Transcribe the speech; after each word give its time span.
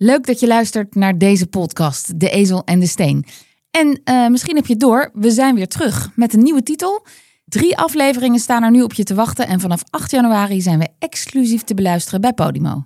Leuk 0.00 0.26
dat 0.26 0.40
je 0.40 0.46
luistert 0.46 0.94
naar 0.94 1.18
deze 1.18 1.46
podcast, 1.46 2.20
De 2.20 2.30
Ezel 2.30 2.64
en 2.64 2.78
de 2.78 2.86
Steen. 2.86 3.24
En 3.70 4.00
uh, 4.04 4.28
misschien 4.28 4.56
heb 4.56 4.66
je 4.66 4.76
door, 4.76 5.10
we 5.12 5.30
zijn 5.30 5.54
weer 5.54 5.68
terug 5.68 6.10
met 6.14 6.34
een 6.34 6.42
nieuwe 6.42 6.62
titel. 6.62 7.06
Drie 7.44 7.76
afleveringen 7.76 8.38
staan 8.40 8.62
er 8.62 8.70
nu 8.70 8.82
op 8.82 8.92
je 8.92 9.04
te 9.04 9.14
wachten 9.14 9.46
en 9.46 9.60
vanaf 9.60 9.82
8 9.90 10.10
januari 10.10 10.60
zijn 10.60 10.78
we 10.78 10.88
exclusief 10.98 11.62
te 11.62 11.74
beluisteren 11.74 12.20
bij 12.20 12.32
Podimo. 12.32 12.84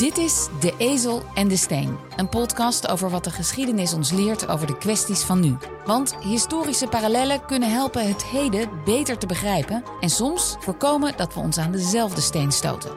Dit 0.00 0.18
is 0.18 0.48
De 0.60 0.74
Ezel 0.78 1.22
en 1.34 1.48
de 1.48 1.56
Steen, 1.56 1.98
een 2.16 2.28
podcast 2.28 2.88
over 2.88 3.10
wat 3.10 3.24
de 3.24 3.30
geschiedenis 3.30 3.94
ons 3.94 4.12
leert 4.12 4.48
over 4.48 4.66
de 4.66 4.78
kwesties 4.78 5.22
van 5.22 5.40
nu. 5.40 5.56
Want 5.84 6.16
historische 6.16 6.86
parallellen 6.86 7.44
kunnen 7.46 7.72
helpen 7.72 8.08
het 8.08 8.24
heden 8.24 8.68
beter 8.84 9.18
te 9.18 9.26
begrijpen 9.26 9.84
en 10.00 10.10
soms 10.10 10.56
voorkomen 10.60 11.16
dat 11.16 11.34
we 11.34 11.40
ons 11.40 11.58
aan 11.58 11.72
dezelfde 11.72 12.20
steen 12.20 12.52
stoten. 12.52 12.90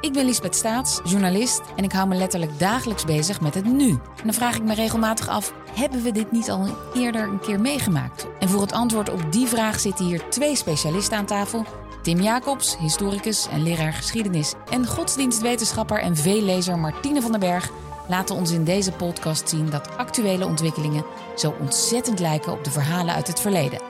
Ik 0.00 0.12
ben 0.12 0.24
Lisbeth 0.24 0.54
Staats, 0.54 1.00
journalist 1.04 1.60
en 1.76 1.84
ik 1.84 1.92
hou 1.92 2.08
me 2.08 2.14
letterlijk 2.14 2.58
dagelijks 2.58 3.04
bezig 3.04 3.40
met 3.40 3.54
het 3.54 3.64
nu. 3.64 3.88
En 3.90 4.24
dan 4.24 4.34
vraag 4.34 4.56
ik 4.56 4.62
me 4.62 4.74
regelmatig 4.74 5.28
af: 5.28 5.52
hebben 5.74 6.02
we 6.02 6.12
dit 6.12 6.32
niet 6.32 6.50
al 6.50 6.68
eerder 6.94 7.22
een 7.22 7.40
keer 7.40 7.60
meegemaakt? 7.60 8.26
En 8.38 8.48
voor 8.48 8.60
het 8.60 8.72
antwoord 8.72 9.10
op 9.10 9.32
die 9.32 9.46
vraag 9.46 9.80
zitten 9.80 10.04
hier 10.04 10.28
twee 10.28 10.56
specialisten 10.56 11.18
aan 11.18 11.26
tafel 11.26 11.64
Tim 12.06 12.20
Jacobs, 12.20 12.76
historicus 12.78 13.48
en 13.48 13.62
leraar 13.62 13.92
geschiedenis 13.92 14.54
en 14.70 14.86
godsdienstwetenschapper 14.86 16.00
en 16.00 16.16
veellezer 16.16 16.78
Martine 16.78 17.22
van 17.22 17.30
den 17.30 17.40
Berg 17.40 17.70
laten 18.08 18.36
ons 18.36 18.50
in 18.50 18.64
deze 18.64 18.92
podcast 18.92 19.48
zien 19.48 19.70
dat 19.70 19.96
actuele 19.96 20.46
ontwikkelingen 20.46 21.04
zo 21.36 21.56
ontzettend 21.60 22.18
lijken 22.18 22.52
op 22.52 22.64
de 22.64 22.70
verhalen 22.70 23.14
uit 23.14 23.26
het 23.26 23.40
verleden. 23.40 23.80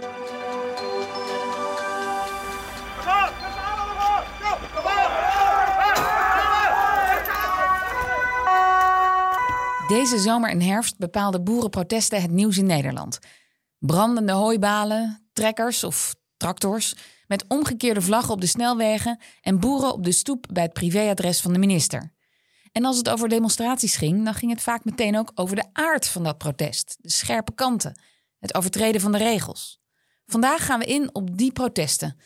Deze 9.89 10.19
zomer 10.19 10.51
en 10.51 10.61
herfst 10.61 10.99
bepaalden 10.99 11.45
boerenprotesten 11.45 12.23
het 12.23 12.31
nieuws 12.31 12.59
in 12.59 12.67
Nederland. 12.67 13.19
Brandende 13.79 14.33
hooibalen, 14.33 15.29
trekkers 15.33 15.85
of 15.85 16.15
tractors 16.37 16.95
met 17.27 17.45
omgekeerde 17.49 18.03
vlaggen 18.03 18.35
op 18.35 18.41
de 18.41 18.47
snelwegen 18.47 19.19
en 19.41 19.61
boeren 19.61 19.93
op 19.93 20.05
de 20.05 20.13
stoep 20.13 20.47
bij 20.53 20.63
het 20.63 20.73
privéadres 20.73 21.41
van 21.41 21.53
de 21.53 21.59
minister. 21.59 22.15
En 22.73 22.85
als 22.85 22.97
het 22.97 23.09
over 23.09 23.29
demonstraties 23.29 23.97
ging, 23.97 24.25
dan 24.25 24.35
ging 24.35 24.53
het 24.53 24.63
vaak 24.63 24.85
meteen 24.85 25.17
ook 25.17 25.33
over 25.35 25.57
de 25.57 25.65
aard 25.73 26.09
van 26.09 26.25
dat 26.25 26.39
protest, 26.39 26.97
de 27.01 27.11
scherpe 27.11 27.55
kanten, 27.55 28.01
het 28.39 28.55
overtreden 28.55 29.01
van 29.01 29.13
de 29.13 29.19
regels. 29.19 29.81
Vandaag 30.27 30.67
gaan 30.67 30.79
we 30.79 30.85
in 30.85 31.15
op 31.15 31.39
die 31.39 31.53
protesten. 31.53 32.19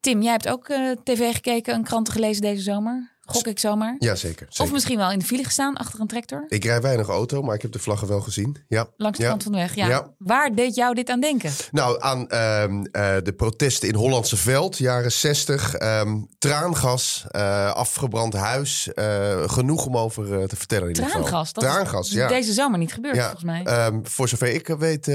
Tim, 0.00 0.22
jij 0.22 0.32
hebt 0.32 0.48
ook 0.48 0.68
uh, 0.68 0.90
tv 0.90 1.34
gekeken 1.34 1.74
en 1.74 1.82
kranten 1.82 2.12
gelezen 2.12 2.42
deze 2.42 2.62
zomer. 2.62 3.11
Gok 3.32 3.46
ik 3.46 3.58
zomaar? 3.58 3.96
Ja, 3.98 4.14
zeker, 4.14 4.48
Of 4.56 4.72
misschien 4.72 4.96
wel 4.96 5.10
in 5.10 5.18
de 5.18 5.24
file 5.24 5.44
gestaan 5.44 5.76
achter 5.76 6.00
een 6.00 6.06
tractor? 6.06 6.44
Ik 6.48 6.64
rij 6.64 6.80
weinig 6.80 7.08
auto, 7.08 7.42
maar 7.42 7.54
ik 7.54 7.62
heb 7.62 7.72
de 7.72 7.78
vlaggen 7.78 8.08
wel 8.08 8.20
gezien. 8.20 8.56
Ja. 8.68 8.86
Langs 8.96 9.18
de 9.18 9.24
ja. 9.24 9.30
kant 9.30 9.42
van 9.42 9.52
de 9.52 9.58
weg, 9.58 9.74
ja. 9.74 10.14
Waar 10.18 10.54
deed 10.54 10.74
jou 10.74 10.94
dit 10.94 11.08
aan 11.08 11.20
denken? 11.20 11.52
Nou, 11.70 12.02
aan 12.02 12.26
uh, 12.30 12.62
uh, 12.62 13.16
de 13.22 13.32
protesten 13.36 13.88
in 13.88 13.94
Hollandse 13.94 14.36
Veld, 14.36 14.78
jaren 14.78 15.12
60. 15.12 15.80
Um, 15.80 16.28
traangas, 16.38 17.24
uh, 17.30 17.72
afgebrand 17.72 18.32
huis. 18.32 18.88
Uh, 18.94 19.48
genoeg 19.48 19.86
om 19.86 19.96
over 19.96 20.48
te 20.48 20.56
vertellen 20.56 20.88
in 20.88 20.94
Traangas? 20.94 21.52
Dat 21.52 21.64
Traangas, 21.64 22.08
is 22.08 22.14
ja. 22.14 22.28
deze 22.28 22.52
zomer 22.52 22.78
niet 22.78 22.92
gebeurd, 22.92 23.18
volgens 23.18 23.44
mij. 23.44 23.86
Um, 23.86 24.06
voor 24.06 24.28
zover 24.28 24.48
ik 24.48 24.66
weet 24.66 25.06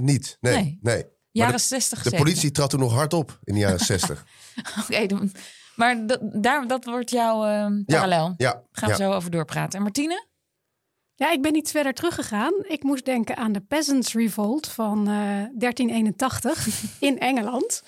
niet. 0.00 0.36
Nee, 0.40 0.54
nee. 0.54 0.78
nee. 0.82 1.04
Jaren 1.32 1.56
de, 1.56 1.62
60 1.62 2.02
De 2.02 2.16
politie 2.16 2.50
trad 2.50 2.70
toen 2.70 2.80
nog 2.80 2.92
hard 2.92 3.12
op 3.12 3.38
in 3.44 3.54
de 3.54 3.60
jaren 3.60 3.84
60. 3.94 4.24
Oké, 4.78 4.80
okay, 4.80 5.06
maar 5.76 6.06
dat, 6.06 6.20
daar, 6.22 6.66
dat 6.66 6.84
wordt 6.84 7.10
jouw 7.10 7.46
uh, 7.46 7.84
parallel. 7.86 8.34
Ja, 8.36 8.48
ja 8.48 8.62
Gaan 8.72 8.90
we 8.90 8.96
ja. 8.96 9.10
zo 9.10 9.12
over 9.12 9.30
doorpraten. 9.30 9.78
En 9.78 9.82
Martine? 9.82 10.26
Ja, 11.14 11.30
ik 11.30 11.42
ben 11.42 11.56
iets 11.56 11.70
verder 11.70 11.94
teruggegaan. 11.94 12.52
Ik 12.62 12.82
moest 12.82 13.04
denken 13.04 13.36
aan 13.36 13.52
de 13.52 13.60
Peasants 13.60 14.14
Revolt 14.14 14.68
van 14.68 14.98
uh, 14.98 15.14
1381 15.54 16.68
in 17.00 17.18
Engeland. 17.18 17.82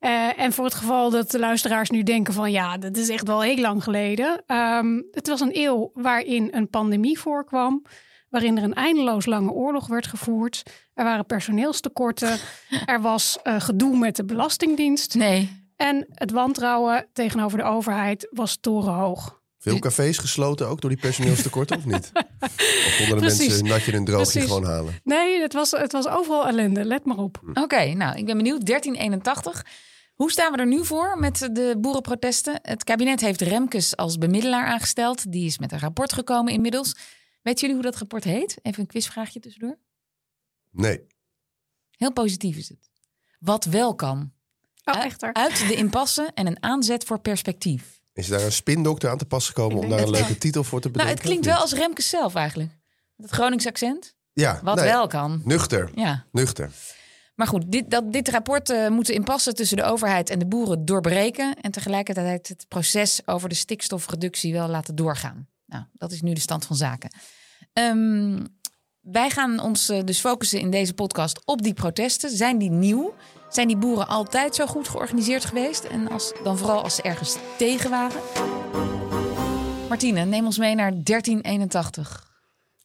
Uh, 0.00 0.40
en 0.40 0.52
voor 0.52 0.64
het 0.64 0.74
geval 0.74 1.10
dat 1.10 1.30
de 1.30 1.38
luisteraars 1.38 1.90
nu 1.90 2.02
denken 2.02 2.34
van 2.34 2.50
ja, 2.50 2.78
dat 2.78 2.96
is 2.96 3.08
echt 3.08 3.26
wel 3.26 3.40
heel 3.40 3.58
lang 3.58 3.82
geleden. 3.82 4.42
Um, 4.46 5.06
het 5.10 5.28
was 5.28 5.40
een 5.40 5.56
eeuw 5.56 5.90
waarin 5.94 6.48
een 6.50 6.68
pandemie 6.68 7.18
voorkwam. 7.18 7.84
Waarin 8.28 8.56
er 8.56 8.62
een 8.62 8.74
eindeloos 8.74 9.26
lange 9.26 9.50
oorlog 9.50 9.86
werd 9.86 10.06
gevoerd. 10.06 10.62
Er 10.94 11.04
waren 11.04 11.26
personeelstekorten. 11.26 12.38
er 12.84 13.00
was 13.00 13.38
uh, 13.44 13.60
gedoe 13.60 13.98
met 13.98 14.16
de 14.16 14.24
Belastingdienst. 14.24 15.14
Nee. 15.14 15.67
En 15.78 16.06
het 16.10 16.30
wantrouwen 16.30 17.06
tegenover 17.12 17.58
de 17.58 17.64
overheid 17.64 18.28
was 18.30 18.58
torenhoog. 18.60 19.40
Veel 19.58 19.78
cafés 19.78 20.18
gesloten 20.18 20.68
ook 20.68 20.80
door 20.80 20.90
die 20.90 20.98
personeelstekorten 20.98 21.76
of 21.76 21.84
niet? 21.84 22.10
Of 22.86 22.94
konden 22.96 23.14
de 23.14 23.20
Precies. 23.20 23.48
mensen 23.48 23.66
natje 23.66 23.92
en 23.92 24.04
droogje 24.04 24.30
Precies. 24.30 24.48
gewoon 24.48 24.64
halen? 24.64 25.00
Nee, 25.04 25.40
het 25.40 25.52
was, 25.52 25.70
het 25.70 25.92
was 25.92 26.08
overal 26.08 26.46
ellende. 26.46 26.84
Let 26.84 27.04
maar 27.04 27.16
op. 27.16 27.40
Oké, 27.48 27.60
okay, 27.60 27.92
nou, 27.92 28.16
ik 28.16 28.26
ben 28.26 28.36
benieuwd. 28.36 28.66
1381. 28.66 29.66
Hoe 30.14 30.30
staan 30.30 30.52
we 30.52 30.58
er 30.58 30.66
nu 30.66 30.84
voor 30.84 31.18
met 31.18 31.48
de 31.52 31.76
boerenprotesten? 31.78 32.58
Het 32.62 32.84
kabinet 32.84 33.20
heeft 33.20 33.40
Remkes 33.40 33.96
als 33.96 34.18
bemiddelaar 34.18 34.66
aangesteld. 34.66 35.32
Die 35.32 35.46
is 35.46 35.58
met 35.58 35.72
een 35.72 35.78
rapport 35.78 36.12
gekomen 36.12 36.52
inmiddels. 36.52 36.96
Weten 37.42 37.60
jullie 37.60 37.74
hoe 37.74 37.84
dat 37.90 37.96
rapport 37.96 38.24
heet? 38.24 38.58
Even 38.62 38.80
een 38.80 38.86
quizvraagje 38.86 39.40
tussendoor. 39.40 39.78
Nee. 40.70 41.06
Heel 41.90 42.12
positief 42.12 42.56
is 42.56 42.68
het. 42.68 42.90
Wat 43.38 43.64
wel 43.64 43.94
kan. 43.94 44.32
Oh, 44.96 45.04
echt 45.04 45.22
er. 45.22 45.32
Uit 45.32 45.68
de 45.68 45.74
impasse 45.74 46.30
en 46.34 46.46
een 46.46 46.62
aanzet 46.62 47.04
voor 47.04 47.20
perspectief. 47.20 48.00
Is 48.12 48.28
daar 48.28 48.40
een 48.42 48.52
spindokter 48.52 49.10
aan 49.10 49.18
te 49.18 49.24
pas 49.24 49.46
gekomen 49.46 49.78
om 49.78 49.88
daar 49.88 50.00
een 50.00 50.10
leuke 50.10 50.38
titel 50.38 50.64
voor 50.64 50.80
te 50.80 50.90
bedenken? 50.90 51.14
Nou, 51.14 51.18
het 51.18 51.20
klinkt 51.20 51.46
wel 51.46 51.62
als 51.62 51.72
Remkes 51.72 52.08
zelf 52.08 52.34
eigenlijk. 52.34 52.70
Met 53.16 53.26
het 53.26 53.34
Gronings 53.34 53.66
accent. 53.66 54.14
Ja, 54.32 54.60
Wat 54.62 54.76
nee, 54.76 54.84
wel 54.84 55.06
kan. 55.06 55.40
Nuchter, 55.44 55.90
Ja. 55.94 56.24
nuchter. 56.32 56.70
Maar 57.34 57.46
goed, 57.46 57.72
dit, 57.72 57.90
dat, 57.90 58.12
dit 58.12 58.28
rapport 58.28 58.70
uh, 58.70 58.88
moet 58.88 59.06
de 59.06 59.12
impasse 59.12 59.52
tussen 59.52 59.76
de 59.76 59.82
overheid 59.82 60.30
en 60.30 60.38
de 60.38 60.46
boeren 60.46 60.84
doorbreken. 60.84 61.54
En 61.60 61.70
tegelijkertijd 61.70 62.48
het 62.48 62.64
proces 62.68 63.20
over 63.24 63.48
de 63.48 63.54
stikstofreductie 63.54 64.52
wel 64.52 64.68
laten 64.68 64.94
doorgaan. 64.94 65.48
Nou, 65.66 65.84
dat 65.92 66.12
is 66.12 66.22
nu 66.22 66.32
de 66.32 66.40
stand 66.40 66.66
van 66.66 66.76
zaken. 66.76 67.10
Um, 67.72 68.46
wij 69.00 69.30
gaan 69.30 69.60
ons 69.60 69.90
uh, 69.90 70.04
dus 70.04 70.20
focussen 70.20 70.60
in 70.60 70.70
deze 70.70 70.94
podcast 70.94 71.40
op 71.44 71.62
die 71.62 71.74
protesten. 71.74 72.30
Zijn 72.30 72.58
die 72.58 72.70
nieuw? 72.70 73.14
Zijn 73.48 73.66
die 73.66 73.76
boeren 73.76 74.08
altijd 74.08 74.54
zo 74.54 74.66
goed 74.66 74.88
georganiseerd 74.88 75.44
geweest? 75.44 75.84
En 75.84 76.10
als, 76.10 76.32
dan 76.42 76.58
vooral 76.58 76.82
als 76.82 76.94
ze 76.94 77.02
ergens 77.02 77.36
tegen 77.58 77.90
waren? 77.90 78.20
Martine, 79.88 80.24
neem 80.24 80.44
ons 80.44 80.58
mee 80.58 80.74
naar 80.74 80.90
1381. 81.02 82.26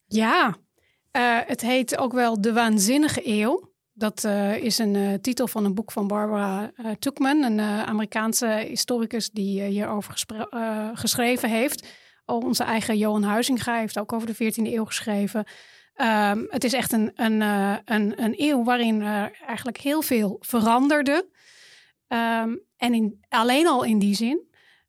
Ja, 0.08 0.48
uh, 0.48 1.40
het 1.46 1.62
heet 1.62 1.98
ook 1.98 2.14
wel 2.14 2.42
De 2.42 2.54
Waanzinnige 2.54 3.22
Eeuw. 3.24 3.72
Dat 3.94 4.24
uh, 4.24 4.58
is 4.58 4.78
een 4.78 4.96
uh, 4.96 5.14
titel 5.14 5.48
van 5.48 5.66
een 5.66 5.74
boek 5.74 5.92
van 5.92 6.08
Barbara 6.08 6.72
Tuchman, 7.00 7.44
een 7.44 7.62
Amerikaanse 7.62 8.66
historicus 8.68 9.30
die 9.30 9.64
hierover 9.64 10.26
geschreven 10.94 11.50
heeft. 11.50 11.88
Onze 12.26 12.64
eigen 12.64 12.98
Johan 12.98 13.24
Huizinga 13.24 13.78
heeft 13.78 14.00
ook 14.00 14.14
over 14.14 14.28
de 14.28 14.54
14e 14.54 14.74
eeuw 14.74 14.86
geschreven. 14.86 15.46
Um, 15.98 16.48
het 16.50 16.64
is 16.64 16.74
echt 16.74 16.92
een, 16.92 17.12
een, 17.16 17.42
uh, 17.42 17.76
een, 17.86 18.24
een 18.24 18.34
eeuw 18.38 18.64
waarin 18.64 19.02
er 19.02 19.32
eigenlijk 19.48 19.78
heel 19.78 20.02
veel 20.02 20.38
veranderde. 20.40 21.30
Um, 22.08 22.62
en 22.78 22.94
in, 22.94 23.26
alleen 23.30 23.68
al 23.68 23.84
in 23.84 24.00
die 24.00 24.16
zin 24.16 24.48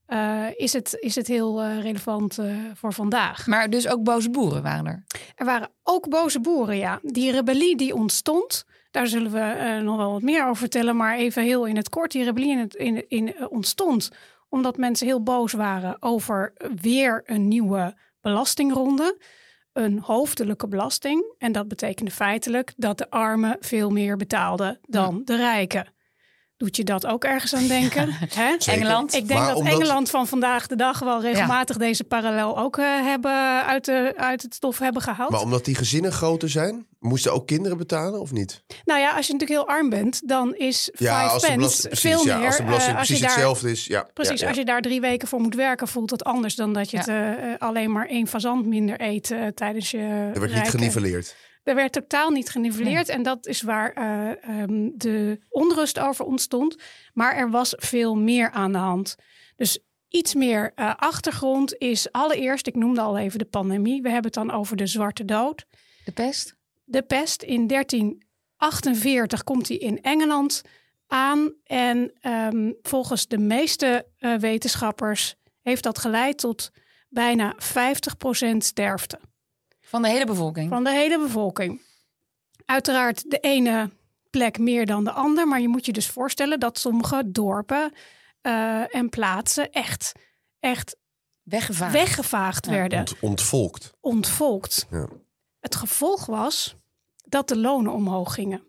uh, 0.09 0.47
is, 0.57 0.73
het, 0.73 0.97
is 1.01 1.15
het 1.15 1.27
heel 1.27 1.65
uh, 1.65 1.81
relevant 1.81 2.39
voor 2.75 2.93
vandaag. 2.93 3.47
Maar 3.47 3.71
dus 3.71 3.89
ook 3.89 4.03
boze 4.03 4.31
boeren 4.31 4.63
waren 4.63 4.87
er? 4.87 5.05
Er 5.35 5.45
waren 5.45 5.71
ook 5.83 6.09
boze 6.09 6.41
boeren, 6.41 6.77
ja. 6.77 6.99
Die 7.03 7.31
rebellie 7.31 7.77
die 7.77 7.95
ontstond, 7.95 8.65
daar 8.91 9.07
zullen 9.07 9.31
we 9.31 9.81
nog 9.83 9.97
wel 9.97 10.13
wat 10.13 10.23
meer 10.23 10.43
over 10.43 10.57
vertellen. 10.57 10.97
Maar 10.97 11.17
even 11.17 11.43
heel 11.43 11.65
in 11.65 11.77
het 11.77 11.89
kort, 11.89 12.13
die 12.13 12.25
rebellie 12.25 12.51
in 12.51 12.59
het, 12.59 12.75
in, 12.75 13.09
in, 13.09 13.49
ontstond 13.49 14.11
omdat 14.49 14.77
mensen 14.77 15.07
heel 15.07 15.23
boos 15.23 15.53
waren 15.53 16.03
over 16.03 16.53
weer 16.81 17.23
een 17.25 17.49
nieuwe 17.49 17.97
belastingronde 18.21 19.19
een 19.75 19.99
hoofdelijke 19.99 20.69
belasting. 20.69 21.35
En 21.39 21.53
dat 21.53 21.69
betekende 21.69 22.11
feitelijk 22.11 22.73
dat 22.77 22.99
de 22.99 23.11
armen 23.11 23.57
veel 23.61 23.91
meer 23.91 24.17
betaalden 24.17 24.79
dan 24.89 25.23
de 25.25 25.37
rijken. 25.37 25.94
Doet 26.65 26.77
je 26.77 26.85
dat 26.85 27.07
ook 27.07 27.25
ergens 27.25 27.55
aan 27.55 27.67
denken? 27.67 28.09
Hè? 28.35 28.55
Engeland. 28.67 29.15
Ik 29.15 29.29
denk 29.29 29.41
Maar 29.41 29.49
dat 29.49 29.57
omdat- 29.59 29.73
Engeland 29.73 30.11
van 30.11 30.27
vandaag 30.27 30.67
de 30.67 30.77
dag 30.77 30.99
wel 30.99 31.21
regelmatig 31.21 31.77
deze 31.77 32.05
parallel 32.05 32.59
ook 32.59 32.79
eh, 32.79 32.85
hebben 32.87 33.65
uit, 33.67 33.85
de, 33.85 34.13
uit 34.17 34.43
het 34.43 34.55
stof 34.55 34.79
hebben 34.79 35.03
gehaald. 35.03 35.31
Maar 35.31 35.41
omdat 35.41 35.65
die 35.65 35.75
gezinnen 35.75 36.13
groter 36.13 36.51
zijn, 36.51 36.87
moesten 36.99 37.33
ook 37.33 37.47
kinderen 37.47 37.79
betalen 37.79 38.21
of 38.21 38.33
niet? 38.33 38.63
Nou 38.85 39.01
ja, 39.01 39.17
als 39.17 39.27
je 39.27 39.33
natuurlijk 39.33 39.61
heel 39.61 39.77
arm 39.77 39.89
bent, 39.89 40.29
dan 40.29 40.55
is 40.55 40.91
Ja, 40.99 41.19
five 41.21 41.33
als 41.33 41.43
de 41.43 41.47
pence 41.49 41.57
belasting, 41.61 41.89
precies, 41.89 42.11
veel 42.11 42.27
ja, 42.27 42.37
meer. 42.37 42.47
als 42.47 42.57
de 42.57 42.63
belasting 42.65 42.93
eh, 42.93 42.99
als 42.99 43.09
je 43.09 43.15
precies 43.15 43.21
daar- 43.35 43.45
hetzelfde 43.45 43.71
is. 43.71 43.87
Ja, 43.87 44.09
Precies, 44.15 44.35
ja, 44.39 44.43
ja. 44.43 44.49
als 44.49 44.57
je 44.59 44.65
daar 44.65 44.81
drie 44.81 45.01
weken 45.01 45.29
voor 45.29 45.41
moet 45.41 45.55
werken, 45.55 45.89
voelt 45.89 46.11
het 46.11 46.25
anders 46.25 46.55
dan 46.55 46.73
dat 46.73 46.91
je 46.91 46.97
Ja. 46.97 47.03
het, 47.03 47.39
eh, 47.45 47.55
alleen 47.69 47.93
maar 47.93 48.07
één 48.07 48.27
fazant 48.27 48.67
minder 48.67 49.01
eet 49.01 49.35
tijdens 49.55 49.91
je. 49.91 49.99
Er 50.35 50.41
werd 50.41 50.55
niet 50.55 50.71
geniveleerd. 50.71 51.35
Er 51.65 51.75
werd 51.75 51.93
totaal 51.93 52.31
niet 52.31 52.51
geniveleerd. 52.51 53.09
En 53.09 53.23
dat 53.23 53.47
is 53.47 53.63
waar 53.63 53.93
eh, 53.93 54.61
ehm, 54.61 54.91
de 54.95 55.41
onrust 55.49 55.99
over 55.99 56.25
ontstond. 56.25 56.77
Maar 57.13 57.37
er 57.37 57.51
was 57.51 57.75
veel 57.77 58.17
meer 58.17 58.51
aan 58.51 58.73
de 58.73 58.79
hand. 58.79 59.17
Dus 59.57 59.79
iets 60.09 60.35
meer 60.35 60.73
uh, 60.77 60.95
achtergrond 60.97 61.79
is 61.79 62.13
allereerst, 62.13 62.67
ik 62.67 62.75
noemde 62.75 63.01
al 63.01 63.19
even 63.19 63.39
de 63.39 63.45
pandemie. 63.45 64.03
We 64.03 64.09
hebben 64.09 64.31
het 64.33 64.35
dan 64.35 64.51
over 64.51 64.77
de 64.77 64.87
zwarte 64.87 65.25
dood. 65.25 65.67
De 66.05 66.13
pest? 66.13 66.57
De 66.85 67.03
pest 67.03 67.43
in 67.43 67.67
1348 67.67 69.45
komt 69.45 69.67
die 69.67 69.79
in 69.79 70.03
Engeland 70.03 70.63
aan. 71.07 71.53
En 71.65 72.13
um, 72.23 72.77
volgens 72.83 73.27
de 73.27 73.39
meeste 73.39 74.07
uh, 74.19 74.37
wetenschappers 74.37 75.35
heeft 75.63 75.83
dat 75.83 75.99
geleid 75.99 76.39
tot 76.39 76.71
bijna 77.09 77.57
50% 78.55 78.57
sterfte. 78.59 79.19
Van 79.95 80.03
de 80.03 80.09
hele 80.09 80.27
bevolking? 80.27 80.69
Van 80.69 80.85
de 80.85 80.91
hele 80.91 81.19
bevolking. 81.19 81.81
Uiteraard 82.65 83.31
de 83.31 83.39
ene 83.39 83.91
plek 84.31 84.59
meer 84.59 84.87
dan 84.87 85.05
de 85.05 85.11
ander. 85.11 85.49
Maar 85.49 85.61
je 85.61 85.69
moet 85.69 85.87
je 85.87 85.93
dus 85.93 86.09
voorstellen 86.09 86.61
dat 86.61 86.79
sommige 86.79 87.23
dorpen 87.31 87.93
uh, 88.43 88.95
en 88.95 89.09
plaatsen 89.09 89.71
echt, 89.73 90.13
echt 90.61 90.97
weggevaagd, 91.43 91.93
weggevaagd 91.93 92.67
Ja. 92.67 92.73
werden. 92.73 92.99
Ont- 92.99 93.17
ontvolkt. 93.21 93.93
Ontvolkt. 94.01 94.87
Ja. 94.91 95.09
Het 95.61 95.75
gevolg 95.75 96.27
was 96.27 96.77
dat 97.25 97.49
de 97.49 97.57
lonen 97.57 97.93
omhoog 97.93 98.35
gingen. 98.35 98.63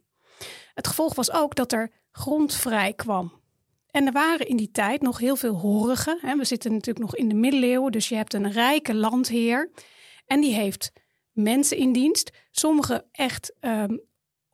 Het 0.74 0.88
gevolg 0.88 1.16
was 1.16 1.32
ook 1.32 1.56
dat 1.56 1.72
er 1.72 1.92
grond 2.12 2.54
vrij 2.54 2.94
kwam. 2.94 3.42
En 3.92 4.06
er 4.06 4.12
waren 4.14 4.48
in 4.48 4.58
die 4.58 4.72
tijd 4.72 5.02
nog 5.02 5.20
heel 5.20 5.36
veel 5.36 5.56
horigen. 5.56 6.18
Hè. 6.22 6.36
We 6.36 6.46
zitten 6.46 6.72
natuurlijk 6.72 7.06
nog 7.06 7.16
in 7.16 7.30
de 7.30 7.36
middeleeuwen, 7.36 7.92
dus 7.92 8.10
je 8.10 8.16
hebt 8.16 8.34
een 8.34 8.52
rijke 8.52 8.94
landheer. 8.94 9.72
En 10.26 10.42
die 10.42 10.54
heeft 10.54 10.92
mensen 11.36 11.78
in 11.78 11.92
dienst. 11.94 12.32
Sommige 12.52 13.06
echt 13.12 13.54
ehm 13.60 13.96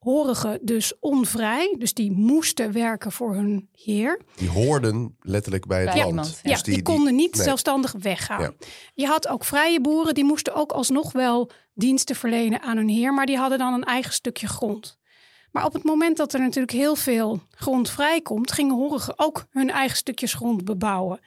horigen 0.03 0.59
dus 0.61 0.99
onvrij. 0.99 1.75
Dus 1.79 1.93
die 1.93 2.11
moesten 2.11 2.71
werken 2.71 3.11
voor 3.11 3.33
hun 3.35 3.69
heer. 3.71 4.21
Die 4.35 4.49
hoorden 4.49 5.17
letterlijk 5.19 5.65
bij 5.65 5.81
het 5.81 5.89
Bij 5.89 5.97
land. 5.97 6.09
iemand, 6.09 6.39
Ja, 6.43 6.51
Dus 6.51 6.63
die, 6.63 6.81
konden 6.81 7.15
niet 7.15 7.35
nee. 7.35 7.43
zelfstandig 7.43 7.95
weggaan. 7.99 8.41
Ja. 8.41 8.53
Je 8.93 9.05
had 9.05 9.27
ook 9.27 9.43
vrije 9.43 9.81
boeren, 9.81 10.13
die 10.13 10.23
moesten 10.23 10.55
ook 10.55 10.71
alsnog 10.71 11.11
wel 11.11 11.51
diensten 11.73 12.15
verlenen 12.15 12.61
aan 12.61 12.77
hun 12.77 12.87
heer, 12.87 13.13
maar 13.13 13.25
die 13.25 13.37
hadden 13.37 13.57
dan 13.57 13.73
een 13.73 13.83
eigen 13.83 14.13
stukje 14.13 14.47
grond. 14.47 14.99
Maar 15.51 15.65
op 15.65 15.73
het 15.73 15.83
moment 15.83 16.17
dat 16.17 16.33
er 16.33 16.39
natuurlijk 16.39 16.73
heel 16.73 16.95
veel 16.95 17.39
grond 17.49 17.89
vrijkomt, 17.89 18.51
gingen 18.51 18.75
horigen 18.75 19.13
ook 19.19 19.45
hun 19.49 19.69
eigen 19.69 19.97
stukjes 19.97 20.33
grond 20.33 20.65
bebouwen. 20.65 21.19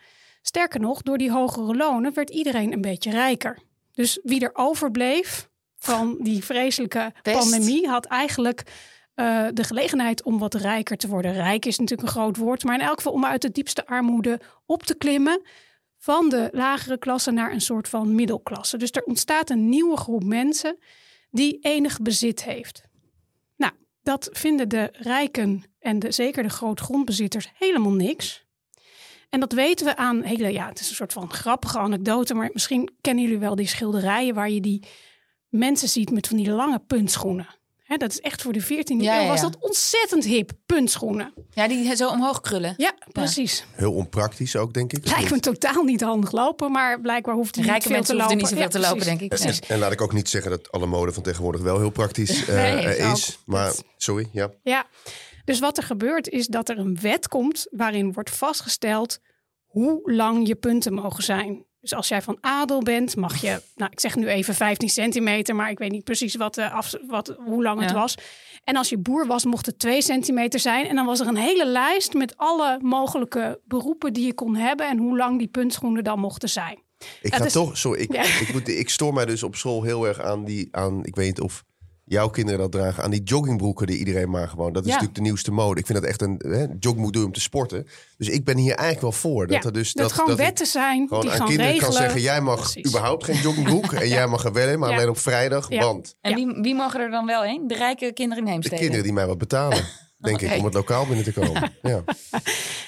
Sterker 0.43 0.81
nog, 0.81 1.03
door 1.03 1.19
die 1.19 1.31
hogere 1.31 1.77
lonen 1.77 2.15
werd 2.15 2.31
iedereen 2.31 2.73
een 2.73 2.81
beetje 2.81 3.11
rijker. 3.11 3.59
Dus 3.95 4.19
wie 4.23 4.41
er 4.41 4.51
overbleef 4.53 5.49
van 5.77 6.17
die 6.21 6.45
vreselijke 6.45 7.13
pandemie 7.23 7.89
had 7.89 8.05
eigenlijk 8.05 8.63
eh, 9.15 9.47
de 9.53 9.65
gelegenheid 9.65 10.23
om 10.23 10.39
wat 10.39 10.55
rijker 10.55 10.97
te 10.97 11.09
worden. 11.09 11.33
Rijk 11.33 11.65
is 11.65 11.79
natuurlijk 11.79 12.09
een 12.09 12.15
groot 12.15 12.37
woord, 12.37 12.65
maar 12.65 12.75
in 12.75 12.87
elk 12.87 12.97
geval 12.97 13.13
om 13.13 13.25
uit 13.25 13.43
de 13.43 13.51
diepste 13.51 13.87
armoede 13.87 14.41
op 14.67 14.83
te 14.83 14.95
klimmen 14.95 15.43
van 15.99 16.29
de 16.29 16.49
lagere 16.53 16.99
klasse 16.99 17.31
naar 17.31 17.53
een 17.53 17.61
soort 17.61 17.89
van 17.89 18.15
middelklasse. 18.15 18.77
Dus 18.77 18.91
er 18.91 19.05
ontstaat 19.05 19.51
een 19.51 19.69
nieuwe 19.69 19.97
groep 19.97 20.25
mensen 20.25 20.79
die 21.31 21.59
enig 21.61 22.01
bezit 22.01 22.45
heeft. 22.45 22.83
Nou, 23.57 23.73
dat 24.03 24.29
vinden 24.33 24.69
de 24.69 24.89
rijken 24.93 25.65
en 25.79 25.99
de, 25.99 26.13
zeker 26.13 26.43
de 26.43 26.49
grootgrondbezitters 26.49 27.53
helemaal 27.55 27.93
niks. 27.93 28.44
En 29.35 29.41
dat 29.41 29.53
weten 29.53 29.87
we 29.87 29.97
aan 29.97 30.23
hele, 30.23 30.53
ja, 30.53 30.69
het 30.69 30.81
is 30.81 30.89
een 30.89 30.95
soort 30.95 31.13
van 31.13 31.33
grappige 31.33 31.79
anekdote, 31.79 32.35
maar 32.35 32.51
misschien 32.53 32.91
kennen 33.01 33.25
jullie 33.25 33.39
wel 33.39 33.55
die 33.55 33.67
schilderijen 33.67 34.35
waar 34.35 34.51
je 34.51 34.61
die 34.61 34.87
mensen 35.49 35.89
ziet 35.89 36.11
met 36.11 36.27
van 36.27 36.37
die 36.37 36.51
lange 36.51 36.79
puntschoenen. 36.87 37.47
Hè, 37.85 37.97
dat 37.97 38.11
is 38.11 38.21
echt 38.21 38.43
voor 38.43 38.53
de 38.53 38.63
14e 38.63 38.67
Ja, 38.67 39.17
eeuw 39.17 39.23
ja, 39.23 39.27
was 39.29 39.41
ja. 39.41 39.49
dat 39.49 39.57
ontzettend 39.61 40.25
hip, 40.25 40.51
puntschoenen. 40.67 41.33
Ja, 41.51 41.69
die 41.69 41.97
zo 41.97 42.09
omhoog 42.09 42.41
krullen. 42.41 42.75
Ja, 42.77 42.95
precies. 43.13 43.65
Heel 43.73 43.93
onpraktisch 43.93 44.57
ook, 44.57 44.75
denk 44.75 44.93
ik. 44.93 45.07
Lijkt 45.11 45.31
me 45.31 45.41
totaal 45.41 45.83
niet 45.83 46.01
handig 46.01 46.33
lopen, 46.33 46.73
maar 46.73 47.01
blijkbaar 47.01 47.35
hoeft 47.35 47.55
hij 47.55 47.65
niet 47.65 47.73
Rijke 47.73 47.87
veel 47.87 47.97
mensen 47.97 48.15
te 48.15 48.21
lopen. 48.21 48.37
niet 48.37 48.47
zoveel 48.49 48.63
Ja, 48.65 48.69
te 48.71 48.79
lopen, 48.79 48.97
precies. 48.99 49.19
denk 49.19 49.33
ik. 49.33 49.69
En, 49.69 49.75
en 49.75 49.79
laat 49.79 49.93
ik 49.93 50.01
ook 50.01 50.13
niet 50.13 50.29
zeggen 50.29 50.51
dat 50.51 50.71
alle 50.73 50.87
mode 50.87 51.13
van 51.13 51.23
tegenwoordig 51.23 51.61
wel 51.61 51.79
heel 51.79 51.91
praktisch 51.91 52.45
eh, 52.47 52.55
Nee, 52.55 52.87
eh, 52.87 53.09
ook. 53.11 53.17
is. 53.17 53.39
Maar 53.47 53.73
sorry, 53.97 54.29
ja. 54.33 54.51
Ja, 54.63 54.87
dus 55.45 55.59
wat 55.59 55.77
er 55.77 55.83
gebeurt 55.83 56.29
is 56.29 56.47
dat 56.47 56.69
er 56.69 56.79
een 56.79 57.01
wet 57.01 57.29
komt 57.29 57.67
waarin 57.71 58.13
wordt 58.13 58.31
vastgesteld 58.31 59.19
hoe 59.65 60.13
lang 60.13 60.47
je 60.47 60.55
punten 60.55 60.95
mogen 60.95 61.23
zijn. 61.23 61.65
Dus 61.81 61.95
als 61.95 62.09
jij 62.09 62.23
van 62.23 62.39
adel 62.41 62.83
bent, 62.83 63.17
mag 63.17 63.41
je, 63.41 63.61
nou 63.75 63.91
ik 63.93 64.01
zeg 64.01 64.17
nu 64.17 64.27
even 64.29 64.55
15 64.55 64.89
centimeter, 64.89 65.55
maar 65.55 65.71
ik 65.71 65.79
weet 65.79 65.91
niet 65.91 66.05
precies 66.05 66.35
wat, 66.35 66.55
de 66.55 66.71
af, 66.71 66.93
wat, 67.07 67.37
hoe 67.39 67.63
lang 67.63 67.81
het 67.81 67.93
was. 67.93 68.15
En 68.65 68.77
als 68.77 68.89
je 68.89 68.99
boer 68.99 69.27
was, 69.27 69.45
mocht 69.45 69.67
het 69.67 69.79
2 69.79 70.03
centimeter 70.03 70.61
zijn. 70.61 70.87
En 70.87 70.97
dan 70.97 71.07
was 71.07 71.21
er 71.21 71.27
een 71.27 71.37
hele 71.37 71.67
lijst 71.67 72.13
met 72.15 72.37
alle 72.37 72.79
mogelijke 72.83 73.61
beroepen 73.65 74.13
die 74.13 74.27
je 74.27 74.35
kon 74.35 74.57
hebben 74.57 74.89
en 74.89 74.99
hoe 74.99 75.17
lang 75.17 75.39
die 75.39 75.49
puntschoenen 75.49 76.05
dan 76.05 76.19
mochten 76.19 76.49
zijn. 76.49 76.83
Ik 77.23 77.35
ga 77.35 77.45
toch, 77.45 77.79
sorry, 77.79 78.01
ik, 78.01 78.13
Ja. 78.13 78.23
ik, 78.23 78.53
moet, 78.53 78.69
ik 78.69 78.89
stoor 78.91 79.15
mij 79.15 79.25
dus 79.25 79.43
op 79.43 79.57
school 79.57 79.83
heel 79.83 80.07
erg 80.07 80.21
aan 80.21 80.45
die, 80.45 80.69
aan, 80.71 81.05
ik 81.05 81.15
weet 81.15 81.27
niet 81.27 81.41
of 81.41 81.65
jouw 82.05 82.29
kinderen 82.29 82.61
dat 82.61 82.73
dragen, 82.73 83.03
aan 83.05 83.11
die 83.11 83.23
joggingbroeken 83.23 83.87
die 83.87 83.99
iedereen 83.99 84.31
maar 84.31 84.49
gewoon, 84.49 84.73
dat 84.73 84.83
is 84.83 84.89
Ja. 84.89 84.93
natuurlijk 84.95 85.19
de 85.19 85.25
nieuwste 85.25 85.51
mode. 85.53 85.81
Ik 85.81 85.87
vind 85.87 86.01
dat 86.01 86.09
echt 86.09 86.23
een, 86.23 86.41
hè, 86.49 86.67
joggingboek 86.79 87.13
doen 87.13 87.25
om 87.25 87.33
te 87.33 87.41
sporten. 87.41 87.87
Dus 88.17 88.29
ik 88.29 88.45
ben 88.45 88.57
hier 88.57 88.73
eigenlijk 88.73 89.01
wel 89.01 89.13
voor. 89.13 89.47
Dat 89.47 89.57
ja, 89.57 89.69
er 89.69 89.73
dus, 89.73 89.93
dat, 89.93 90.13
gewoon 90.13 90.29
dat 90.31 90.39
ik 90.39 90.45
wetten 90.45 90.67
zijn 90.67 91.09
gewoon 91.09 91.23
die 91.23 91.31
aan 91.31 91.37
gaan 91.37 91.47
kinderen 91.47 91.73
regelen. 91.73 91.93
kan 91.95 92.03
zeggen, 92.03 92.21
jij 92.21 92.41
mag 92.41 92.61
Precies. 92.61 92.87
überhaupt 92.87 93.25
geen 93.25 93.41
joggingbroek 93.41 93.93
en 94.03 94.09
jij 94.09 94.27
mag 94.27 94.45
er 94.45 94.53
wel 94.53 94.69
in, 94.69 94.79
maar 94.79 94.89
Ja. 94.91 94.97
alleen 94.97 95.09
op 95.09 95.19
vrijdag, 95.19 95.69
Ja. 95.71 95.81
want 95.85 96.15
En 96.21 96.31
Ja. 96.31 96.37
wie, 96.37 96.63
wie 96.63 96.75
mogen 96.75 97.01
er 97.01 97.11
dan 97.11 97.27
wel 97.27 97.43
heen? 97.43 97.67
De 97.67 97.75
rijke 97.75 98.13
kinderen 98.13 98.39
in 98.39 98.45
de 98.45 98.51
Heemstede. 98.51 98.77
kinderen 98.81 99.05
die 99.05 99.13
mij 99.13 99.27
wat 99.27 99.39
betalen, 99.39 99.85
denk 100.25 100.41
ik, 100.41 100.59
om 100.59 100.65
het 100.65 100.75
lokaal 100.75 101.07
binnen 101.07 101.25
te 101.25 101.33
komen. 101.41 101.73
Ja. 101.83 102.05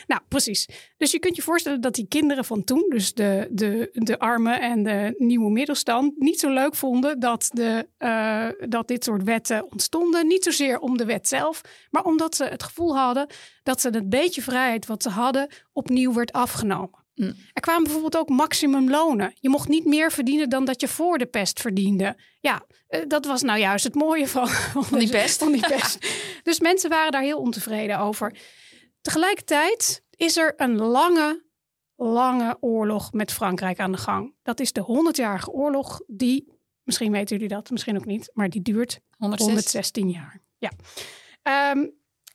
Nou, 0.06 0.20
precies. 0.28 0.68
Dus 0.96 1.10
je 1.10 1.18
kunt 1.18 1.36
je 1.36 1.42
voorstellen 1.42 1.80
dat 1.80 1.94
die 1.94 2.06
kinderen 2.08 2.44
van 2.44 2.64
toen, 2.64 2.86
dus 2.88 3.14
de, 3.14 3.48
de, 3.50 3.90
de 3.92 4.18
armen 4.18 4.60
en 4.60 4.82
de 4.82 5.14
nieuwe 5.18 5.50
middelstand, 5.50 6.12
niet 6.18 6.40
zo 6.40 6.52
leuk 6.52 6.74
vonden 6.74 7.20
dat, 7.20 7.50
de, 7.52 7.88
eh, 7.98 8.48
dat 8.68 8.88
dit 8.88 9.04
soort 9.04 9.22
wetten 9.22 9.72
ontstonden. 9.72 10.26
Niet 10.26 10.44
zozeer 10.44 10.78
om 10.78 10.96
de 10.96 11.04
wet 11.04 11.28
zelf, 11.28 11.60
maar 11.90 12.04
omdat 12.04 12.36
ze 12.36 12.44
het 12.44 12.62
gevoel 12.62 12.96
hadden 12.96 13.26
dat 13.62 13.80
ze 13.80 13.88
het 13.88 14.08
beetje 14.08 14.42
vrijheid 14.42 14.86
wat 14.86 15.02
ze 15.02 15.08
hadden 15.08 15.48
opnieuw 15.72 16.12
werd 16.12 16.32
afgenomen. 16.32 17.04
Mm. 17.16 17.34
Er 17.52 17.60
kwamen 17.60 17.82
bijvoorbeeld 17.82 18.16
ook 18.16 18.28
maximumlonen. 18.28 19.32
Je 19.40 19.48
mocht 19.48 19.68
niet 19.68 19.84
meer 19.84 20.12
verdienen 20.12 20.48
dan 20.48 20.64
dat 20.64 20.80
je 20.80 20.88
voor 20.88 21.18
de 21.18 21.26
pest 21.26 21.60
verdiende. 21.60 22.16
Ja, 22.40 22.62
eh, 22.88 23.00
dat 23.08 23.24
was 23.24 23.42
nou 23.42 23.58
juist 23.58 23.84
het 23.84 23.94
mooie 23.94 24.28
van, 24.36 24.48
van 24.48 24.98
die 24.98 25.10
pest. 25.10 25.38
Van 25.38 25.52
die 25.52 25.68
pest. 25.76 26.08
dus 26.42 26.60
mensen 26.60 26.90
waren 26.90 27.12
daar 27.12 27.22
heel 27.22 27.38
ontevreden 27.38 27.98
over. 27.98 28.36
Tegelijkertijd 29.00 30.02
is 30.10 30.36
er 30.36 30.52
een 30.56 30.76
lange, 30.76 31.44
lange 31.96 32.56
oorlog 32.60 33.12
met 33.12 33.32
Frankrijk 33.32 33.78
aan 33.78 33.92
de 33.92 33.98
gang. 33.98 34.34
Dat 34.42 34.60
is 34.60 34.72
de 34.72 35.10
100-jarige 35.12 35.50
oorlog 35.50 36.00
die, 36.06 36.52
misschien 36.82 37.12
weten 37.12 37.36
jullie 37.36 37.54
dat, 37.54 37.70
misschien 37.70 37.96
ook 37.96 38.06
niet, 38.06 38.30
maar 38.32 38.48
die 38.48 38.62
duurt 38.62 39.00
106. 39.18 39.46
116 39.46 40.10
jaar. 40.10 40.42
Ja. 40.58 40.70
Ehm, 41.42 41.86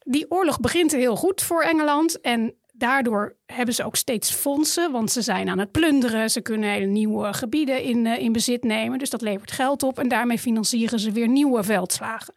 die 0.04 0.32
oorlog 0.32 0.60
begint 0.60 0.92
heel 0.92 1.16
goed 1.16 1.42
voor 1.42 1.62
Engeland 1.62 2.22
en 2.22 2.56
daardoor 2.82 3.36
hebben 3.46 3.76
ze 3.76 3.84
ook 3.84 3.96
steeds 3.96 4.32
fondsen, 4.32 4.92
want 4.92 5.12
ze 5.12 5.22
zijn 5.22 5.50
aan 5.50 5.60
het 5.60 5.72
plunderen. 5.72 6.30
Ze 6.30 6.42
kunnen 6.42 6.70
hele 6.70 6.86
nieuwe 6.86 7.34
gebieden 7.34 7.84
in, 7.84 8.06
eh, 8.06 8.20
in 8.20 8.32
bezit 8.32 8.64
nemen, 8.64 9.00
dus 9.00 9.10
dat 9.10 9.22
levert 9.22 9.52
geld 9.52 9.84
op 9.84 10.00
en 10.00 10.08
daarmee 10.08 10.40
financieren 10.40 11.00
ze 11.00 11.12
weer 11.12 11.28
nieuwe 11.28 11.64
veldslagen. 11.64 12.34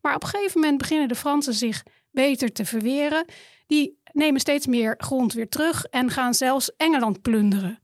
Maar 0.00 0.14
op 0.14 0.22
een 0.22 0.28
gegeven 0.28 0.60
moment 0.60 0.78
beginnen 0.78 1.08
de 1.08 1.14
Fransen 1.14 1.54
zich 1.54 1.82
beter 2.10 2.52
te 2.52 2.64
verweren. 2.64 3.24
Die 3.66 4.00
nemen 4.12 4.40
steeds 4.40 4.66
meer 4.66 4.94
grond 4.98 5.32
weer 5.32 5.48
terug 5.48 5.84
en 5.84 6.10
gaan 6.10 6.34
zelfs 6.34 6.76
Engeland 6.76 7.22
plunderen. 7.22 7.78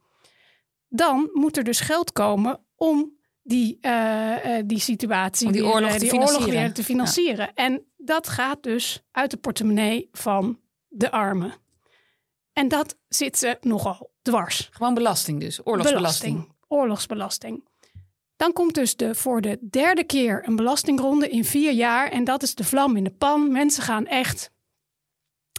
Dan 0.89 1.31
moet 1.33 1.57
er 1.57 1.65
dus 1.65 1.81
geld 1.81 2.13
komen 2.13 2.61
om 2.77 3.13
die, 3.43 3.79
eh, 3.81 4.59
eh, 4.59 4.65
die 4.67 4.81
situatie, 4.81 5.47
Om 5.47 5.53
die 5.53 5.63
weer, 5.63 5.71
oorlog 5.71 5.91
eh, 5.91 5.97
te 5.97 6.01
die 6.01 6.13
oorlog 6.13 6.45
weer 6.47 6.73
te 6.73 6.85
financieren. 6.85 7.55
En 7.55 7.85
dat 7.97 8.29
gaat 8.29 8.63
dus 8.63 9.03
uit 9.11 9.31
de 9.31 9.37
portemonnee 9.37 10.09
van 10.13 10.59
de 10.89 11.11
armen. 11.11 11.55
En 12.53 12.69
dat 12.69 12.97
zit 13.09 13.39
ze 13.39 13.57
nogal 13.61 14.11
dwars. 14.23 14.69
Gewoon 14.73 14.95
belasting 14.95 15.41
dus. 15.41 15.61
Oorlogsbelasting. 15.65 16.33
Belasting, 16.33 16.57
oorlogsbelasting. 16.69 17.65
Dan 18.37 18.53
komt 18.53 18.75
dus 18.75 18.97
de, 18.97 19.15
voor 19.15 19.41
de 19.41 19.59
derde 19.71 20.05
keer 20.05 20.43
een 20.47 20.57
belastingronde 20.57 21.29
in 21.29 21.45
vier 21.45 21.73
jaar. 21.73 22.11
En 22.11 22.25
dat 22.25 22.43
is 22.43 22.55
de 22.55 22.65
vlam 22.65 22.97
in 22.97 23.05
de 23.05 23.11
pan. 23.11 23.53
Mensen 23.53 23.83
gaan 23.83 24.07
echt 24.07 24.51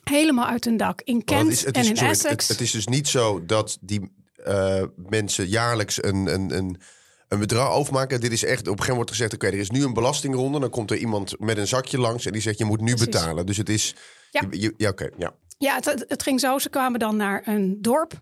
helemaal 0.03 0.45
uit 0.45 0.63
hun 0.65 0.77
dak. 0.77 1.01
In 1.01 1.23
Kent 1.23 1.41
het 1.41 1.51
is, 1.51 1.65
het 1.65 1.75
en 1.75 1.81
is, 1.81 1.89
in 1.89 1.95
sorry, 1.95 2.11
Essex. 2.11 2.47
het, 2.47 2.57
het 2.57 2.67
is 2.67 2.71
dus 2.71 2.87
niet 2.87 3.07
zo 3.07 3.45
dat 3.45 3.77
die 3.81 4.13
eh, 4.35 4.83
mensen 4.95 5.47
jaarlijks 5.47 6.03
een, 6.03 6.33
een, 6.33 6.55
een, 6.57 6.81
een 7.27 7.39
bedrag 7.39 7.71
overmaken. 7.71 8.19
Dit 8.19 8.31
is 8.31 8.43
echt, 8.43 8.59
op 8.59 8.65
een 8.67 8.83
gegeven 8.83 8.95
moment 8.95 8.95
wordt 8.95 9.11
gezegd, 9.11 9.33
oké, 9.33 9.47
er 9.47 9.53
is 9.53 9.69
nu 9.69 9.83
een 9.83 9.93
belastingronde. 9.93 10.59
Dan 10.59 10.69
komt 10.69 10.91
er 10.91 10.97
iemand 10.97 11.39
met 11.39 11.57
een 11.57 11.67
zakje 11.67 11.99
langs 11.99 12.25
en 12.25 12.31
die 12.31 12.41
zegt, 12.41 12.57
je 12.57 12.65
moet 12.65 12.81
nu 12.81 12.93
Precies. 12.93 13.05
betalen. 13.05 13.45
Dus 13.45 13.57
het 13.57 13.69
is, 13.69 13.95
Ja. 14.31 14.41
ja 14.77 14.89
oké, 14.89 15.09
ja. 15.17 15.35
Ja, 15.63 15.75
het, 15.75 16.05
het- 16.07 16.23
ging 16.23 16.39
zo. 16.39 16.59
Ze 16.59 16.69
kwamen 16.69 16.99
dan 16.99 17.15
naar 17.15 17.47
een 17.47 17.77
dorp. 17.81 18.21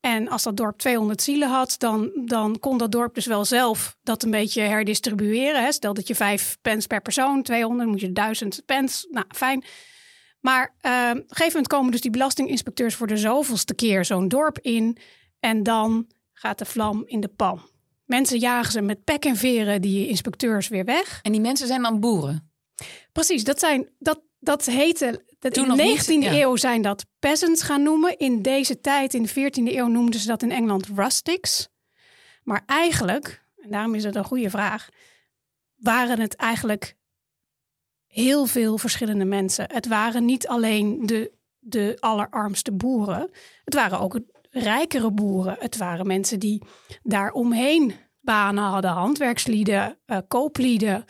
En 0.00 0.28
als 0.28 0.42
dat 0.42 0.56
dorp 0.56 0.78
200 0.78 1.22
zielen 1.22 1.48
had, 1.48 1.74
dan, 1.78 2.10
dan 2.24 2.58
kon 2.58 2.78
dat 2.78 2.92
dorp 2.92 3.14
dus 3.14 3.26
wel 3.26 3.44
zelf 3.44 3.96
dat 4.02 4.22
een 4.22 4.30
beetje 4.30 4.60
herdistribueren. 4.60 5.62
Hè. 5.62 5.72
Stel 5.72 5.94
dat 5.94 6.06
je 6.08 6.14
vijf 6.14 6.58
pence 6.62 6.86
per 6.86 7.00
persoon, 7.00 7.42
200, 7.42 7.88
moet 7.88 8.00
je 8.00 8.12
1000 8.12 8.62
pence. 8.66 9.08
Nou, 9.10 9.26
fijn. 9.28 9.64
Maar 10.40 10.62
uh, 10.82 10.90
op 11.10 11.16
een 11.16 11.24
gegeven 11.26 11.46
moment 11.46 11.66
komen 11.66 11.90
dus 11.90 12.00
die 12.00 12.10
belastinginspecteurs 12.10 12.94
voor 12.94 13.06
de 13.06 13.16
zoveelste 13.16 13.74
keer 13.74 14.04
zo'n 14.04 14.28
dorp 14.28 14.58
in. 14.58 14.98
En 15.40 15.62
dan 15.62 16.06
gaat 16.32 16.58
de 16.58 16.64
vlam 16.64 17.02
in 17.06 17.20
de 17.20 17.28
pan. 17.28 17.60
Mensen 18.04 18.38
jagen 18.38 18.72
ze 18.72 18.80
met 18.80 19.04
pek 19.04 19.24
en 19.24 19.36
veren 19.36 19.80
die 19.82 20.08
inspecteurs 20.08 20.68
weer 20.68 20.84
weg. 20.84 21.18
En 21.22 21.32
die 21.32 21.40
mensen 21.40 21.66
zijn 21.66 21.82
dan 21.82 22.00
boeren? 22.00 22.50
Precies, 23.12 23.44
dat, 23.44 23.58
zijn, 23.58 23.88
dat, 23.98 24.20
dat 24.38 24.64
heette... 24.64 25.26
Dat 25.38 25.56
in 25.56 25.68
de 25.68 25.98
19e 25.98 26.06
niet, 26.06 26.24
eeuw 26.24 26.56
zijn 26.56 26.82
dat 26.82 27.06
peasants 27.18 27.62
gaan 27.62 27.82
noemen. 27.82 28.18
In 28.18 28.42
deze 28.42 28.80
tijd, 28.80 29.14
in 29.14 29.22
de 29.22 29.28
14e 29.28 29.74
eeuw, 29.74 29.86
noemden 29.86 30.20
ze 30.20 30.26
dat 30.26 30.42
in 30.42 30.50
Engeland 30.50 30.86
rustics. 30.86 31.68
Maar 32.42 32.62
eigenlijk, 32.66 33.44
en 33.56 33.70
daarom 33.70 33.94
is 33.94 34.04
het 34.04 34.14
een 34.14 34.24
goede 34.24 34.50
vraag... 34.50 34.88
waren 35.76 36.20
het 36.20 36.36
eigenlijk 36.36 36.96
heel 38.06 38.46
veel 38.46 38.78
verschillende 38.78 39.24
mensen. 39.24 39.72
Het 39.72 39.86
waren 39.86 40.24
niet 40.24 40.48
alleen 40.48 41.06
de, 41.06 41.32
de 41.58 41.96
allerarmste 42.00 42.72
boeren. 42.72 43.30
Het 43.64 43.74
waren 43.74 44.00
ook 44.00 44.20
rijkere 44.50 45.10
boeren. 45.10 45.56
Het 45.58 45.76
waren 45.76 46.06
mensen 46.06 46.38
die 46.38 46.62
daar 47.02 47.32
omheen 47.32 47.94
banen 48.20 48.64
hadden. 48.64 48.90
Handwerkslieden, 48.90 49.98
uh, 50.06 50.18
kooplieden. 50.28 51.04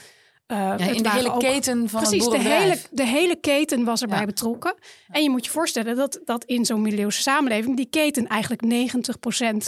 Uh, 0.52 0.57
ja, 0.57 0.78
in 0.78 1.02
de 1.02 1.11
hele 1.11 1.37
keten 1.37 1.88
van 1.88 2.00
precies, 2.02 2.28
de 2.28 2.38
hele, 2.38 2.78
de 2.90 3.07
hele 3.07 3.37
keten 3.37 3.85
was 3.85 4.02
erbij 4.02 4.26
betrokken. 4.26 4.75
En 5.09 5.23
je 5.23 5.31
moet 5.31 5.45
je 5.45 5.50
voorstellen 5.50 5.97
dat, 5.97 6.21
dat 6.25 6.45
in 6.45 6.64
zo'n 6.64 6.83
middeleeuwse 6.83 7.23
samenleving... 7.23 7.76
die 7.76 7.87
keten 7.87 8.26
eigenlijk 8.26 8.90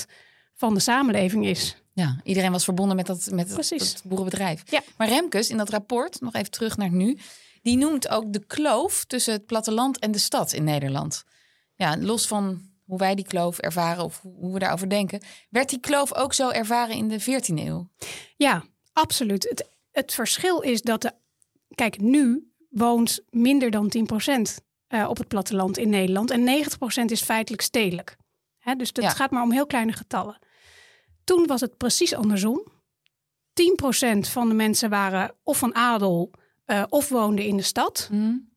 90% 0.06 0.10
van 0.54 0.75
de 0.75 0.80
samenleving 0.80 1.46
is. 1.46 1.76
Ja, 1.92 2.20
iedereen 2.22 2.52
was 2.52 2.64
verbonden 2.64 2.96
met 2.96 3.06
dat, 3.06 3.28
met 3.32 3.49
dat 3.56 4.02
boerenbedrijf. 4.04 4.62
Ja. 4.70 4.80
Maar 4.96 5.08
Remkes, 5.08 5.50
in 5.50 5.56
dat 5.56 5.68
rapport, 5.68 6.20
nog 6.20 6.34
even 6.34 6.50
terug 6.50 6.76
naar 6.76 6.90
nu... 6.90 7.18
die 7.62 7.76
noemt 7.76 8.08
ook 8.08 8.32
de 8.32 8.46
kloof 8.46 9.04
tussen 9.04 9.32
het 9.32 9.46
platteland 9.46 9.99
en 9.99 10.10
de 10.10 10.18
stad 10.18 10.52
in 10.52 10.64
Nederland. 10.64 11.25
Ja, 11.75 11.96
los 11.99 12.26
van 12.26 12.70
hoe 12.84 12.99
wij 12.99 13.14
die 13.14 13.26
kloof 13.26 13.58
ervaren 13.58 14.04
of 14.04 14.20
hoe 14.22 14.52
we 14.52 14.58
daarover 14.58 14.88
denken. 14.88 15.22
Werd 15.50 15.68
die 15.68 15.80
kloof 15.80 16.14
ook 16.14 16.34
zo 16.34 16.49
ervaren 16.49 16.96
in 16.96 17.08
de 17.08 17.20
14e 17.20 17.54
eeuw? 17.54 17.88
Ja, 18.37 18.64
absoluut. 18.92 19.46
Het, 19.49 19.68
het 19.90 20.14
verschil 20.14 20.61
is 20.61 20.82
dat 20.82 21.02
de. 21.02 21.12
Kijk, 21.75 22.00
nu 22.00 22.52
woont 22.68 23.25
minder 23.30 23.70
dan 23.70 23.92
10% 24.59 24.64
uh, 24.88 25.09
op 25.09 25.16
het 25.16 25.28
platteland 25.28 25.78
in 25.78 25.88
Nederland. 25.88 26.30
En 26.30 26.64
90% 27.00 27.04
is 27.04 27.23
feitelijk 27.23 27.62
stedelijk. 27.62 28.16
Hè, 28.59 28.75
dus 28.75 28.90
het 28.92 29.09
gaat 29.09 29.30
maar 29.30 29.42
om 29.42 29.52
heel 29.52 29.66
kleine 29.66 29.92
getallen. 29.92 30.38
Toen 31.25 31.47
was 31.47 31.61
het 31.61 31.76
precies 31.76 32.14
andersom. 32.14 32.66
10% 33.52 34.18
van 34.18 34.49
de 34.49 34.54
mensen 34.54 34.90
waren 34.90 35.35
of 35.42 35.59
van 35.59 35.75
adel 35.75 36.30
uh, 36.66 36.82
of 36.88 37.09
woonden 37.09 37.44
in 37.44 37.56
de 37.56 37.62
stad. 37.62 38.09
Mm. 38.12 38.50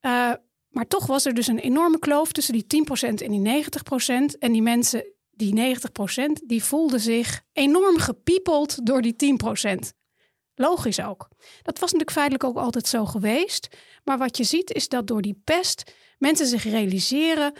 Uh, 0.00 0.32
maar 0.68 0.86
toch 0.88 1.06
was 1.06 1.24
er 1.24 1.34
dus 1.34 1.46
een 1.46 1.58
enorme 1.58 1.98
kloof 1.98 2.32
tussen 2.32 2.54
die 2.54 2.84
10% 3.06 3.14
en 3.14 3.42
die 3.42 3.64
90%. 4.32 4.38
En 4.38 4.52
die 4.52 4.62
mensen, 4.62 5.04
die 5.30 5.76
90%, 5.76 6.46
die 6.46 6.64
voelden 6.64 7.00
zich 7.00 7.42
enorm 7.52 7.98
gepiepeld 7.98 8.86
door 8.86 9.02
die 9.02 9.38
10%. 9.86 9.97
Logisch 10.58 11.00
ook. 11.00 11.28
Dat 11.62 11.78
was 11.78 11.92
natuurlijk 11.92 12.10
feitelijk 12.10 12.44
ook 12.44 12.56
altijd 12.56 12.86
zo 12.86 13.04
geweest. 13.04 13.68
Maar 14.04 14.18
wat 14.18 14.36
je 14.36 14.44
ziet 14.44 14.72
is 14.72 14.88
dat 14.88 15.06
door 15.06 15.22
die 15.22 15.40
pest 15.44 15.92
mensen 16.18 16.46
zich 16.46 16.64
realiseren 16.64 17.52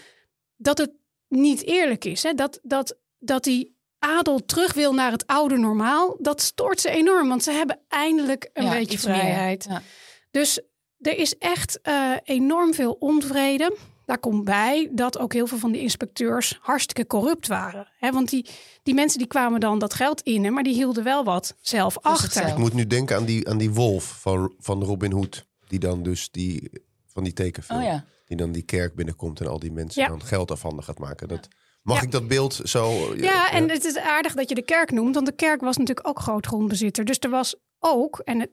dat 0.56 0.78
het 0.78 0.90
niet 1.28 1.64
eerlijk 1.64 2.04
is. 2.04 2.22
Hè? 2.22 2.34
Dat, 2.34 2.58
dat, 2.62 2.96
dat 3.18 3.44
die 3.44 3.76
adel 3.98 4.44
terug 4.44 4.74
wil 4.74 4.94
naar 4.94 5.10
het 5.10 5.26
oude 5.26 5.56
normaal, 5.56 6.16
dat 6.20 6.40
stoort 6.40 6.80
ze 6.80 6.90
enorm. 6.90 7.28
Want 7.28 7.42
ze 7.42 7.50
hebben 7.50 7.80
eindelijk 7.88 8.50
een 8.52 8.70
beetje 8.70 8.98
vrijheid. 8.98 9.66
Ja. 9.68 9.82
Dus 10.30 10.60
er 11.00 11.18
is 11.18 11.38
echt 11.38 11.78
uh, 11.82 12.12
enorm 12.24 12.74
veel 12.74 12.92
onvrede. 12.92 13.76
Daar 14.08 14.18
komt 14.18 14.44
bij 14.44 14.88
dat 14.92 15.18
ook 15.18 15.32
heel 15.32 15.46
veel 15.46 15.58
van 15.58 15.72
die 15.72 15.80
inspecteurs 15.80 16.58
hartstikke 16.60 17.06
corrupt 17.06 17.46
waren. 17.46 17.88
He, 17.98 18.12
want 18.12 18.28
die, 18.28 18.46
die 18.82 18.94
mensen 18.94 19.18
die 19.18 19.26
kwamen 19.26 19.60
dan 19.60 19.78
dat 19.78 19.94
geld 19.94 20.20
in, 20.20 20.52
maar 20.52 20.62
die 20.62 20.74
hielden 20.74 21.04
wel 21.04 21.24
wat 21.24 21.56
zelf 21.60 21.98
achter. 21.98 22.46
Ik 22.46 22.56
moet 22.56 22.72
nu 22.72 22.86
denken 22.86 23.16
aan 23.16 23.24
die, 23.24 23.48
aan 23.48 23.58
die 23.58 23.70
wolf 23.70 24.04
van, 24.20 24.54
van 24.58 24.84
Robin 24.84 25.12
Hood. 25.12 25.46
Die 25.66 25.78
dan 25.78 26.02
dus 26.02 26.30
die, 26.30 26.70
van 27.06 27.24
die 27.24 27.32
tekenfilm. 27.32 27.80
Oh 27.80 27.84
ja. 27.84 28.04
Die 28.26 28.36
dan 28.36 28.52
die 28.52 28.62
kerk 28.62 28.94
binnenkomt 28.94 29.40
en 29.40 29.46
al 29.46 29.58
die 29.58 29.72
mensen 29.72 30.02
ja. 30.02 30.08
dan 30.08 30.22
geld 30.22 30.50
afhanden 30.50 30.84
gaat 30.84 30.98
maken. 30.98 31.28
Dat, 31.28 31.48
Mag 31.82 32.02
ik 32.02 32.10
dat 32.10 32.28
beeld 32.28 32.60
zo... 32.64 33.14
Ja, 33.16 33.50
en 33.50 33.70
het 33.70 33.84
is 33.84 33.96
aardig 33.96 34.34
dat 34.34 34.48
je 34.48 34.54
de 34.54 34.62
kerk 34.62 34.90
noemt. 34.90 35.14
Want 35.14 35.26
de 35.26 35.32
kerk 35.32 35.60
was 35.60 35.76
natuurlijk 35.76 36.08
ook 36.08 36.20
grootgrondbezitter. 36.20 37.04
Dus 37.04 37.18
er 37.18 37.30
was 37.30 37.56
ook, 37.78 38.18
en 38.18 38.40
het, 38.40 38.50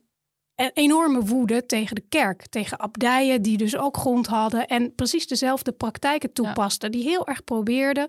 een 0.55 0.71
enorme 0.74 1.21
woede 1.21 1.65
tegen 1.65 1.95
de 1.95 2.05
kerk, 2.09 2.47
tegen 2.47 2.77
abdijen 2.77 3.41
die 3.41 3.57
dus 3.57 3.77
ook 3.77 3.97
grond 3.97 4.27
hadden 4.27 4.67
en 4.67 4.95
precies 4.95 5.27
dezelfde 5.27 5.71
praktijken 5.71 6.33
toepasten, 6.33 6.91
die 6.91 7.03
heel 7.03 7.27
erg 7.27 7.43
probeerden 7.43 8.07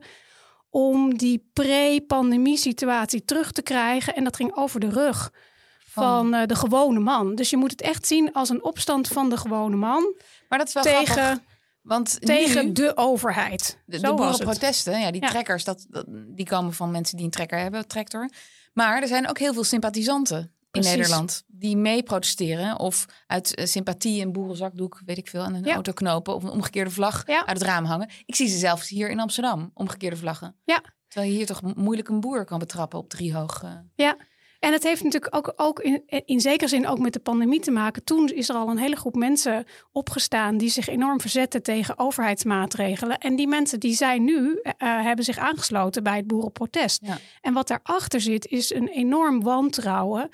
om 0.71 1.17
die 1.17 1.51
pre-pandemie 1.53 2.57
situatie 2.57 3.25
terug 3.25 3.53
te 3.53 3.63
krijgen. 3.63 4.15
En 4.15 4.25
dat 4.25 4.37
ging 4.37 4.57
over 4.57 4.81
de 4.81 4.89
rug 4.89 5.33
van 5.79 6.35
uh, 6.35 6.47
de 6.47 6.55
gewone 6.55 7.01
man. 7.01 7.35
Dus 7.35 7.51
je 7.51 7.57
moet 7.57 7.71
het 7.71 7.81
echt 7.81 8.07
zien 8.07 8.33
als 8.33 8.49
een 8.49 8.65
opstand 8.65 9.09
van 9.09 9.29
de 9.29 9.37
gewone 9.37 9.77
man. 9.77 10.15
Maar 10.49 10.59
dat 10.59 10.69
is 10.69 10.75
wel 10.75 10.83
tegen, 10.83 11.07
grappig, 11.07 11.45
want 11.83 12.21
tegen 12.21 12.75
de 12.75 12.97
overheid. 12.97 13.79
De, 13.87 14.01
de 14.01 14.15
boerenprotesten, 14.15 15.01
ja, 15.01 15.11
die 15.11 15.21
trekkers, 15.21 15.65
dat, 15.65 15.87
dat, 15.89 16.05
die 16.09 16.47
komen 16.47 16.73
van 16.73 16.91
mensen 16.91 17.17
die 17.17 17.25
een 17.25 17.31
trekker 17.31 17.59
hebben, 17.59 17.89
tractor. 17.89 18.31
Maar 18.73 19.03
er 19.03 19.09
zijn 19.09 19.29
ook 19.29 19.39
heel 19.39 19.53
veel 19.53 19.65
sympathisanten 19.65 20.56
in 20.71 20.83
Nederland 20.83 21.43
die 21.47 21.77
mee 21.77 22.03
protesteren 22.03 22.79
of 22.79 23.07
uit 23.27 23.59
uh, 23.59 23.67
sympathie 23.67 24.23
een 24.23 24.33
boerenzakdoek, 24.33 25.03
weet 25.05 25.19
ik 25.19 25.29
veel, 25.29 25.43
aan 25.43 25.55
een 25.55 25.65
ja. 25.65 25.75
auto 25.75 25.93
knopen 25.93 26.35
of 26.35 26.43
een 26.43 26.51
omgekeerde 26.51 26.91
vlag 26.91 27.27
uit 27.27 27.59
het 27.59 27.63
raam 27.63 27.85
hangen. 27.85 28.11
Ik 28.27 28.35
zie 28.35 28.49
ze 28.49 28.59
zelfs 28.59 28.89
hier 28.89 29.11
in 29.11 29.21
Amsterdam, 29.21 29.71
omgekeerde 29.75 30.17
vlaggen. 30.17 30.57
Ja. 30.65 30.83
Terwijl 31.09 31.33
je 31.33 31.37
hier 31.37 31.47
toch 31.47 31.75
moeilijk 31.75 32.09
een 32.09 32.21
boer 32.21 32.45
kan 32.45 32.59
betrappen 32.59 32.99
op 32.99 33.09
drie 33.09 33.35
hoog. 33.35 33.65
Ja. 33.95 34.17
En 34.59 34.73
het 34.73 34.83
heeft 34.83 35.03
natuurlijk 35.03 35.37
ook, 35.37 35.53
ook 35.57 35.81
in, 35.81 36.03
in 36.07 36.41
zekere 36.41 36.69
zin 36.69 36.87
ook 36.87 36.99
met 36.99 37.13
de 37.13 37.21
pandemie 37.21 37.61
te 37.61 37.71
maken. 37.71 38.05
Toen 38.05 38.29
is 38.29 38.49
er 38.49 38.55
al 38.55 38.69
een 38.69 38.79
hele 38.79 38.97
groep 38.97 39.15
mensen 39.15 39.65
opgestaan 39.93 40.57
die 40.57 40.69
zich 40.69 40.89
enorm 40.89 41.21
verzetten 41.21 41.63
tegen 41.63 41.99
overheidsmaatregelen. 41.99 43.19
En 43.19 43.37
die 43.37 43.49
mensen 43.49 43.81
die 43.81 43.95
zijn 43.95 44.25
nu, 44.25 44.61
uh, 44.63 44.73
hebben 44.79 45.25
zich 45.25 45.39
aangesloten 45.39 46.03
bij 46.03 46.17
het 46.17 46.27
boerenprotest. 46.27 47.07
Ja. 47.07 47.19
En 47.41 47.53
wat 47.53 47.69
daarachter 47.69 48.21
zit, 48.21 48.47
is 48.47 48.75
een 48.75 48.89
enorm 48.89 49.43
wantrouwen 49.43 50.29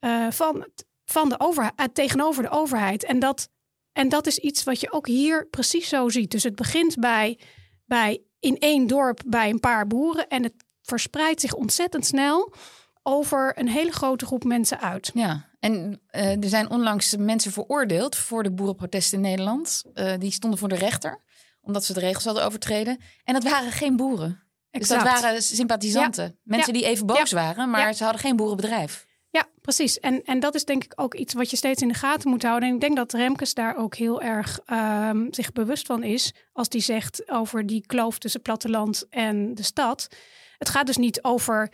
uh, 0.00 0.30
van, 0.30 0.66
van 1.04 1.28
de 1.28 1.40
overheid, 1.40 1.80
uh, 1.80 1.86
tegenover 1.92 2.42
de 2.42 2.48
overheid. 2.48 3.04
En 3.04 3.18
dat, 3.18 3.48
en 3.92 4.08
dat 4.08 4.26
is 4.26 4.38
iets 4.38 4.64
wat 4.64 4.80
je 4.80 4.92
ook 4.92 5.06
hier 5.06 5.46
precies 5.46 5.88
zo 5.88 6.08
ziet. 6.08 6.30
Dus 6.30 6.42
het 6.42 6.54
begint 6.54 6.98
bij, 6.98 7.38
bij 7.84 8.22
in 8.38 8.58
één 8.58 8.86
dorp 8.86 9.22
bij 9.26 9.50
een 9.50 9.60
paar 9.60 9.86
boeren 9.86 10.28
en 10.28 10.42
het 10.42 10.54
verspreidt 10.82 11.40
zich 11.40 11.54
ontzettend 11.54 12.06
snel 12.06 12.52
over 13.02 13.58
een 13.58 13.68
hele 13.68 13.92
grote 13.92 14.26
groep 14.26 14.44
mensen 14.44 14.80
uit. 14.80 15.10
Ja, 15.14 15.48
en 15.60 16.00
uh, 16.10 16.42
er 16.42 16.48
zijn 16.48 16.70
onlangs 16.70 17.16
mensen 17.16 17.52
veroordeeld 17.52 18.16
voor 18.16 18.42
de 18.42 18.52
boerenprotesten 18.52 19.18
in 19.18 19.24
Nederland. 19.24 19.82
die 20.18 20.30
stonden 20.30 20.58
voor 20.58 20.68
de 20.68 20.74
rechter 20.74 21.20
omdat 21.60 21.84
ze 21.84 21.92
de 21.92 22.00
regels 22.00 22.24
hadden 22.24 22.44
overtreden. 22.44 23.00
En 23.24 23.34
dat 23.34 23.42
waren 23.42 23.72
geen 23.72 23.96
boeren. 23.96 24.42
Exact. 24.70 25.02
Dus 25.02 25.12
dat 25.12 25.22
waren 25.22 25.42
sympathisanten. 25.42 26.38
Mensen 26.42 26.72
die 26.72 26.84
even 26.84 27.06
boos 27.06 27.32
waren, 27.32 27.70
maar 27.70 27.94
ze 27.94 28.02
hadden 28.02 28.20
geen 28.20 28.36
boerenbedrijf. 28.36 29.06
Precies. 29.60 29.98
En, 29.98 30.24
en 30.24 30.40
dat 30.40 30.54
is 30.54 30.64
denk 30.64 30.84
ik 30.84 30.92
ook 30.96 31.14
iets 31.14 31.34
wat 31.34 31.50
je 31.50 31.56
steeds 31.56 31.82
in 31.82 31.88
de 31.88 31.94
gaten 31.94 32.30
moet 32.30 32.42
houden. 32.42 32.68
En 32.68 32.74
ik 32.74 32.80
denk 32.80 32.96
dat 32.96 33.12
Remkes 33.12 33.54
daar 33.54 33.76
ook 33.76 33.94
heel 33.94 34.22
erg 34.22 34.60
um, 34.72 35.28
zich 35.30 35.52
bewust 35.52 35.86
van 35.86 36.02
is. 36.02 36.34
Als 36.52 36.68
die 36.68 36.80
zegt 36.80 37.30
over 37.30 37.66
die 37.66 37.86
kloof 37.86 38.18
tussen 38.18 38.42
platteland 38.42 39.06
en 39.10 39.54
de 39.54 39.62
stad. 39.62 40.08
Het 40.58 40.68
gaat 40.68 40.86
dus 40.86 40.96
niet 40.96 41.22
over 41.22 41.72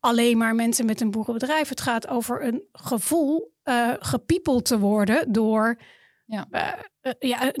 alleen 0.00 0.38
maar 0.38 0.54
mensen 0.54 0.86
met 0.86 1.00
een 1.00 1.10
boerenbedrijf. 1.10 1.68
Het 1.68 1.80
gaat 1.80 2.08
over 2.08 2.44
een 2.44 2.62
gevoel 2.72 3.52
uh, 3.64 3.92
gepiepeld 3.98 4.64
te 4.64 4.78
worden 4.78 5.32
door 5.32 5.78
ja. 6.26 6.46
Uh, 6.50 6.72
uh, 7.02 7.12
ja, 7.18 7.52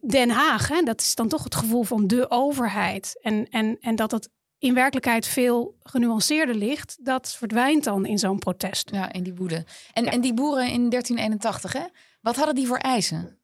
Den 0.00 0.30
Haag. 0.30 0.68
Hè? 0.68 0.82
Dat 0.82 1.00
is 1.00 1.14
dan 1.14 1.28
toch 1.28 1.44
het 1.44 1.54
gevoel 1.54 1.82
van 1.82 2.06
de 2.06 2.30
overheid. 2.30 3.18
En, 3.22 3.48
en, 3.48 3.76
en 3.80 3.96
dat 3.96 4.10
het 4.10 4.28
in 4.58 4.74
werkelijkheid 4.74 5.26
veel 5.26 5.76
genuanceerder 5.82 6.54
ligt, 6.54 7.04
dat 7.04 7.34
verdwijnt 7.34 7.84
dan 7.84 8.06
in 8.06 8.18
zo'n 8.18 8.38
protest. 8.38 8.90
Ja, 8.90 9.12
in 9.12 9.22
die 9.22 9.34
woede. 9.34 9.64
En, 9.92 10.06
en 10.06 10.20
die 10.20 10.34
boeren 10.34 10.68
in 10.68 10.88
1381, 10.90 11.72
hè? 11.72 11.84
wat 12.20 12.36
hadden 12.36 12.54
die 12.54 12.66
voor 12.66 12.78
eisen? 12.78 13.38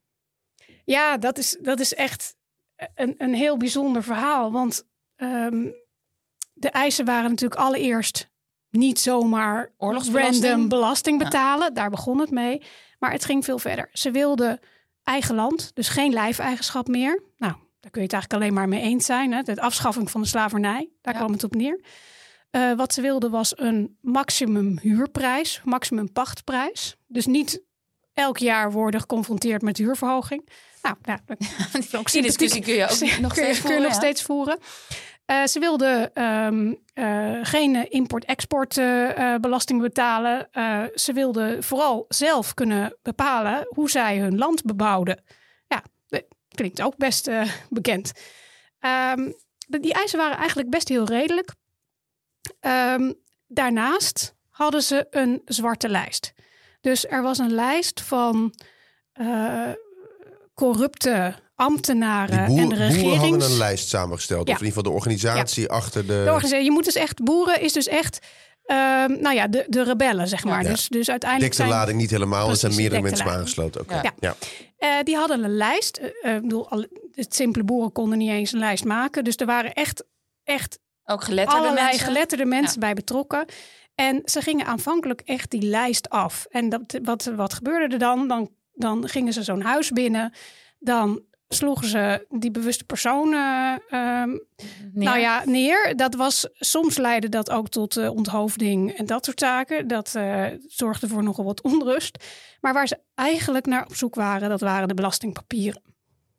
Ja, 0.84 1.16
dat 1.16 1.38
is, 1.38 1.56
dat 1.60 1.80
is 1.80 1.94
echt 1.94 2.36
een, 2.94 3.14
een 3.18 3.34
heel 3.34 3.56
bijzonder 3.56 4.02
verhaal. 4.02 4.52
Want 4.52 4.84
um, 5.16 5.74
de 6.52 6.70
eisen 6.70 7.04
waren 7.04 7.30
natuurlijk 7.30 7.60
allereerst 7.60 8.30
niet 8.70 9.00
zomaar 9.00 9.72
random 9.78 10.68
belasting 10.68 11.18
betalen. 11.18 11.74
Daar 11.74 11.90
begon 11.90 12.18
het 12.18 12.30
mee. 12.30 12.62
Maar 12.98 13.12
het 13.12 13.24
ging 13.24 13.44
veel 13.44 13.58
verder. 13.58 13.88
Ze 13.92 14.10
wilden 14.10 14.60
eigen 15.02 15.34
land, 15.34 15.70
dus 15.74 15.88
geen 15.88 16.12
lijfeigenschap 16.12 16.88
meer. 16.88 17.22
Nou, 17.36 17.54
Daar 17.82 17.90
kun 17.90 18.00
je 18.00 18.06
het 18.06 18.12
eigenlijk 18.12 18.42
alleen 18.42 18.54
maar 18.54 18.68
mee 18.68 18.80
eens 18.80 19.06
zijn. 19.06 19.32
Hè? 19.32 19.42
De 19.42 19.60
afschaffing 19.60 20.10
van 20.10 20.20
de 20.20 20.26
slavernij, 20.26 20.90
daar 21.00 21.14
Ja. 21.14 21.20
kwam 21.20 21.32
het 21.32 21.44
op 21.44 21.54
neer. 21.54 21.80
Eh, 22.50 22.72
wat 22.72 22.92
ze 22.92 23.00
wilden 23.00 23.30
was 23.30 23.58
een 23.58 23.98
maximum 24.00 24.78
huurprijs, 24.78 25.60
maximum 25.64 26.12
pachtprijs. 26.12 26.96
Dus 27.06 27.26
niet 27.26 27.62
elk 28.14 28.38
jaar 28.38 28.72
worden 28.72 29.00
geconfronteerd 29.00 29.62
met 29.62 29.76
huurverhoging. 29.76 30.48
Nou, 30.82 30.96
nou 31.02 31.18
Die 32.12 32.22
discussie 32.22 32.62
kun 32.62 32.74
je 32.74 32.82
ook 32.82 32.90
nog 33.20 33.32
steeds 33.32 33.34
kun 33.34 33.46
je 33.46 33.54
voeren, 33.54 33.82
nog 33.82 33.90
ja. 33.92 33.96
steeds 33.98 34.22
voeren. 34.22 34.58
Eh, 35.24 35.44
ze 35.44 35.58
wilden 35.58 36.14
ehm, 36.14 36.74
eh, 36.94 37.38
geen 37.42 37.90
import-export 37.90 38.74
belasting 39.40 39.80
betalen. 39.80 40.48
Ze 40.94 41.12
wilden 41.12 41.62
vooral 41.62 42.04
zelf 42.08 42.54
kunnen 42.54 42.96
bepalen 43.02 43.66
hoe 43.68 43.90
zij 43.90 44.18
hun 44.18 44.38
land 44.38 44.62
bebouwden. 44.62 45.22
Klinkt 46.54 46.82
ook 46.82 46.96
best 46.96 47.26
eh, 47.26 47.48
bekend. 47.70 48.12
Ehm, 48.78 49.30
de- 49.66 49.80
die 49.80 49.92
eisen 49.92 50.18
waren 50.18 50.36
eigenlijk 50.36 50.70
best 50.70 50.88
heel 50.88 51.04
redelijk. 51.04 51.50
Ehm, 52.60 53.12
daarnaast 53.46 54.34
hadden 54.50 54.82
ze 54.82 55.06
een 55.10 55.42
zwarte 55.44 55.88
lijst. 55.88 56.32
Dus 56.80 57.06
er 57.06 57.22
was 57.22 57.38
een 57.38 57.52
lijst 57.54 58.00
van 58.00 58.54
eh, 59.12 59.70
corrupte 60.54 61.34
ambtenaren 61.54 62.46
boer- 62.46 62.58
en 62.58 62.68
de 62.68 62.74
regerings... 62.74 63.02
boeren 63.02 63.18
hadden 63.30 63.50
een 63.50 63.56
lijst 63.56 63.88
samengesteld. 63.88 64.46
Ja. 64.48 64.54
Of 64.54 64.60
in 64.60 64.66
ieder 64.66 64.78
geval 64.82 64.92
de 64.92 64.98
organisatie 64.98 65.68
achter 65.68 66.00
de... 66.06 66.22
De 66.24 66.30
organisatie, 66.32 66.64
je 66.64 66.70
moet 66.70 66.84
dus 66.84 66.94
echt, 66.94 67.22
boeren 67.24 67.60
is 67.60 67.72
dus 67.72 67.86
echt, 67.88 68.18
ehm, 68.64 69.20
nou 69.20 69.34
ja, 69.34 69.48
de, 69.48 69.64
de 69.68 69.82
rebellen, 69.82 70.28
zeg 70.28 70.44
maar. 70.44 70.62
Ja. 70.62 70.68
Dus, 70.68 70.88
dus 70.88 71.10
uiteindelijk 71.10 71.50
Dekte 71.52 71.62
de 71.64 71.68
zijn, 71.68 71.80
lading 71.80 71.98
niet 72.00 72.10
helemaal. 72.10 72.48
Er 72.50 72.56
zijn 72.56 72.74
meerdere 72.74 73.02
mensen 73.02 73.26
aangesloten. 73.26 73.80
Oké. 73.80 74.00
Ja. 74.02 74.12
Ja. 74.20 74.34
eh, 74.76 75.02
die 75.04 75.16
hadden 75.16 75.44
een 75.44 75.56
lijst. 75.56 75.96
Eh, 75.96 76.08
eh, 76.22 76.34
ik 76.36 76.42
bedoel, 76.42 76.68
al, 76.68 76.86
het 77.12 77.34
simpele 77.34 77.64
boeren 77.64 77.92
konden 77.92 78.18
niet 78.18 78.30
eens 78.30 78.52
een 78.52 78.58
lijst 78.58 78.84
maken. 78.84 79.24
Dus 79.24 79.36
er 79.36 79.46
waren 79.46 79.72
echt, 79.72 80.04
echt 80.44 80.78
Ook 81.04 81.24
geletterde 81.24 81.60
allerlei 81.60 81.86
mensen. 81.86 82.06
geletterde 82.06 82.44
mensen 82.44 82.80
bij 82.80 82.94
betrokken. 82.94 83.44
En 83.94 84.22
ze 84.24 84.40
gingen 84.40 84.66
aanvankelijk 84.66 85.20
echt 85.20 85.50
die 85.50 85.62
lijst 85.62 86.08
af. 86.08 86.46
En 86.50 86.68
dat, 86.68 86.80
wat, 87.02 87.30
wat 87.36 87.52
gebeurde 87.54 87.92
er 87.94 87.98
dan? 87.98 88.28
Dan, 88.28 88.50
dan 88.72 89.08
gingen 89.08 89.32
ze 89.32 89.42
zo'n 89.42 89.62
huis 89.62 89.90
binnen. 89.90 90.32
Dan 90.78 91.22
sloegen 91.52 91.88
ze 91.88 92.26
die 92.28 92.50
bewuste 92.50 92.84
personen 92.84 93.82
ehm, 93.88 94.30
Neer. 94.92 95.04
nou 95.04 95.18
ja, 95.18 95.42
neer. 95.44 95.96
Dat 95.96 96.14
was, 96.14 96.48
soms 96.54 96.96
leidde 96.96 97.28
dat 97.28 97.50
ook 97.50 97.68
tot 97.68 97.96
eh, 97.96 98.10
onthoofding 98.10 98.92
en 98.92 99.06
dat 99.06 99.24
soort 99.24 99.40
zaken. 99.40 99.88
Dat 99.88 100.14
eh, 100.14 100.46
zorgde 100.66 101.08
voor 101.08 101.22
nogal 101.22 101.44
wat 101.44 101.62
onrust. 101.62 102.24
Maar 102.60 102.72
waar 102.72 102.86
ze 102.86 102.98
eigenlijk 103.14 103.66
naar 103.66 103.86
op 103.86 103.94
zoek 103.94 104.14
waren, 104.14 104.48
dat 104.48 104.60
waren 104.60 104.88
de 104.88 104.94
belastingpapieren. 104.94 105.91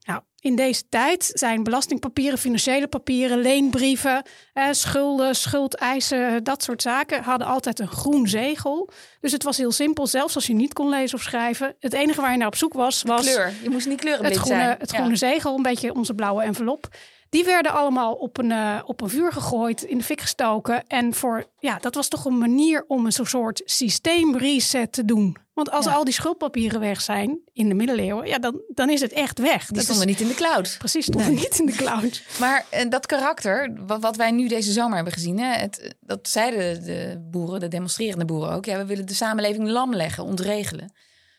Nou, 0.03 0.21
in 0.39 0.55
deze 0.55 0.83
tijd 0.89 1.31
zijn 1.33 1.63
belastingpapieren, 1.63 2.37
financiële 2.37 2.87
papieren, 2.87 3.37
leenbrieven, 3.37 4.23
eh, 4.53 4.67
schulden, 4.71 5.35
schuldeisen, 5.35 6.43
dat 6.43 6.63
soort 6.63 6.81
zaken, 6.81 7.23
hadden 7.23 7.47
altijd 7.47 7.79
een 7.79 7.87
groen 7.87 8.27
zegel. 8.27 8.89
Dus 9.19 9.31
het 9.31 9.43
was 9.43 9.57
heel 9.57 9.71
simpel, 9.71 10.07
zelfs 10.07 10.35
als 10.35 10.47
je 10.47 10.53
niet 10.53 10.73
kon 10.73 10.89
lezen 10.89 11.17
of 11.17 11.23
schrijven. 11.23 11.75
Het 11.79 11.93
enige 11.93 12.21
waar 12.21 12.31
je 12.31 12.37
naar 12.37 12.47
op 12.47 12.55
zoek 12.55 12.73
was, 12.73 13.01
was 13.01 13.21
kleur. 13.21 13.53
Je 13.63 13.69
moest 13.69 13.87
niet 13.87 13.99
kleurenblind 13.99 14.35
het 14.35 14.45
groene, 14.45 14.63
zijn. 14.63 14.77
het 14.79 14.91
Ja. 14.91 14.97
groene 14.97 15.15
zegel, 15.15 15.55
een 15.55 15.63
beetje 15.63 15.93
onze 15.93 16.13
blauwe 16.13 16.43
envelop. 16.43 16.87
Die 17.33 17.43
werden 17.43 17.71
allemaal 17.73 18.13
op 18.13 18.37
een, 18.37 18.51
eh, 18.51 18.79
op 18.85 19.01
een 19.01 19.09
vuur 19.09 19.31
gegooid, 19.31 19.83
in 19.83 19.97
de 19.97 20.03
fik 20.03 20.21
gestoken. 20.21 20.87
En 20.87 21.13
voor, 21.13 21.45
ja, 21.59 21.77
dat 21.77 21.95
was 21.95 22.07
toch 22.07 22.25
een 22.25 22.37
manier 22.37 22.85
om 22.87 23.05
een 23.05 23.11
soort 23.11 23.61
systeemreset 23.65 24.91
te 24.91 25.05
doen. 25.05 25.37
Want 25.53 25.71
als 25.71 25.85
Ja. 25.85 25.91
al 25.91 26.03
die 26.03 26.13
schuldpapieren 26.13 26.79
weg 26.79 27.01
zijn 27.01 27.39
in 27.53 27.69
de 27.69 27.75
middeleeuwen, 27.75 28.27
ja, 28.27 28.39
dan, 28.39 28.61
dan 28.67 28.89
is 28.89 29.01
het 29.01 29.11
echt 29.13 29.39
weg. 29.39 29.65
Die 29.65 29.75
Dat 29.75 29.83
stonden 29.83 30.07
is, 30.07 30.11
niet 30.11 30.21
in 30.21 30.27
de 30.27 30.33
cloud. 30.33 30.75
Precies, 30.77 31.05
stonden 31.05 31.33
niet 31.33 31.59
in 31.59 31.65
de 31.65 31.71
cloud. 31.71 32.23
Maar 32.39 32.65
eh, 32.69 32.89
dat 32.89 33.05
karakter, 33.05 33.73
wat, 33.87 34.01
wat 34.01 34.15
wij 34.15 34.31
nu 34.31 34.47
deze 34.47 34.71
zomer 34.71 34.95
hebben 34.95 35.13
gezien, 35.13 35.39
hè, 35.39 35.53
het, 35.53 35.95
dat 35.99 36.27
zeiden 36.29 36.83
de 36.85 37.27
boeren, 37.31 37.59
de 37.59 37.67
demonstrerende 37.67 38.25
boeren 38.25 38.51
ook. 38.53 38.65
Ja, 38.65 38.77
we 38.77 38.85
willen 38.85 39.05
de 39.05 39.13
samenleving 39.13 39.67
lam 39.69 39.95
leggen, 39.95 40.23
ontregelen. 40.23 40.93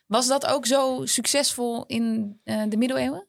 Was 0.07 0.27
dat 0.27 0.47
ook 0.47 0.67
zo 0.67 1.01
succesvol 1.05 1.85
in 1.87 2.37
eh, 2.45 2.63
de 2.69 2.77
middeleeuwen? 2.77 3.27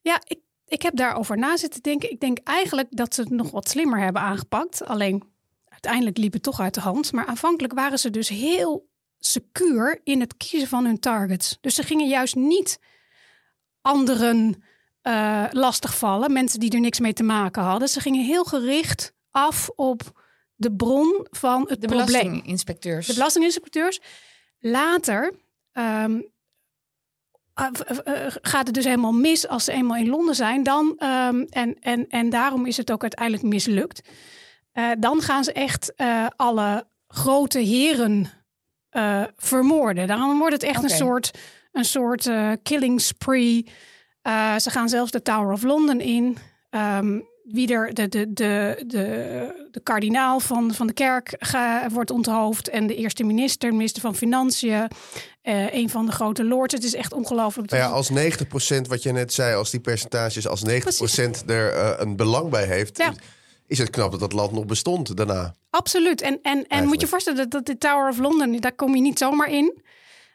Ja, 0.00 0.20
ik, 0.26 0.38
ik 0.66 0.82
heb 0.82 0.96
daarover 0.96 1.38
na 1.38 1.56
zitten 1.56 1.82
denken. 1.82 2.10
Ik 2.10 2.20
denk 2.20 2.38
eigenlijk 2.44 2.88
dat 2.90 3.14
ze 3.14 3.20
het 3.20 3.30
nog 3.30 3.50
wat 3.50 3.68
slimmer 3.68 4.00
hebben 4.00 4.22
aangepakt. 4.22 4.84
Alleen 4.84 5.22
uiteindelijk 5.68 6.16
liep 6.18 6.32
het 6.32 6.42
toch 6.42 6.60
uit 6.60 6.74
de 6.74 6.80
hand. 6.80 7.12
Maar 7.12 7.26
aanvankelijk 7.26 7.74
waren 7.74 7.98
ze 7.98 8.10
dus 8.10 8.28
heel 8.28 8.88
secuur 9.18 10.00
in 10.04 10.20
het 10.20 10.36
kiezen 10.36 10.68
van 10.68 10.84
hun 10.84 10.98
targets. 11.00 11.58
Dus 11.60 11.74
ze 11.74 11.82
gingen 11.82 12.08
juist 12.08 12.34
niet 12.34 12.78
anderen 13.80 14.62
eh 15.02 15.44
lastigvallen, 15.50 16.32
mensen 16.32 16.60
die 16.60 16.70
er 16.70 16.80
niks 16.80 17.00
mee 17.00 17.12
te 17.12 17.22
maken 17.22 17.62
hadden. 17.62 17.88
Ze 17.88 18.00
gingen 18.00 18.24
heel 18.24 18.44
gericht 18.44 19.12
af 19.30 19.70
op 19.76 20.02
de 20.54 20.72
bron 20.72 21.26
van 21.30 21.60
het 21.68 21.80
De 21.80 21.86
probleem. 21.86 22.06
belastinginspecteurs. 22.06 23.06
De 23.06 23.12
belastinginspecteurs. 23.14 24.00
Later 24.58 25.32
ehm, 25.72 26.20
gaat 28.42 28.66
het 28.66 28.74
dus 28.74 28.84
helemaal 28.84 29.12
mis 29.12 29.48
als 29.48 29.64
ze 29.64 29.72
eenmaal 29.72 29.96
in 29.96 30.08
Londen 30.08 30.34
zijn. 30.34 30.62
Dan, 30.62 30.94
ehm, 30.98 31.44
en, 31.50 31.76
en, 31.80 32.08
en 32.08 32.30
daarom 32.30 32.66
is 32.66 32.76
het 32.76 32.92
ook 32.92 33.02
uiteindelijk 33.02 33.44
mislukt. 33.44 34.08
Eh, 34.72 34.90
dan 34.98 35.20
gaan 35.20 35.44
ze 35.44 35.52
echt 35.52 35.94
eh, 35.94 36.26
alle 36.36 36.86
grote 37.08 37.58
heren 37.58 38.30
eh, 38.90 39.22
vermoorden. 39.36 40.06
Daarom 40.06 40.38
wordt 40.38 40.52
het 40.52 40.62
echt 40.62 40.82
een 40.82 40.90
soort, 40.90 41.30
een 41.72 41.84
soort 41.84 42.26
eh, 42.26 42.52
killing 42.62 43.00
spree. 43.00 43.66
Eh, 44.22 44.56
ze 44.56 44.70
gaan 44.70 44.88
zelfs 44.88 45.10
de 45.10 45.22
Tower 45.22 45.52
of 45.52 45.62
London 45.62 46.00
in. 46.00 46.36
Ehm, 46.70 47.20
wie 47.48 47.72
er 47.72 47.94
de, 47.94 48.08
de, 48.08 48.32
de, 48.32 48.82
de, 48.86 49.68
de 49.70 49.80
kardinaal 49.80 50.40
van, 50.40 50.74
van 50.74 50.86
de 50.86 50.92
kerk 50.92 51.36
wordt 51.92 52.10
onthoofd. 52.10 52.68
En 52.68 52.86
de 52.86 52.94
eerste 52.94 53.24
minister, 53.24 53.70
de 53.70 53.76
minister 53.76 54.02
van 54.02 54.14
Financiën. 54.16 54.88
eh, 55.42 55.74
een 55.74 55.90
van 55.90 56.06
de 56.06 56.12
grote 56.12 56.44
lords. 56.44 56.74
Het 56.74 56.84
is 56.84 56.94
echt 56.94 57.12
ongelooflijk. 57.12 57.70
Nou 57.70 57.82
ja, 57.82 57.88
als 57.88 58.10
90% 58.10 58.88
wat 58.88 59.02
je 59.02 59.12
net 59.12 59.32
zei, 59.32 59.54
als 59.54 59.70
die 59.70 59.80
percentages, 59.80 60.46
als 60.48 60.62
90% 60.64 61.44
er 61.46 61.72
eh, 61.72 61.92
een 61.96 62.16
belang 62.16 62.50
bij 62.50 62.64
heeft, 62.64 62.98
Ja. 62.98 63.12
is 63.66 63.78
het 63.78 63.90
knap 63.90 64.10
dat 64.10 64.20
dat 64.20 64.32
land 64.32 64.52
nog 64.52 64.64
bestond 64.66 65.16
daarna. 65.16 65.54
Absoluut. 65.70 66.20
En, 66.20 66.38
en, 66.42 66.66
en 66.66 66.86
moet 66.86 67.00
je 67.00 67.06
voorstellen 67.06 67.38
dat, 67.38 67.50
dat 67.50 67.66
de 67.66 67.78
Tower 67.78 68.08
of 68.08 68.18
London, 68.18 68.56
daar 68.60 68.74
kom 68.74 68.94
je 68.94 69.00
niet 69.00 69.18
zomaar 69.18 69.50
in. 69.50 69.82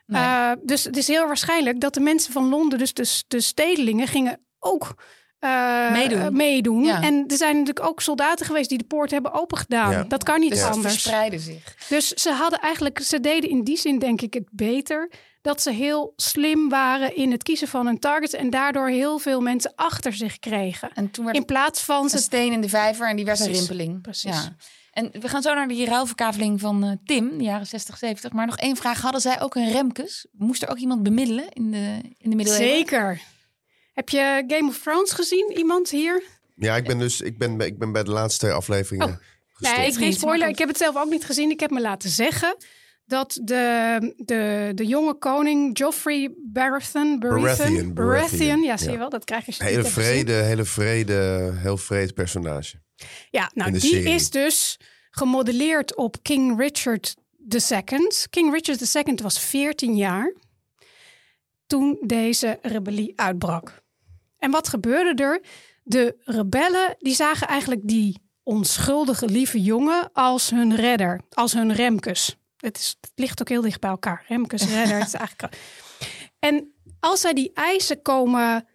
Nee. 0.05 0.21
Eh, 0.21 0.51
dus 0.63 0.83
het 0.83 0.97
is 0.97 1.07
heel 1.07 1.27
waarschijnlijk 1.27 1.79
dat 1.81 1.93
de 1.93 1.99
mensen 1.99 2.33
van 2.33 2.49
Londen, 2.49 2.79
dus 2.79 2.93
de, 2.93 3.21
de 3.27 3.41
stedelingen, 3.41 4.07
gingen 4.07 4.39
ook 4.59 4.93
eh, 5.41 5.91
Meedoen. 5.91 6.19
eh, 6.21 6.29
meedoen. 6.29 6.83
Ja. 6.83 7.01
En 7.01 7.23
er 7.27 7.37
zijn 7.37 7.57
natuurlijk 7.57 7.85
ook 7.85 8.01
soldaten 8.01 8.45
geweest 8.45 8.69
die 8.69 8.77
de 8.77 8.83
poort 8.83 9.11
hebben 9.11 9.33
opengedaan. 9.33 9.91
Ja. 9.91 10.03
Dat 10.03 10.23
kan 10.23 10.39
niet 10.39 10.49
dus 10.51 10.63
anders. 10.63 10.93
verspreidde 10.93 11.39
zich. 11.39 11.75
Dus 11.89 12.07
ze 12.07 12.31
hadden 12.31 12.59
eigenlijk, 12.59 12.99
ze 12.99 13.19
deden 13.19 13.49
in 13.49 13.63
die 13.63 13.77
zin 13.77 13.99
denk 13.99 14.21
ik 14.21 14.33
het 14.33 14.47
beter. 14.51 15.09
Dat 15.41 15.61
ze 15.61 15.71
heel 15.71 16.13
slim 16.15 16.69
waren 16.69 17.15
in 17.15 17.31
het 17.31 17.43
kiezen 17.43 17.67
van 17.67 17.85
hun 17.85 17.99
targets. 17.99 18.33
En 18.33 18.49
daardoor 18.49 18.87
heel 18.89 19.17
veel 19.19 19.41
mensen 19.41 19.73
achter 19.75 20.13
zich 20.13 20.39
kregen. 20.39 20.89
En 20.93 21.11
toen 21.11 21.25
werd 21.25 21.37
In 21.37 21.45
plaats 21.45 21.81
van 21.81 22.03
een 22.03 22.09
ze. 22.09 22.17
steen 22.17 22.51
in 22.51 22.61
de 22.61 22.69
vijver 22.69 23.09
en 23.09 23.15
die 23.15 23.25
werd 23.25 23.39
een 23.39 23.45
Precies, 23.45 23.67
rimpeling. 23.67 24.01
precies. 24.01 24.31
Ja. 24.43 24.55
En 24.91 25.09
we 25.19 25.27
gaan 25.27 25.41
zo 25.41 25.53
naar 25.53 25.67
die 25.67 25.85
ruilverkaveling 25.85 26.59
van 26.59 26.83
eh, 26.83 26.91
Tim, 27.05 27.37
de 27.37 27.43
jaren 27.43 27.67
60, 27.67 27.97
70. 27.97 28.31
Maar 28.31 28.45
nog 28.45 28.57
één 28.57 28.75
vraag. 28.75 29.01
Hadden 29.01 29.21
zij 29.21 29.41
ook 29.41 29.55
een 29.55 29.71
Remkes? 29.71 30.25
Moest 30.31 30.61
er 30.63 30.69
ook 30.69 30.77
iemand 30.77 31.03
bemiddelen 31.03 31.45
in 31.49 31.71
de, 31.71 31.99
in 32.17 32.29
de 32.29 32.35
middeleeuwen? 32.35 32.75
Zeker. 32.75 33.21
Heb 33.93 34.09
je 34.09 34.43
Game 34.47 34.67
of 34.69 34.79
Thrones 34.81 35.11
gezien? 35.11 35.51
Iemand 35.55 35.89
hier? 35.89 36.23
Ja, 36.55 36.75
ik 36.75 36.83
ben 36.83 36.99
dus 36.99 37.21
ik 37.21 37.37
ben, 37.37 37.59
ik 37.59 37.77
ben 37.77 37.91
bij 37.91 38.03
de 38.03 38.11
laatste 38.11 38.51
afleveringen 38.51 39.07
Oh. 39.07 39.15
gestopt. 39.53 39.77
Nee, 39.77 39.87
ik 39.87 39.97
geen 39.97 40.13
spoiler. 40.13 40.47
Ik 40.47 40.57
heb 40.57 40.67
het 40.67 40.77
zelf 40.77 40.97
ook 40.97 41.09
niet 41.09 41.25
gezien. 41.25 41.49
Ik 41.49 41.59
heb 41.59 41.69
me 41.71 41.81
laten 41.81 42.09
zeggen 42.09 42.55
dat 43.05 43.39
de, 43.43 44.13
de, 44.17 44.71
de 44.75 44.85
jonge 44.85 45.13
koning 45.13 45.77
Joffrey 45.77 46.33
Baratheon... 46.37 47.19
Baratheon, 47.19 47.93
Baratheon, 47.93 48.61
ja, 48.61 48.77
zie 48.77 48.87
je 48.87 48.93
ja. 48.93 48.99
wel. 48.99 49.09
Dat 49.09 49.23
krijg 49.23 49.45
je 49.45 49.53
Hele 49.57 49.83
vrede, 49.83 50.33
hele 50.33 50.65
vrede, 50.65 51.51
heel 51.55 51.77
vreed 51.77 52.13
personage. 52.13 52.81
Ja, 53.29 53.51
nou 53.53 53.71
die 53.71 53.81
serie. 53.81 54.13
is 54.13 54.29
dus 54.29 54.79
gemodelleerd 55.09 55.95
op 55.95 56.17
King 56.21 56.59
Richard 56.59 57.15
II. 57.49 58.07
King 58.29 58.53
Richard 58.53 58.95
II 58.95 59.15
was 59.21 59.39
14 59.39 59.95
jaar 59.95 60.33
toen 61.67 61.97
deze 62.01 62.59
rebellie 62.61 63.13
uitbrak. 63.15 63.80
En 64.41 64.51
wat 64.51 64.67
gebeurde 64.67 65.23
er? 65.23 65.41
De 65.83 66.15
rebellen 66.25 66.95
die 66.99 67.15
zagen 67.15 67.47
eigenlijk 67.47 67.81
die 67.83 68.21
onschuldige 68.43 69.25
lieve 69.25 69.61
jongen 69.61 70.09
als 70.13 70.49
hun 70.49 70.75
redder, 70.75 71.21
als 71.29 71.53
hun 71.53 71.73
Remkes. 71.73 72.37
Het, 72.57 72.77
is, 72.77 72.97
het 73.01 73.11
ligt 73.15 73.41
ook 73.41 73.49
heel 73.49 73.61
dicht 73.61 73.79
bij 73.79 73.89
elkaar. 73.89 74.25
Remkes, 74.27 74.63
redder. 74.73 74.97
het 74.97 75.07
is 75.07 75.13
eigenlijk... 75.13 75.55
En 76.39 76.73
als 76.99 77.21
zij 77.21 77.33
die 77.33 77.51
eisen 77.53 78.01
komen 78.01 78.67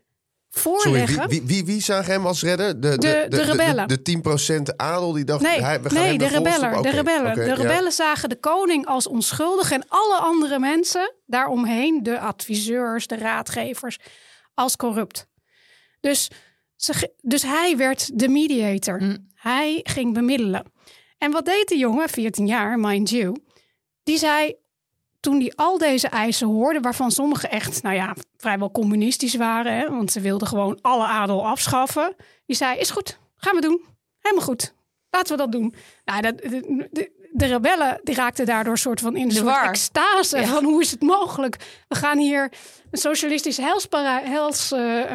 Sorry, 0.49 0.81
voorleggen... 0.83 1.29
wie, 1.29 1.41
wie, 1.41 1.49
wie, 1.49 1.65
wie 1.65 1.83
zag 1.83 2.07
hem 2.07 2.27
als 2.27 2.43
redder? 2.43 2.81
De, 2.81 2.99
De- 2.99 3.27
de 3.29 3.43
rebellen. 3.43 3.89
De, 3.89 4.03
de 4.03 4.63
10% 4.73 4.77
adel 4.77 5.13
die 5.13 5.25
dacht, 5.25 5.43
Nee, 5.43 5.63
hij, 5.63 5.83
we 5.83 5.91
gaan 5.91 6.03
nee 6.03 6.19
de 6.19 6.27
rebellen. 6.27 6.83
De 6.83 6.91
rebellen, 6.91 7.35
de 7.35 7.45
ja. 7.45 7.55
rebellen 7.55 7.93
zagen 7.93 8.29
de 8.29 8.41
koning 8.41 8.87
als 8.87 9.07
onschuldig 9.07 9.71
en 9.71 9.85
alle 9.89 10.17
andere 10.17 10.59
mensen 10.59 11.15
daaromheen, 11.27 12.03
de 12.03 12.19
adviseurs, 12.21 13.07
de 13.07 13.17
raadgevers, 13.17 13.99
als 14.55 14.77
corrupt. 14.77 15.27
Dus 16.07 16.31
Ze, 16.77 17.13
dus 17.21 17.43
hij 17.43 17.77
werd 17.77 18.19
de 18.19 18.29
mediator. 18.29 19.03
Mm. 19.03 19.29
Hij 19.35 19.81
ging 19.83 20.15
bemiddelen. 20.15 20.65
En 21.19 21.31
wat 21.31 21.45
deed 21.45 21.69
de 21.69 21.77
jongen, 21.77 22.09
14 22.09 22.47
jaar, 22.47 22.79
mind 22.79 23.11
you? 23.11 23.37
Die 24.03 24.19
zei, 24.19 24.55
toen 25.21 25.41
hij 25.41 25.53
al 25.55 25.79
deze 25.79 26.09
eisen 26.09 26.47
hoorde, 26.47 26.81
waarvan 26.81 27.11
sommige 27.11 27.49
echt, 27.49 27.83
nou 27.83 27.95
ja, 27.95 28.17
vrijwel 28.37 28.71
communistisch 28.71 29.35
waren, 29.35 29.73
hè, 29.73 29.91
want 29.91 30.13
ze 30.13 30.21
wilden 30.21 30.49
gewoon 30.49 30.79
alle 30.81 31.05
adel 31.07 31.47
afschaffen. 31.47 32.15
Die 32.47 32.57
zei, 32.57 32.79
is 32.79 32.91
goed, 32.91 33.19
gaan 33.37 33.55
we 33.55 33.61
doen. 33.61 33.85
Helemaal 34.19 34.45
goed. 34.45 34.75
Laten 35.11 35.37
we 35.37 35.43
dat 35.43 35.53
doen. 35.53 35.75
Nou, 36.05 36.23
dat, 36.23 36.35
de, 37.37 37.47
rebellen 37.47 38.01
die 38.03 38.15
raakten 38.15 38.47
daardoor 38.47 38.79
soort 38.79 39.01
van 39.01 39.17
in 39.17 39.29
De 39.29 39.35
soort 39.35 39.47
war. 39.47 39.69
extase. 39.69 40.39
Ja. 40.39 40.47
Van 40.47 40.65
hoe 40.65 40.81
is 40.81 40.91
het 40.91 41.03
mogelijk? 41.03 41.57
We 41.89 41.95
gaan 41.95 42.19
hier 42.19 42.53
een 42.91 42.99
socialistisch 42.99 43.57
helsparadijs 43.57 44.31
hels, 44.31 44.75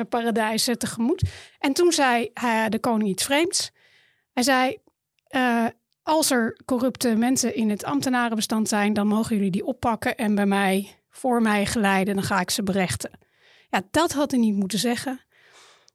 paradijs, 0.09 0.67
eh, 0.67 0.75
tegemoet. 0.75 1.23
En 1.59 1.73
toen 1.73 1.91
zei 1.91 2.29
eh, 2.33 2.65
de 2.69 2.79
koning 2.79 3.09
iets 3.09 3.23
vreemds. 3.23 3.71
Hij 4.33 4.43
zei, 4.43 4.77
eh, 5.27 5.65
als 6.03 6.31
er 6.31 6.59
corrupte 6.65 7.15
mensen 7.15 7.55
in 7.55 7.69
het 7.69 7.83
ambtenarenbestand 7.83 8.67
zijn, 8.67 8.93
dan 8.93 9.07
mogen 9.07 9.35
jullie 9.35 9.51
die 9.51 9.65
oppakken 9.65 10.15
en 10.15 10.35
bij 10.35 10.45
mij, 10.45 10.95
voor 11.09 11.41
mij 11.41 11.65
geleiden. 11.65 12.13
Dan 12.15 12.23
ga 12.23 12.39
ik 12.39 12.49
ze 12.49 12.63
berechten. 12.63 13.11
Ja, 13.69 13.81
dat 13.91 14.11
had 14.11 14.31
hij 14.31 14.39
niet 14.39 14.55
moeten 14.55 14.79
zeggen. 14.79 15.19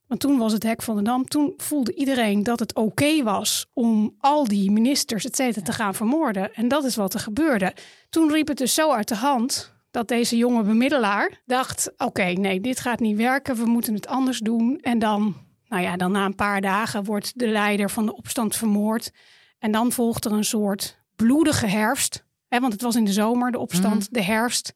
Want 0.07 0.21
toen 0.21 0.39
was 0.39 0.53
het 0.53 0.63
hek 0.63 0.83
van 0.83 0.97
de 0.97 1.03
dam. 1.03 1.29
Toen 1.29 1.55
voelde 1.57 1.95
iedereen 1.95 2.43
dat 2.43 2.59
het 2.59 2.75
oké 2.75 3.23
was 3.23 3.67
om 3.73 4.15
al 4.19 4.45
die 4.45 4.71
ministers, 4.71 5.25
et 5.25 5.37
cetera, 5.37 5.65
te 5.65 5.73
gaan 5.73 5.95
vermoorden. 5.95 6.55
En 6.55 6.69
dat 6.69 6.85
is 6.85 6.97
wat 6.97 7.15
er 7.15 7.21
gebeurde. 7.21 7.75
Toen 8.11 8.33
riep 8.33 8.49
het 8.49 8.59
dus 8.59 8.75
zo 8.75 8.93
uit 8.93 9.09
de 9.09 9.15
hand 9.15 9.75
dat 9.91 10.09
deze 10.09 10.37
jonge 10.37 10.63
bemiddelaar 10.63 11.43
dacht: 11.47 11.93
oké, 11.97 12.25
nee, 12.25 12.61
dit 12.61 12.81
gaat 12.81 13.01
niet 13.01 13.17
werken. 13.17 13.57
We 13.57 13.67
moeten 13.67 13.95
het 13.95 14.07
anders 14.07 14.39
doen. 14.39 14.79
En 14.81 14.99
dan, 14.99 15.37
nou 15.69 15.83
ja, 15.83 15.97
dan 15.97 16.13
na 16.13 16.25
een 16.25 16.35
paar 16.35 16.61
dagen 16.61 17.05
wordt 17.05 17.39
de 17.39 17.49
leider 17.49 17.91
van 17.91 18.07
de 18.07 18.17
opstand 18.17 18.57
vermoord. 18.57 19.13
En 19.59 19.73
dan 19.73 19.93
volgt 19.93 20.25
er 20.25 20.33
een 20.33 20.45
soort 20.45 20.99
bloedige 21.17 21.67
herfst. 21.67 22.25
Hè, 22.49 22.61
want 22.61 22.73
het 22.73 22.83
was 22.83 22.97
in 22.97 23.05
de 23.05 23.13
zomer, 23.13 23.53
de 23.53 23.59
opstand. 23.59 24.09
De 24.11 24.23
herfst 24.23 24.73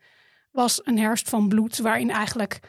was 0.50 0.80
een 0.84 0.98
herfst 0.98 1.28
van 1.28 1.48
bloed, 1.48 1.78
waarin 1.78 2.10
eigenlijk 2.10 2.60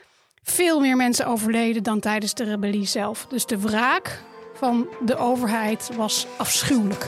veel 0.41 0.79
meer 0.79 0.95
mensen 0.95 1.25
overleden 1.25 1.83
dan 1.83 1.99
tijdens 1.99 2.33
de 2.33 2.43
rebellie 2.43 2.85
zelf. 2.85 3.25
Dus 3.29 3.45
de 3.45 3.59
wraak 3.59 4.23
van 4.53 4.87
de 5.05 5.17
overheid 5.17 5.95
was 5.95 6.27
afschuwelijk. 6.37 7.07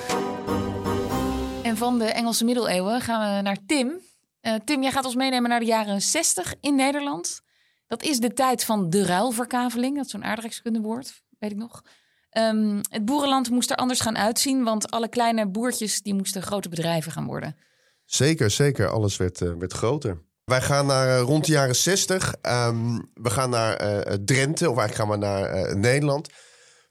En 1.63 1.77
van 1.77 1.99
de 1.99 2.05
Engelse 2.05 2.45
middeleeuwen 2.45 3.01
gaan 3.01 3.35
we 3.35 3.41
naar 3.41 3.57
Tim. 3.65 3.99
Eh, 4.41 4.55
Tim, 4.65 4.81
jij 4.81 4.91
gaat 4.91 5.05
ons 5.05 5.15
meenemen 5.15 5.49
naar 5.49 5.59
de 5.59 5.65
jaren 5.65 6.01
60 6.01 6.53
in 6.59 6.75
Nederland. 6.75 7.41
Dat 7.87 8.03
is 8.03 8.19
de 8.19 8.33
tijd 8.33 8.65
van 8.65 8.89
de 8.89 9.05
ruilverkaveling. 9.05 9.95
Dat 9.95 10.05
is 10.05 10.11
zo'n 10.11 10.23
aardrijkskundewoord, 10.23 11.23
weet 11.39 11.51
ik 11.51 11.57
nog. 11.57 11.81
Ehm, 12.29 12.81
het 12.89 13.05
boerenland 13.05 13.49
moest 13.49 13.69
er 13.69 13.75
anders 13.75 13.99
gaan 13.99 14.17
uitzien, 14.17 14.63
want 14.63 14.91
alle 14.91 15.07
kleine 15.09 15.47
boertjes 15.47 16.01
die 16.01 16.13
moesten 16.13 16.41
grote 16.41 16.69
bedrijven 16.69 17.11
gaan 17.11 17.25
worden. 17.25 17.57
Zeker, 18.05 18.49
zeker. 18.49 18.87
Alles 18.87 19.17
werd, 19.17 19.41
eh, 19.41 19.53
werd 19.53 19.73
groter. 19.73 20.21
Wij 20.45 20.61
gaan 20.61 20.85
naar 20.85 21.07
eh, 21.07 21.21
rond 21.21 21.45
de 21.45 21.51
jaren 21.51 21.75
60. 21.75 22.35
Ehm, 22.41 22.99
we 23.13 23.29
gaan 23.29 23.49
naar 23.49 23.75
eh, 23.75 24.13
Drenthe, 24.25 24.69
of 24.69 24.77
eigenlijk 24.77 24.95
gaan 25.09 25.19
we 25.19 25.25
naar 25.25 25.43
eh, 25.43 25.75
Nederland. 25.75 26.29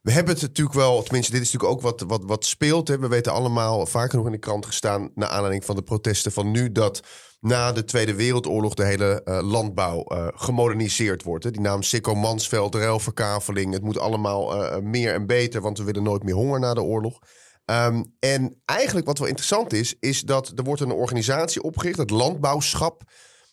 We 0.02 0.12
hebben 0.12 0.32
het 0.32 0.42
natuurlijk 0.42 0.76
wel, 0.76 1.02
tenminste, 1.02 1.32
dit 1.32 1.42
is 1.42 1.52
natuurlijk 1.52 1.72
ook 1.72 1.90
wat, 1.90 2.08
wat, 2.08 2.22
wat 2.24 2.44
speelt. 2.44 2.88
Hè. 2.88 2.98
We 2.98 3.08
weten 3.08 3.32
allemaal, 3.32 3.86
vaker 3.86 4.16
nog 4.16 4.26
in 4.26 4.32
de 4.32 4.38
krant 4.38 4.66
gestaan, 4.66 5.10
naar 5.14 5.28
aanleiding 5.28 5.64
van 5.64 5.76
de 5.76 5.82
protesten 5.82 6.32
van 6.32 6.50
nu, 6.50 6.72
dat 6.72 7.00
na 7.40 7.72
de 7.72 7.84
Tweede 7.84 8.14
Wereldoorlog 8.14 8.74
de 8.74 8.84
hele 8.84 9.22
landbouw 9.24 10.04
gemoderniseerd 10.34 11.22
wordt. 11.22 11.44
Hè. 11.44 11.50
Die 11.50 11.60
naam 11.60 11.82
Sikko 11.82 12.14
Mansveld, 12.14 12.74
ruilverkaveling, 12.74 13.72
het 13.72 13.82
moet 13.82 13.98
allemaal 13.98 14.80
meer 14.80 15.14
en 15.14 15.26
beter, 15.26 15.60
want 15.60 15.78
we 15.78 15.84
willen 15.84 16.02
nooit 16.02 16.22
meer 16.22 16.34
honger 16.34 16.60
na 16.60 16.74
de 16.74 16.82
oorlog. 16.82 17.18
Ehm, 17.64 18.02
en 18.18 18.62
eigenlijk 18.64 19.06
wat 19.06 19.18
wel 19.18 19.28
interessant 19.28 19.72
is, 19.72 19.94
is 20.00 20.20
dat 20.20 20.52
er 20.56 20.64
wordt 20.64 20.80
een 20.80 20.92
organisatie 20.92 21.62
opgericht, 21.62 21.98
het 21.98 22.10
Landbouwschap. 22.10 23.02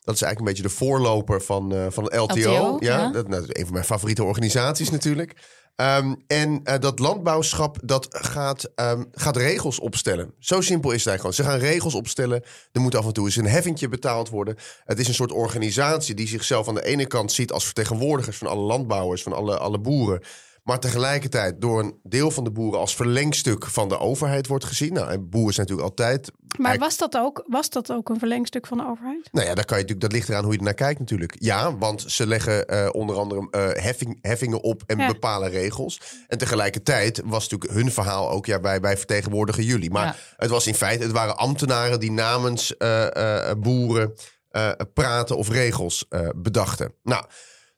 Dat 0.02 0.16
is 0.16 0.22
eigenlijk 0.22 0.40
een 0.40 0.46
beetje 0.46 0.78
de 0.78 0.86
voorloper 0.86 1.42
van, 1.42 1.74
eh 1.74 1.86
van 1.90 2.04
LTO. 2.04 2.24
LTO, 2.24 2.78
ja, 2.80 2.98
ja. 2.98 3.12
Dat, 3.12 3.28
nou, 3.28 3.42
dat 3.42 3.50
is 3.50 3.60
een 3.60 3.66
van 3.66 3.74
mijn 3.74 3.86
favoriete 3.86 4.24
organisaties 4.24 4.90
natuurlijk. 4.90 5.36
Ehm, 5.80 6.16
en 6.28 6.60
eh, 6.64 6.80
dat 6.80 7.00
landbouwschap 7.00 7.78
dat 7.84 8.08
gaat, 8.10 8.72
ehm, 8.76 9.04
gaat 9.12 9.38
regels 9.38 9.80
opstellen. 9.80 10.34
Zo 10.40 10.62
simpel 10.62 10.92
is 10.92 11.04
het 11.04 11.08
eigenlijk 11.08 11.20
gewoon. 11.20 11.34
Ze 11.34 11.44
gaan 11.44 11.72
regels 11.72 11.94
opstellen. 11.94 12.44
Er 12.72 12.82
moet 12.82 12.96
af 12.96 13.06
en 13.06 13.14
toe 13.14 13.26
eens 13.26 13.36
een 13.36 13.48
heffingje 13.48 13.90
betaald 13.90 14.30
worden. 14.30 14.56
Het 14.86 15.00
is 15.00 15.08
een 15.08 15.14
soort 15.14 15.32
organisatie 15.32 16.16
die 16.16 16.28
zichzelf 16.28 16.68
aan 16.68 16.76
de 16.76 16.86
ene 16.86 17.08
kant 17.08 17.32
ziet 17.32 17.52
als 17.52 17.66
vertegenwoordigers 17.66 18.38
van 18.38 18.48
alle 18.48 18.62
landbouwers, 18.62 19.24
van 19.24 19.34
alle, 19.34 19.58
alle 19.58 19.80
boeren. 19.80 20.22
Maar 20.70 20.80
tegelijkertijd 20.80 21.62
door 21.62 21.80
een 21.80 22.00
deel 22.04 22.32
van 22.32 22.44
de 22.44 22.52
boeren 22.52 22.80
als 22.80 22.96
verlengstuk 22.96 23.66
van 23.66 23.90
de 23.90 24.00
overheid 24.00 24.48
wordt 24.48 24.66
gezien. 24.66 24.94
Nou, 24.94 25.10
en 25.12 25.30
boeren 25.30 25.54
zijn 25.54 25.68
natuurlijk 25.68 26.00
altijd. 26.00 26.32
Maar 26.58 26.78
was 26.78 26.98
dat, 26.98 27.18
ook, 27.18 27.44
was 27.48 27.70
dat 27.70 27.92
ook 27.92 28.10
een 28.10 28.20
verlengstuk 28.20 28.68
van 28.68 28.78
de 28.78 28.86
overheid? 28.86 29.30
Nou 29.32 29.48
ja, 29.48 29.54
daar 29.56 29.66
kan 29.66 29.78
je 29.78 29.84
natuurlijk, 29.84 30.02
dat 30.02 30.12
ligt 30.12 30.30
eraan 30.30 30.44
hoe 30.44 30.52
je 30.52 30.58
ernaar 30.58 30.74
kijkt 30.74 31.00
natuurlijk. 31.00 31.36
Ja, 31.40 31.78
want 31.78 32.04
ze 32.08 32.28
leggen 32.28 32.68
eh, 32.68 32.90
onder 32.92 33.18
andere 33.18 33.48
eh, 33.52 33.84
heffing, 33.84 34.18
heffingen 34.22 34.62
op 34.62 34.84
en 34.86 34.98
Ja. 34.98 35.08
bepalen 35.08 35.50
regels. 35.50 36.02
En 36.28 36.38
tegelijkertijd 36.38 37.22
was 37.26 37.48
natuurlijk 37.50 37.80
hun 37.80 37.92
verhaal 37.92 38.30
ook, 38.30 38.46
ja, 38.46 38.62
wij, 38.62 38.80
wij 38.80 38.98
vertegenwoordigen 38.98 39.64
jullie. 39.64 39.92
Maar 39.92 40.06
Ja. 40.06 40.16
het 40.38 40.50
was 40.50 40.68
in 40.68 40.76
feite, 40.76 41.04
het 41.04 41.12
waren 41.12 41.38
ambtenaren 41.38 42.00
die 42.00 42.12
namens 42.12 42.78
eh, 42.78 43.50
eh, 43.50 43.58
boeren 43.58 44.14
eh, 44.50 44.72
praten 44.94 45.38
of 45.38 45.50
regels 45.50 46.06
eh, 46.10 46.30
bedachten. 46.36 46.94
Nou, 47.04 47.26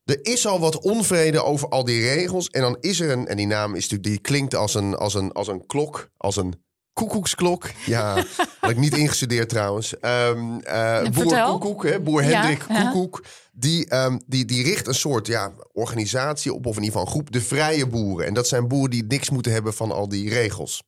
er 0.05 0.19
is 0.21 0.47
al 0.47 0.59
wat 0.59 0.79
onvrede 0.79 1.43
over 1.43 1.69
al 1.69 1.83
die 1.83 2.01
regels. 2.01 2.49
En 2.49 2.61
dan 2.61 2.77
is 2.79 2.99
er 2.99 3.11
een, 3.11 3.27
en 3.27 3.37
die 3.37 3.47
naam 3.47 3.75
is 3.75 3.81
natuurlijk, 3.81 4.03
die 4.03 4.19
klinkt 4.19 4.55
als 4.55 4.73
een, 4.73 4.95
als 4.95 5.13
een, 5.13 5.31
als 5.31 5.47
een 5.47 5.65
klok, 5.65 6.09
als 6.17 6.35
een 6.35 6.63
koekoeksklok. 6.93 7.69
Ja, 7.85 8.15
had 8.61 8.69
ik 8.69 8.77
niet 8.77 8.97
ingestudeerd 8.97 9.49
trouwens. 9.49 9.99
Ehm 9.99 10.59
eh, 10.59 11.09
boer. 11.09 11.43
Koekoek, 11.43 11.83
hè, 11.83 11.99
boer 11.99 12.23
Hendrik 12.23 12.65
ja. 12.67 12.91
Koekoek. 12.91 13.23
Die, 13.51 13.89
ehm, 13.89 14.17
die, 14.27 14.45
die 14.45 14.63
richt 14.63 14.87
een 14.87 14.93
soort 14.93 15.27
ja, 15.27 15.53
organisatie 15.71 16.53
op, 16.53 16.65
of 16.65 16.75
in 16.77 16.83
ieder 16.83 16.97
geval 16.99 17.01
een 17.01 17.11
groep, 17.11 17.31
de 17.31 17.41
vrije 17.41 17.87
boeren. 17.87 18.27
En 18.27 18.33
dat 18.33 18.47
zijn 18.47 18.67
boeren 18.67 18.89
die 18.89 19.05
niks 19.07 19.29
moeten 19.29 19.51
hebben 19.51 19.73
van 19.73 19.91
al 19.91 20.09
die 20.09 20.29
regels. 20.29 20.83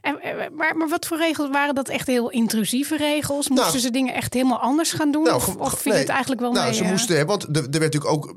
En, 0.00 0.20
eh, 0.20 0.34
maar, 0.56 0.76
maar 0.76 0.88
wat 0.88 1.06
voor 1.06 1.18
regels 1.18 1.48
waren 1.50 1.74
dat? 1.74 1.88
Echt 1.88 2.06
heel 2.06 2.30
intrusieve 2.30 2.96
regels? 2.96 3.48
Moesten 3.48 3.66
Nou, 3.68 3.78
ze 3.78 3.90
dingen 3.90 4.14
echt 4.14 4.34
helemaal 4.34 4.58
anders 4.60 4.92
gaan 4.92 5.12
doen? 5.12 5.22
Nou, 5.22 5.42
of 5.58 5.80
viel 5.80 5.92
nee. 5.92 6.00
het 6.00 6.10
eigenlijk 6.10 6.40
wel 6.40 6.52
Nou, 6.52 6.64
mee? 6.64 6.74
ze 6.74 6.84
eh? 6.84 6.90
moesten, 6.90 7.16
hè, 7.16 7.24
want 7.24 7.42
er, 7.42 7.50
er 7.56 7.78
werd 7.78 7.92
natuurlijk 7.94 8.12
ook 8.12 8.34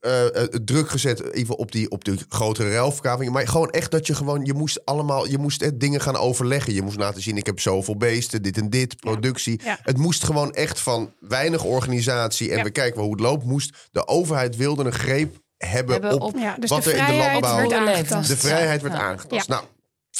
eh, 0.00 0.24
druk 0.64 0.88
gezet 0.90 1.22
geval 1.32 1.56
op 1.56 1.72
die, 1.72 1.90
op 1.90 2.04
die 2.04 2.18
grotere 2.28 2.70
ruilverkavingen. 2.72 3.32
Maar 3.32 3.48
gewoon 3.48 3.70
echt 3.70 3.90
dat 3.90 4.06
je 4.06 4.14
gewoon, 4.14 4.44
je 4.44 4.54
moest 4.54 4.84
allemaal, 4.84 5.26
je 5.26 5.38
moest 5.38 5.62
echt 5.62 5.80
dingen 5.80 6.00
gaan 6.00 6.16
overleggen. 6.16 6.74
Je 6.74 6.82
moest 6.82 6.96
laten 6.98 7.22
zien, 7.22 7.36
ik 7.36 7.46
heb 7.46 7.60
zoveel 7.60 7.96
beesten, 7.96 8.42
dit 8.42 8.56
en 8.56 8.70
dit, 8.70 8.96
productie. 9.00 9.60
Ja. 9.64 9.78
Het 9.82 9.96
moest 9.96 10.24
gewoon 10.24 10.52
echt 10.52 10.80
van 10.80 11.12
weinig 11.20 11.64
organisatie 11.64 12.50
en 12.50 12.56
Ja. 12.56 12.62
we 12.62 12.70
kijken 12.70 12.96
wel 12.96 13.04
hoe 13.04 13.14
het 13.14 13.24
loopt. 13.24 13.44
Moest 13.44 13.88
de 13.92 14.06
overheid 14.06 14.56
wilde 14.56 14.84
een 14.84 14.92
greep 14.92 15.36
hebben, 15.56 15.92
Hebben 15.92 16.12
op, 16.14 16.22
op- 16.22 16.40
Ja, 16.40 16.56
dus 16.58 16.70
wat 16.70 16.82
de 16.84 16.90
er 16.92 16.96
in 16.98 17.04
de 17.04 17.10
vrijheid 17.12 17.30
landbouw- 17.30 17.56
werd 17.56 17.68
Boerenleven. 17.68 17.98
aangetast. 18.00 18.28
de 18.28 18.36
vrijheid 18.36 18.82
werd 18.82 18.94
aangetast. 18.94 19.48
Nou, 19.48 19.64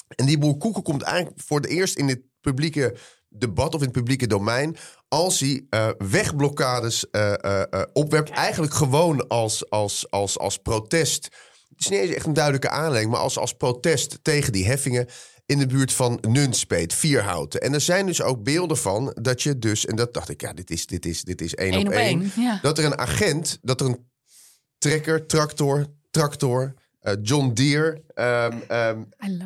en 0.09 0.27
die 0.27 0.39
boer 0.39 0.57
Koeken 0.57 0.83
komt 0.83 1.03
eigenlijk 1.03 1.41
voor 1.41 1.61
het 1.61 1.71
eerst 1.71 1.97
in 1.97 2.09
het 2.09 2.21
publieke 2.41 2.97
debat 3.29 3.75
of 3.75 3.81
in 3.81 3.87
het 3.87 3.97
publieke 3.97 4.27
domein. 4.27 4.77
Als 5.09 5.41
hij 5.41 5.67
eh, 5.71 5.89
wegblokkades 5.99 7.11
eh, 7.11 7.53
opwerpt. 7.93 8.31
Eigenlijk 8.31 8.75
gewoon 8.75 9.29
als, 9.29 9.71
als, 9.71 10.11
als, 10.11 10.39
als 10.39 10.59
protest. 10.59 11.25
Het 11.69 11.81
is 11.81 11.89
niet 11.89 12.01
eens 12.01 12.15
echt 12.15 12.27
een 12.27 12.33
duidelijke 12.33 12.69
aanleiding, 12.69 13.13
maar 13.13 13.21
als, 13.21 13.39
als 13.39 13.53
protest 13.53 14.19
tegen 14.23 14.53
die 14.53 14.67
heffingen. 14.67 15.07
In 15.47 15.59
de 15.59 15.67
buurt 15.67 15.93
van 15.93 16.19
Nunspeet, 16.29 16.95
Vierhouten. 16.95 17.61
En 17.61 17.75
er 17.75 17.81
zijn 17.81 18.07
dus 18.07 18.23
ook 18.23 18.43
beelden 18.43 18.77
van 18.77 19.17
dat 19.21 19.43
je 19.43 19.59
dus. 19.59 19.87
En 19.87 19.97
dat 19.97 20.15
dacht 20.15 20.29
ik, 20.29 20.41
ja, 20.41 20.53
dit 20.53 20.71
is, 20.71 20.87
dit 20.87 21.07
is, 21.07 21.23
dit 21.23 21.41
is 21.41 21.55
één 21.55 21.73
Eén 21.73 21.87
op 21.87 21.93
één. 21.93 22.21
één, 22.21 22.33
ja. 22.37 22.59
Dat 22.63 22.79
er 22.79 22.85
een 22.85 22.99
agent, 22.99 23.59
dat 23.63 23.81
er 23.81 23.87
een 23.87 24.09
trekker, 24.79 25.27
tractor, 25.27 25.87
tractor, 26.11 26.75
John 27.23 27.51
Deere. 27.55 28.03
ehm, 28.15 28.53
ehm, 28.69 28.99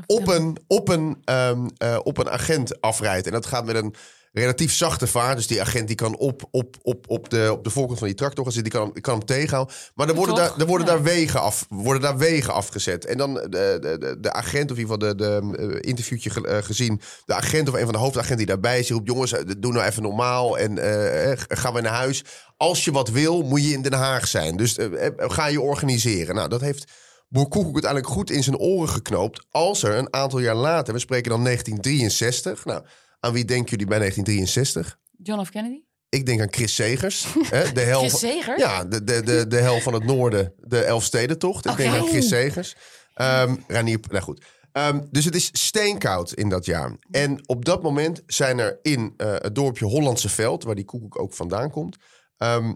op 0.06 0.28
een, 0.28 0.56
op, 0.66 0.88
een, 0.88 1.16
ehm, 1.24 1.66
eh, 1.76 1.98
op 2.02 2.18
een 2.18 2.30
agent 2.30 2.80
afrijdt. 2.80 3.26
En 3.26 3.32
dat 3.32 3.46
gaat 3.46 3.64
met 3.64 3.76
een 3.76 3.94
relatief 4.32 4.72
zachte 4.74 5.06
vaart. 5.06 5.36
Dus 5.36 5.46
die 5.46 5.60
agent 5.60 5.86
die 5.86 5.96
kan 5.96 6.16
op, 6.16 6.42
op, 6.50 6.76
op, 6.82 7.04
op, 7.08 7.30
de, 7.30 7.48
op 7.52 7.64
de 7.64 7.70
voorkant 7.70 7.98
van 7.98 8.06
die 8.08 8.16
tractor 8.16 8.44
gaan 8.44 8.52
zitten. 8.52 8.72
Die 8.72 8.80
kan, 8.80 8.92
kan 9.00 9.14
hem 9.18 9.24
tegenhouden. 9.26 9.74
Maar 9.94 10.08
er 10.08 10.14
worden, 10.14 10.34
Toch? 10.34 10.48
daar, 10.48 10.60
er 10.60 10.66
worden, 10.66 10.86
Ja. 10.86 10.92
daar 10.92 11.02
wegen 11.02 11.40
af, 11.40 11.66
worden 11.68 12.02
daar 12.02 12.16
wegen 12.18 12.52
afgezet. 12.54 13.04
En 13.04 13.18
dan 13.18 13.34
de, 13.34 13.48
de, 13.80 13.96
de, 13.98 14.16
de 14.20 14.32
agent, 14.32 14.70
of 14.70 14.76
in 14.76 14.82
ieder 14.82 14.94
geval 14.94 14.98
de, 14.98 15.14
de 15.14 15.56
eh, 15.80 15.88
interviewtje 15.88 16.30
ge- 16.30 16.46
eh, 16.46 16.62
gezien. 16.62 17.00
De 17.24 17.34
agent 17.34 17.68
of 17.68 17.74
een 17.74 17.84
van 17.84 17.92
de 17.92 17.98
hoofdagenten 17.98 18.36
die 18.36 18.46
daarbij 18.46 18.78
is. 18.78 18.86
Die 18.86 18.96
roept, 18.96 19.08
jongens, 19.08 19.32
eh, 19.32 19.40
doe 19.58 19.72
nou 19.72 19.86
even 19.86 20.02
normaal. 20.02 20.58
En 20.58 20.78
eh, 20.78 21.32
eh, 21.32 21.38
gaan 21.48 21.74
we 21.74 21.80
naar 21.80 21.92
huis. 21.92 22.24
Als 22.56 22.84
je 22.84 22.92
wat 22.92 23.08
wil, 23.10 23.42
moet 23.42 23.62
je 23.64 23.72
in 23.72 23.82
Den 23.82 23.92
Haag 23.92 24.26
zijn. 24.28 24.56
Dus 24.56 24.76
eh, 24.76 25.06
eh, 25.06 25.12
ga 25.16 25.46
je 25.46 25.60
organiseren. 25.60 26.34
Nou, 26.34 26.48
dat 26.48 26.60
heeft... 26.60 26.84
Boer 27.32 27.48
Koekoek 27.48 27.72
uiteindelijk 27.72 28.12
goed 28.12 28.30
in 28.30 28.42
zijn 28.42 28.58
oren 28.58 28.88
geknoopt. 28.88 29.46
Als 29.50 29.82
er 29.82 29.96
een 29.96 30.12
aantal 30.14 30.38
jaar 30.38 30.54
later, 30.54 30.94
we 30.94 31.00
spreken 31.00 31.30
dan 31.30 31.44
1963. 31.44 32.64
Nou, 32.64 32.84
aan 33.20 33.32
wie 33.32 33.44
denken 33.44 33.70
jullie 33.70 33.86
bij 33.86 33.98
1963? 33.98 34.98
John 35.22 35.44
F. 35.44 35.50
Kennedy? 35.50 35.82
Ik 36.08 36.26
denk 36.26 36.40
aan 36.40 36.52
Chris 36.52 36.74
Segers. 36.74 37.26
hè, 37.50 37.72
de 37.72 37.80
hel 37.80 37.98
Chris 37.98 38.18
Segers? 38.18 38.60
Ja, 38.60 38.84
de, 38.84 39.04
de, 39.04 39.22
de, 39.22 39.46
de 39.46 39.56
hel 39.56 39.80
van 39.80 39.92
het 39.92 40.04
noorden. 40.04 40.54
De 40.56 40.82
Elfstedentocht. 40.82 41.66
Ik 41.66 41.76
denk 41.76 41.94
aan 41.94 42.06
Chris 42.06 42.28
Segers. 42.28 42.76
Ehm 43.14 43.54
Ranier, 43.66 44.00
nou 44.08 44.22
goed. 44.22 44.44
Ehm, 44.72 45.00
dus 45.10 45.24
het 45.24 45.34
is 45.34 45.50
steenkoud 45.52 46.32
in 46.32 46.48
dat 46.48 46.64
jaar. 46.64 46.96
En 47.10 47.48
op 47.48 47.64
dat 47.64 47.82
moment 47.82 48.22
zijn 48.26 48.58
er 48.58 48.78
in 48.82 49.14
eh, 49.16 49.32
het 49.32 49.54
dorpje 49.54 49.84
Hollandse 49.84 50.28
Veld... 50.28 50.64
waar 50.64 50.74
die 50.74 50.84
koekoek 50.84 51.18
ook 51.20 51.34
vandaan 51.34 51.70
komt... 51.70 51.96
ehm, 52.36 52.72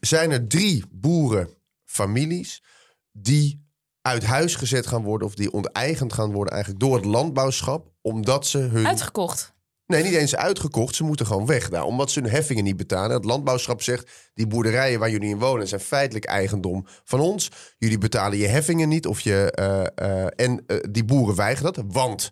zijn 0.00 0.30
er 0.30 0.46
drie 0.48 0.84
boerenfamilies... 0.90 2.62
die 3.12 3.68
uit 4.02 4.24
huis 4.24 4.54
gezet 4.54 4.86
gaan 4.86 5.02
worden... 5.02 5.26
of 5.26 5.34
die 5.34 5.52
onteigend 5.52 6.12
gaan 6.12 6.32
worden 6.32 6.52
eigenlijk 6.52 6.82
door 6.82 6.94
het 6.96 7.04
landbouwschap... 7.04 7.92
omdat 8.00 8.46
ze 8.46 8.58
hun... 8.58 8.86
Uitgekocht. 8.86 9.54
Nee, 9.90 10.02
niet 10.02 10.14
eens 10.14 10.36
uitgekocht. 10.36 10.94
Ze 10.94 11.04
moeten 11.04 11.26
gewoon 11.26 11.46
weg 11.46 11.68
daar. 11.68 11.84
Omdat 11.84 12.10
ze 12.10 12.20
hun 12.20 12.30
heffingen 12.30 12.64
niet 12.64 12.76
betalen. 12.76 13.16
Het 13.16 13.24
landbouwschap 13.24 13.82
zegt, 13.82 14.30
die 14.34 14.46
boerderijen 14.46 14.98
waar 14.98 15.10
jullie 15.10 15.28
in 15.28 15.38
wonen... 15.38 15.68
zijn 15.68 15.80
feitelijk 15.80 16.24
eigendom 16.24 16.86
van 17.04 17.20
ons. 17.20 17.50
Jullie 17.78 17.98
betalen 17.98 18.38
je 18.38 18.46
heffingen 18.46 18.88
niet. 18.88 19.06
Of 19.06 19.20
je, 19.20 19.50
eh, 19.50 19.86
eh, 19.94 20.26
en 20.36 20.64
eh, 20.66 20.76
die 20.90 21.04
boeren 21.04 21.36
weigeren 21.36 21.72
dat, 21.72 21.84
want 21.86 22.30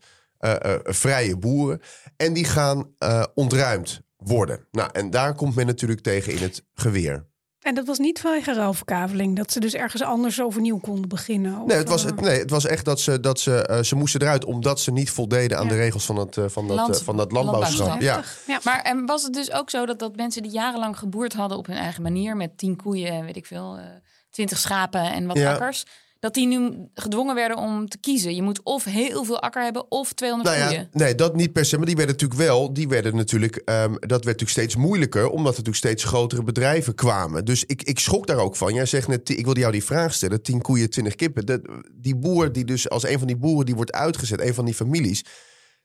vrije 0.85 1.37
boeren. 1.37 1.81
En 2.17 2.33
die 2.33 2.45
gaan 2.45 2.95
ontruimd 3.35 4.01
worden. 4.17 4.67
Nou, 4.71 4.91
en 4.93 5.11
daar 5.11 5.35
komt 5.35 5.55
men 5.55 5.67
natuurlijk 5.67 6.01
tegen 6.01 6.33
in 6.33 6.43
het 6.43 6.65
geweer. 6.75 7.27
En 7.63 7.75
dat 7.75 7.87
was 7.87 7.99
niet 7.99 8.21
vanwege 8.21 8.55
ruilverkaveling. 8.55 9.37
Dat 9.37 9.53
ze 9.53 9.61
dus 9.61 9.75
ergens 9.75 10.03
anders 10.03 10.43
overnieuw 10.43 10.79
konden 10.79 11.09
beginnen. 11.09 11.61
Of, 11.61 11.67
Nee, 11.67 11.77
het 11.77 11.89
was, 11.89 12.05
eh, 12.05 12.11
het, 12.11 12.21
nee, 12.21 12.39
het 12.39 12.51
was 12.51 12.67
echt 12.67 12.85
dat 12.85 13.01
ze, 13.01 13.21
dat 13.21 13.41
ze, 13.41 13.67
eh, 13.67 13.83
ze 13.83 13.95
moesten 13.97 14.21
eruit... 14.23 14.45
omdat 14.45 14.81
ze 14.81 14.91
niet 14.93 15.11
voldeden 15.11 15.59
aan 15.59 15.65
Ja. 15.65 15.71
de 15.71 15.77
regels 15.77 16.07
van, 16.07 16.17
het, 16.17 16.37
eh, 16.37 16.45
van, 16.49 16.67
dat, 16.67 16.77
Land- 16.77 16.99
eh, 16.99 17.05
van 17.05 17.17
dat 17.17 17.33
landbouwschap. 17.33 18.01
Ja. 18.01 18.23
Maar 18.65 18.81
en 18.83 19.07
was 19.07 19.23
het 19.23 19.33
dus 19.33 19.53
ook 19.53 19.71
zo 19.71 19.87
dat, 19.87 19.99
dat 19.99 20.17
mensen 20.17 20.43
die 20.43 20.51
jarenlang 20.53 20.99
geboerd 20.99 21.33
hadden 21.33 21.59
op 21.59 21.67
hun 21.67 21.77
eigen 21.77 22.03
manier... 22.03 22.37
met 22.37 22.59
tien 22.59 22.77
koeien 22.77 23.13
en 23.13 23.25
weet 23.25 23.37
ik 23.37 23.47
veel, 23.47 23.77
eh, 23.79 23.85
twintig 24.31 24.59
schapen 24.59 25.13
en 25.13 25.27
wat 25.27 25.37
Ja. 25.37 25.73
Dat 26.19 26.35
die 26.35 26.47
nu 26.47 26.89
gedwongen 26.95 27.35
werden 27.35 27.57
om 27.57 27.89
te 27.89 27.99
kiezen? 27.99 28.35
Je 28.35 28.43
moet 28.43 28.63
of 28.63 28.85
heel 28.85 29.25
veel 29.25 29.41
akker 29.41 29.63
hebben 29.63 29.91
of 29.91 30.13
200 30.13 30.51
Nou 30.51 30.63
ja, 30.63 30.69
koeien. 30.69 30.89
nee, 30.93 31.15
dat 31.15 31.37
niet 31.37 31.53
per 31.53 31.65
se. 31.65 31.77
Maar 31.77 31.87
die 31.87 31.97
werden 31.97 32.15
natuurlijk 32.15 32.41
wel, 32.41 32.73
die 32.73 32.89
werden 32.89 33.17
natuurlijk, 33.17 33.57
ehm, 33.57 33.93
dat 33.93 34.09
werd 34.09 34.25
natuurlijk 34.25 34.51
steeds 34.51 34.77
moeilijker, 34.77 35.25
omdat 35.29 35.53
er 35.53 35.59
natuurlijk 35.59 35.77
steeds 35.77 36.05
grotere 36.05 36.43
bedrijven 36.43 36.95
kwamen. 36.95 37.45
Dus 37.45 37.65
ik, 37.65 37.83
ik 37.83 37.99
schrok 37.99 38.27
daar 38.27 38.39
ook 38.39 38.57
van. 38.57 38.75
Jij 38.75 38.87
zegt 38.87 39.09
net, 39.09 39.29
ik 39.29 39.45
wilde 39.45 39.61
jou 39.61 39.73
die 39.73 39.85
vraag 39.85 40.15
stellen: 40.15 40.43
10 40.43 40.63
koeien, 40.63 40.91
20 40.91 41.15
kippen. 41.15 41.47
De, 41.47 41.83
die 41.93 42.17
boer 42.17 42.53
die 42.53 42.65
dus 42.65 42.89
als 42.91 43.07
een 43.07 43.19
van 43.19 43.27
die 43.27 43.37
boeren 43.37 43.67
die 43.67 43.75
wordt 43.75 43.93
uitgezet, 43.93 44.41
een 44.41 44.55
van 44.55 44.65
die 44.65 44.75
families, 44.75 45.25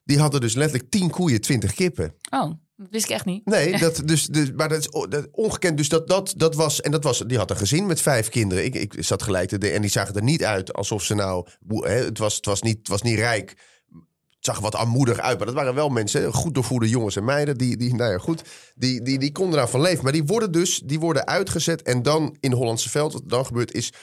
die 0.03 0.19
hadden 0.19 0.41
dus 0.41 0.53
letterlijk 0.53 0.89
10 0.89 1.09
koeien, 1.09 1.41
20 1.41 1.73
kippen. 1.73 2.15
Oh, 2.29 2.51
dat 2.75 2.87
wist 2.89 3.05
ik 3.05 3.11
echt 3.11 3.25
niet. 3.25 3.45
Nee, 3.45 3.77
dat, 3.79 4.01
dus, 4.05 4.27
dus, 4.27 4.51
maar 4.51 4.69
dat 4.69 4.79
is 4.79 4.87
dat, 5.09 5.27
ongekend. 5.31 5.77
Dus 5.77 5.89
dat, 5.89 6.07
dat, 6.07 6.33
dat 6.37 6.55
was, 6.55 6.81
en 6.81 6.91
dat 6.91 7.03
was, 7.03 7.23
die 7.27 7.37
had 7.37 7.49
een 7.49 7.57
gezin 7.57 7.85
met 7.85 8.01
vijf 8.01 8.29
kinderen. 8.29 8.65
Ik, 8.65 8.75
ik 8.75 8.95
zat 8.99 9.23
gelijk 9.23 9.49
te 9.49 9.71
en 9.71 9.81
die 9.81 9.89
zagen 9.89 10.15
er 10.15 10.23
niet 10.23 10.43
uit 10.43 10.73
alsof 10.73 11.03
ze 11.03 11.15
nou, 11.15 11.47
hè, 11.67 12.03
het, 12.03 12.17
was, 12.17 12.35
het, 12.35 12.45
was 12.45 12.61
niet, 12.61 12.77
het 12.77 12.87
was 12.87 13.01
niet 13.01 13.17
rijk. 13.17 13.49
Het 13.49 14.55
zag 14.55 14.59
wat 14.59 14.75
armoedig 14.75 15.19
uit, 15.19 15.37
maar 15.37 15.45
dat 15.45 15.55
waren 15.55 15.75
wel 15.75 15.89
mensen, 15.89 16.33
goed 16.33 16.53
doorvoede 16.53 16.89
jongens 16.89 17.15
en 17.15 17.23
meiden, 17.23 17.57
die, 17.57 17.77
die, 17.77 17.95
nou 17.95 18.11
ja, 18.11 18.17
goed, 18.17 18.41
die, 18.75 19.01
die, 19.01 19.19
die 19.19 19.31
konden 19.31 19.57
daarvan 19.57 19.81
leven. 19.81 20.03
Maar 20.03 20.13
die 20.13 20.23
worden 20.23 20.51
dus, 20.51 20.81
die 20.85 20.99
worden 20.99 21.27
uitgezet 21.27 21.81
en 21.81 22.01
dan 22.01 22.37
in 22.39 22.51
Hollandse 22.51 22.89
Veld, 22.89 23.13
wat 23.13 23.21
er 23.21 23.27
dan 23.27 23.45
gebeurt 23.45 23.73
is, 23.73 23.93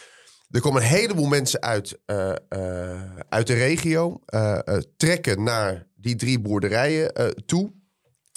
er 0.51 0.61
komen 0.61 0.83
een 0.83 0.89
heleboel 0.89 1.27
mensen 1.27 1.61
uit, 1.61 1.99
eh, 2.07 2.31
eh, 2.49 3.17
uit 3.29 3.47
de 3.47 3.55
regio, 3.55 4.21
eh, 4.27 4.59
trekken 4.97 5.43
naar 5.43 5.87
die 5.97 6.17
drie 6.17 6.41
boerderijen 6.41 7.35
toe. 7.47 7.73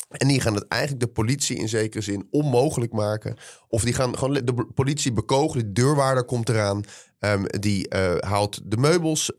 En 0.09 0.27
die 0.27 0.41
gaan 0.41 0.55
het 0.55 0.67
eigenlijk 0.67 1.01
de 1.01 1.11
politie 1.11 1.57
in 1.57 1.69
zekere 1.69 2.03
zin 2.03 2.27
onmogelijk 2.31 2.91
maken. 2.91 3.37
Of 3.67 3.83
die 3.83 3.93
gaan 3.93 4.17
gewoon 4.17 4.33
de 4.33 4.67
politie 4.73 5.11
bekogelen. 5.11 5.65
De 5.65 5.71
deurwaarder 5.71 6.23
komt 6.23 6.49
eraan. 6.49 6.83
Ehm, 7.19 7.43
die 7.59 7.87
haalt 8.19 8.61
de 8.63 8.77
meubels 8.77 9.37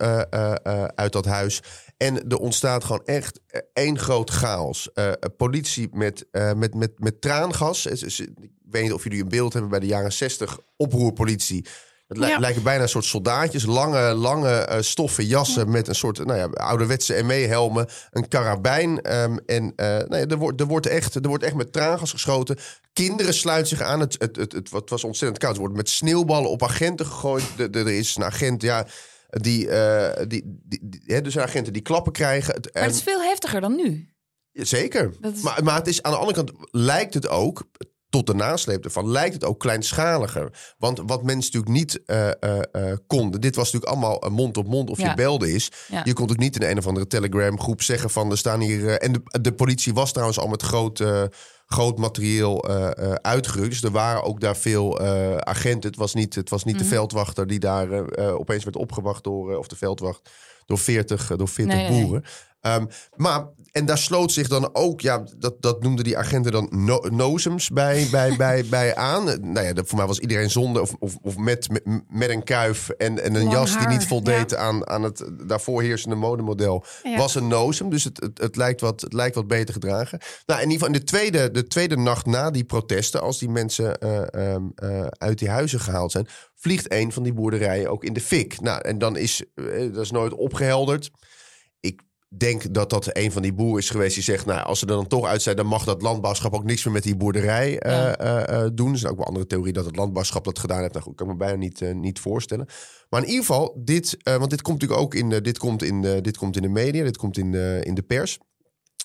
uit 0.95 1.13
dat 1.13 1.25
huis. 1.25 1.63
En 1.97 2.29
er 2.29 2.39
ontstaat 2.39 2.85
gewoon 2.85 3.05
echt 3.05 3.41
één 3.73 3.99
groot 3.99 4.31
chaos. 4.31 4.91
Politie 5.37 5.89
met, 5.93 6.27
met, 6.57 6.75
met, 6.75 6.93
met 6.99 7.21
traangas. 7.21 7.87
Ik 7.87 8.31
weet 8.63 8.83
niet 8.83 8.93
of 8.93 9.03
jullie 9.03 9.23
een 9.23 9.29
beeld 9.29 9.53
hebben 9.53 9.71
bij 9.71 9.81
de 9.81 9.87
jaren 9.87 10.13
60 10.13 10.59
oproerpolitie. 10.77 11.67
Het 12.07 12.17
li- 12.19 12.27
Ja. 12.27 12.39
lijken 12.39 12.63
bijna 12.63 12.83
een 12.83 12.89
soort 12.89 13.05
soldaatjes. 13.05 13.65
Lange, 13.65 14.15
lange 14.15 14.51
eh, 14.51 14.81
stoffen 14.83 15.27
jassen 15.27 15.71
met 15.71 15.89
een 15.89 15.95
soort 15.95 16.25
nou 16.25 16.39
ja, 16.39 16.45
ouderwetse 16.47 17.23
ME-helmen. 17.23 17.87
Een 18.11 18.29
karabijn. 18.29 19.01
ehm, 19.03 19.37
en 19.47 19.73
eh, 19.77 19.87
nou 19.87 20.17
ja, 20.17 20.27
er, 20.27 20.37
wordt, 20.37 20.61
er, 20.61 20.67
wordt 20.67 20.87
echt, 20.87 21.15
er 21.15 21.29
wordt 21.29 21.45
echt 21.45 21.55
met 21.55 21.73
traangas 21.73 22.11
geschoten. 22.11 22.57
Kinderen 22.93 23.35
sluiten 23.35 23.77
zich 23.77 23.87
aan. 23.87 24.01
Het, 24.01 24.17
het, 24.19 24.37
het, 24.37 24.53
het, 24.53 24.71
het 24.71 24.91
was 24.91 25.05
ontzettend 25.05 25.39
koud. 25.43 25.55
Er 25.55 25.61
wordt 25.61 25.77
met 25.77 25.89
sneeuwballen 25.89 26.51
op 26.51 26.63
agenten 26.63 27.07
gegooid. 27.07 27.45
De- 27.57 27.71
de- 27.71 27.79
Er 27.79 27.89
is 27.99 28.17
een 28.17 28.25
agent, 28.25 28.63
ja... 28.63 28.87
Die, 29.31 29.69
eh, 29.69 30.27
die, 30.29 30.61
die, 30.65 30.81
die- 30.83 31.03
hè, 31.07 31.21
dus 31.23 31.39
agenten 31.39 31.73
die 31.73 31.83
klappen 31.83 32.13
krijgen. 32.13 32.55
Het- 32.55 32.71
Maar 32.75 32.83
het 32.83 32.95
is 32.95 33.03
veel 33.03 33.23
heftiger 33.23 33.61
dan 33.61 33.77
nu. 33.77 34.09
Zeker. 34.53 35.11
Is- 35.21 35.41
Maar, 35.43 35.65
maar 35.65 35.75
het 35.77 35.87
is 35.87 36.03
aan 36.03 36.13
de 36.13 36.19
andere 36.19 36.37
kant 36.45 36.53
lijkt 36.71 37.15
het 37.15 37.29
ook, 37.29 37.65
tot 38.15 38.27
de 38.27 38.35
nasleep 38.35 38.85
ervan, 38.85 39.11
lijkt 39.11 39.35
het 39.35 39.45
ook 39.45 39.61
kleinschaliger. 39.61 40.75
Want 40.79 41.01
wat 41.07 41.23
mensen 41.23 41.53
natuurlijk 41.53 41.73
niet 41.73 42.05
eh, 42.07 42.29
eh, 42.29 42.63
eh, 42.73 42.97
konden, 43.07 43.41
dit 43.41 43.57
was 43.57 43.73
natuurlijk 43.73 43.93
allemaal 43.93 44.31
mond 44.31 44.57
op 44.57 44.67
mond 44.67 44.91
of 44.91 44.99
Ja. 44.99 45.09
je 45.09 45.15
belde 45.15 45.53
is. 45.53 45.71
Ja. 45.89 46.01
Je 46.05 46.13
kon 46.13 46.31
ook 46.31 46.37
niet 46.37 46.57
in 46.61 46.71
een 46.71 46.79
of 46.79 46.87
andere 46.87 47.07
Telegram 47.07 47.61
groep 47.61 47.83
zeggen 47.83 48.11
van 48.11 48.31
er 48.31 48.39
staan 48.39 48.61
hier. 48.61 48.99
en 48.99 49.13
de, 49.13 49.41
de 49.41 49.53
politie 49.53 49.95
was 49.95 50.13
trouwens 50.13 50.39
al 50.39 50.49
met 50.49 50.63
groot. 50.63 51.03
Groot 51.67 51.99
materieel 51.99 52.69
uitgerukt. 53.23 53.71
Dus 53.71 53.83
er 53.83 53.91
waren 53.91 54.23
ook 54.23 54.41
daar 54.41 54.57
veel 54.57 55.01
agenten. 55.41 55.91
Het 55.91 55.99
was 55.99 56.15
niet, 56.15 56.35
het 56.35 56.51
was 56.51 56.65
niet 56.65 56.75
Mhm. 56.75 56.83
de 56.85 56.89
veldwachter 56.89 57.47
die 57.47 57.59
daar 57.59 57.89
opeens 58.39 58.65
werd 58.65 58.77
opgewacht 58.77 59.25
door, 59.25 59.57
of 59.59 59.67
de 59.67 59.77
veldwacht, 59.77 60.31
door 60.67 60.79
40, 60.79 61.31
eh, 61.31 61.39
door 61.39 61.49
40 61.49 61.77
Nee, 61.77 61.85
nee, 61.85 61.93
nee. 61.93 62.03
boeren. 62.03 62.25
Ehm, 62.65 62.85
maar, 63.17 63.47
en 63.73 63.87
daar 63.87 63.99
sloot 63.99 64.33
zich 64.33 64.49
dan 64.49 64.75
ook, 64.75 65.01
ja, 65.01 65.23
dat, 65.39 65.55
dat 65.63 65.83
noemden 65.83 66.05
die 66.05 66.19
agenten 66.19 66.53
dan 66.53 66.69
no, 66.71 67.01
nozems 67.11 67.71
bij, 67.71 68.09
bij, 68.11 68.37
bij, 68.45 68.65
bij 68.65 68.95
aan. 68.95 69.25
Nou 69.25 69.67
ja, 69.67 69.73
dat, 69.73 69.87
voor 69.89 69.99
mij 69.99 70.07
was 70.07 70.19
iedereen 70.19 70.51
zonder 70.51 70.83
of, 70.83 70.95
of, 70.99 71.17
of 71.23 71.37
met, 71.37 71.69
met, 71.69 72.03
met 72.09 72.31
een 72.31 72.43
kuif 72.43 72.89
en, 72.89 73.23
en 73.23 73.35
een 73.35 73.51
jas 73.51 73.79
die 73.79 73.87
niet 73.87 74.07
voldeed 74.07 74.51
ja. 74.51 74.57
aan, 74.57 74.89
aan 74.89 75.03
het 75.03 75.25
daarvoor 75.47 75.83
heersende 75.83 76.17
modemodel. 76.17 76.85
Ja. 77.03 77.17
Was 77.17 77.35
een 77.35 77.49
nozem, 77.49 77.91
dus 77.91 78.05
het, 78.05 78.21
het, 78.21 78.39
het, 78.39 78.57
lijkt 78.57 78.81
wat, 78.81 79.01
het 79.01 79.13
lijkt 79.13 79.35
wat 79.35 79.47
beter 79.47 79.75
gedragen. 79.75 80.19
Nou, 80.47 80.61
in 80.61 80.71
ieder 80.71 80.87
geval 80.87 80.95
in 80.95 81.01
de 81.01 81.07
tweede, 81.07 81.51
de 81.51 81.67
tweede 81.67 81.97
nacht 81.97 82.27
na 82.27 82.51
die 82.51 82.65
protesten, 82.65 83.21
als 83.21 83.39
die 83.39 83.51
mensen 83.51 83.99
eh, 83.99 84.35
ehm, 84.35 84.63
eh, 84.75 85.07
uit 85.09 85.39
die 85.39 85.51
huizen 85.51 85.81
gehaald 85.81 86.13
zijn, 86.13 86.29
vliegt 86.65 86.93
een 86.93 87.13
van 87.13 87.23
die 87.23 87.33
boerderijen 87.33 87.91
ook 87.91 88.05
in 88.05 88.13
de 88.13 88.21
fik. 88.21 88.61
Nou, 88.61 88.81
en 88.81 88.99
dan 88.99 89.17
is, 89.17 89.45
eh, 89.55 89.65
dat 89.93 90.03
is 90.03 90.11
nooit 90.11 90.35
opgehelderd. 90.35 91.11
Ik 91.81 92.03
denk 92.29 92.75
dat 92.75 92.91
dat 92.91 93.17
een 93.17 93.33
van 93.33 93.43
die 93.43 93.53
boeren 93.53 93.79
is 93.79 93.91
geweest 93.91 94.15
die 94.15 94.23
zegt... 94.23 94.47
nou, 94.47 94.65
als 94.65 94.79
ze 94.79 94.87
er 94.87 94.93
dan 94.93 95.07
toch 95.07 95.27
uit 95.27 95.43
zijn... 95.43 95.57
dan 95.57 95.67
mag 95.67 95.85
dat 95.85 96.03
landbouwschap 96.03 96.55
ook 96.55 96.65
niks 96.65 96.85
meer 96.85 96.95
met 96.95 97.03
die 97.03 97.17
boerderij 97.17 97.79
eh, 97.79 97.93
Ja. 97.93 98.17
eh, 98.17 98.69
doen. 98.75 98.89
Er 98.89 98.95
is 98.95 99.07
ook 99.07 99.17
wel 99.17 99.27
andere 99.27 99.47
theorie 99.47 99.73
dat 99.73 99.85
het 99.85 99.97
landbouwschap 99.97 100.45
dat 100.45 100.59
gedaan 100.59 100.81
heeft. 100.81 100.93
Nou 100.93 101.05
goed, 101.05 101.17
kan 101.17 101.27
ik 101.27 101.33
me 101.33 101.39
bijna 101.39 101.57
niet, 101.57 101.95
niet 101.95 102.19
voorstellen. 102.19 102.67
Maar 103.09 103.21
in 103.23 103.29
ieder 103.29 103.45
geval, 103.45 103.81
dit, 103.85 104.17
want 104.23 104.51
dit 104.51 104.63
komt 104.63 104.81
natuurlijk 104.81 105.01
ook 105.01 105.15
in, 105.15 105.29
dit 105.29 105.59
komt 105.59 105.83
in, 105.83 106.01
dit 106.01 106.37
komt 106.37 106.57
in 106.57 106.63
de 106.63 106.69
media, 106.69 107.05
dit 107.05 107.17
komt 107.17 107.39
in, 107.39 107.55
in 107.85 107.95
de 107.95 108.03
pers. 108.03 108.39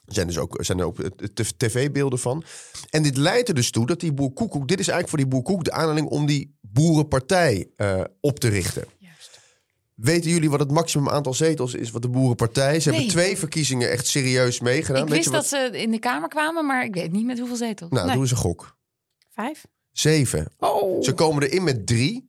Er 0.09 0.15
zijn 0.15 0.27
dus 0.27 0.37
ook, 0.37 0.57
zijn 0.59 0.79
er 0.79 0.85
ook 0.85 0.99
eh, 0.99 1.09
tv-beelden 1.57 2.19
van. 2.19 2.43
En 2.89 3.03
dit 3.03 3.17
leidt 3.17 3.47
er 3.47 3.55
dus 3.55 3.71
toe 3.71 3.85
dat 3.85 3.99
die 3.99 4.13
boer 4.13 4.33
Koekoek... 4.33 4.67
dit 4.67 4.79
is 4.79 4.87
eigenlijk 4.87 5.09
voor 5.09 5.17
die 5.17 5.27
boer 5.27 5.41
Koek 5.55 5.63
de 5.63 5.71
aanleiding 5.71 6.07
om 6.09 6.25
die 6.25 6.57
boerenpartij 6.61 7.69
eh, 7.75 8.01
op 8.21 8.39
te 8.39 8.47
richten. 8.47 8.83
Juist. 8.97 9.39
Weten 9.95 10.31
jullie 10.31 10.49
wat 10.49 10.59
het 10.59 10.71
maximum 10.71 11.09
aantal 11.09 11.33
zetels 11.33 11.73
is 11.73 11.91
wat 11.91 12.01
de 12.01 12.09
Boerenpartij? 12.09 12.79
Ze 12.79 12.89
Nee. 12.89 12.97
hebben 12.99 13.15
twee 13.17 13.37
verkiezingen 13.37 13.89
echt 13.91 14.07
serieus 14.07 14.59
meegedaan. 14.59 15.03
ik 15.03 15.09
wist 15.09 15.23
je 15.23 15.29
dat 15.31 15.47
ze 15.47 15.69
in 15.73 15.91
de 15.91 15.99
Kamer 15.99 16.29
kwamen, 16.29 16.65
maar 16.65 16.83
ik 16.85 16.93
weet 16.93 17.11
niet 17.11 17.25
met 17.25 17.39
hoeveel 17.39 17.55
zetels. 17.57 17.89
Nou, 17.91 18.03
Nee. 18.05 18.13
doe 18.13 18.21
eens 18.23 18.31
een 18.31 18.37
gok. 18.37 18.77
Vijf? 19.33 19.65
Zeven. 19.91 20.47
Oh. 20.57 21.03
Ze 21.03 21.13
komen 21.13 21.43
erin 21.43 21.63
met 21.63 21.87
drie. 21.87 22.27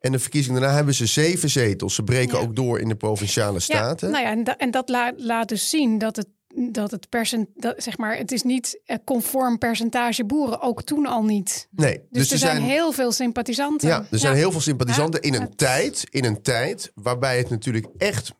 En 0.00 0.12
de 0.12 0.18
verkiezingen 0.18 0.60
daarna 0.60 0.76
hebben 0.76 0.94
ze 0.94 1.06
zeven 1.06 1.50
zetels. 1.50 1.94
Ze 1.94 2.02
breken 2.02 2.38
Ja. 2.38 2.44
ook 2.44 2.56
door 2.56 2.80
in 2.80 2.88
de 2.88 2.94
provinciale 2.96 3.60
staten. 3.60 4.08
Ja, 4.08 4.14
nou 4.14 4.26
ja, 4.26 4.30
en, 4.32 4.44
da- 4.44 4.56
en 4.56 4.70
dat 4.70 4.88
la- 4.88 5.12
laat 5.16 5.48
dus 5.48 5.70
zien 5.70 5.98
dat 5.98 6.16
het, 6.16 6.26
dat 6.72 6.90
het 6.90 7.08
percent, 7.08 7.48
dat, 7.54 7.74
zeg 7.82 7.98
maar, 7.98 8.16
het 8.16 8.32
is 8.32 8.42
niet 8.42 8.80
conform 9.04 9.58
percentage 9.58 10.24
boeren, 10.24 10.60
ook 10.60 10.82
toen 10.82 11.06
al 11.06 11.22
niet. 11.24 11.68
nee, 11.70 12.00
Dus, 12.10 12.30
er 12.32 12.38
zijn, 12.38 12.62
heel 12.62 12.92
veel 12.92 13.12
sympathisanten. 13.12 13.88
Ja, 13.88 14.06
er 14.10 14.18
zijn 14.18 14.36
heel 14.36 14.50
veel 14.50 14.60
sympathisanten 14.60 15.20
Ja, 15.22 15.28
in 15.34 15.42
een 15.42 15.56
tijd, 15.56 16.04
in 16.10 16.24
een 16.24 16.42
tijd 16.42 16.92
waarbij 16.94 17.38
het 17.38 17.50
natuurlijk 17.50 17.86
echt 17.98 18.32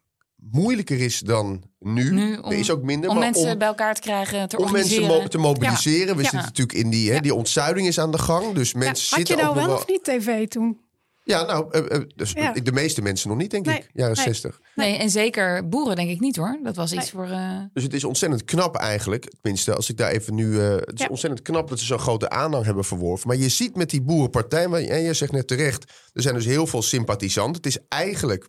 moeilijker 0.51 1.01
is 1.01 1.19
dan 1.21 1.63
nu. 1.79 2.11
Nu 2.13 2.37
om- 2.37 2.51
er 2.53 2.59
is 2.59 2.71
ook 2.71 2.83
minder, 2.83 3.11
Om 3.11 3.17
maar 3.17 3.25
mensen 3.25 3.51
om, 3.53 3.59
bij 3.59 3.69
elkaar 3.69 3.95
te 3.95 4.01
krijgen, 4.01 4.49
te 4.49 4.59
om 4.59 4.73
mensen 4.73 5.03
mo- 5.03 5.27
te 5.29 5.39
mobiliseren. 5.39 6.17
We 6.17 6.23
Ja. 6.23 6.29
zitten 6.29 6.49
natuurlijk 6.49 6.79
in 6.79 6.91
die, 6.91 7.13
hè, 7.13 7.21
die 7.21 7.35
ontzuiding 7.35 7.87
is 7.87 7.99
aan 8.01 8.11
de 8.11 8.19
gang. 8.19 8.53
Dus 8.55 8.71
Ja, 8.71 8.79
mensen 8.79 9.07
had 9.17 9.27
zitten 9.27 9.37
je 9.37 9.43
nou 9.43 9.55
ook 9.55 9.61
nog 9.61 9.67
wel 9.67 9.77
of 9.77 9.87
niet 9.89 10.05
tv 10.05 10.49
toen? 10.49 10.81
Ja, 11.27 11.43
nou, 11.45 11.67
eh, 11.71 11.97
eh, 11.97 12.03
dus 12.15 12.33
Ja. 12.33 12.53
de 12.53 12.73
meeste 12.73 13.03
mensen 13.03 13.29
nog 13.29 13.39
niet, 13.39 13.51
denk 13.51 13.67
Nee, 13.67 13.77
ik. 13.77 13.91
Jaren 13.93 14.15
nee. 14.15 14.25
60. 14.25 14.61
Nee, 14.75 14.97
en 14.97 15.11
zeker 15.11 15.69
boeren 15.69 15.97
denk 15.97 16.11
ik 16.11 16.21
niet 16.21 16.37
hoor. 16.37 16.59
Dat 16.63 16.77
was 16.77 16.93
iets 16.93 17.13
Nee. 17.13 17.25
voor... 17.27 17.35
eh, 17.37 17.61
Dus 17.73 17.83
het 17.83 17.95
is 17.95 18.05
ontzettend 18.05 18.45
knap 18.45 18.77
eigenlijk. 18.77 19.33
Tenminste, 19.41 19.75
als 19.75 19.91
ik 19.91 19.97
daar 19.97 20.11
even 20.11 20.35
nu... 20.35 20.61
eh, 20.61 20.71
het 20.75 20.93
is 20.95 21.01
Ja. 21.01 21.07
ontzettend 21.09 21.43
knap 21.43 21.69
dat 21.69 21.79
ze 21.79 21.85
zo'n 21.85 21.99
grote 21.99 22.29
aanhang 22.31 22.65
hebben 22.65 22.85
verworven. 22.85 23.29
Maar 23.29 23.37
je 23.37 23.49
ziet 23.49 23.77
met 23.77 23.91
die 23.91 24.03
boerenpartij... 24.03 24.65
en 24.89 25.03
je 25.03 25.15
zegt 25.15 25.33
net 25.33 25.47
terecht... 25.47 25.93
er 26.13 26.23
zijn 26.23 26.35
dus 26.35 26.45
heel 26.45 26.67
veel 26.67 26.83
sympathisanten. 26.83 27.57
Het 27.57 27.67
is 27.67 27.79
eigenlijk... 27.89 28.47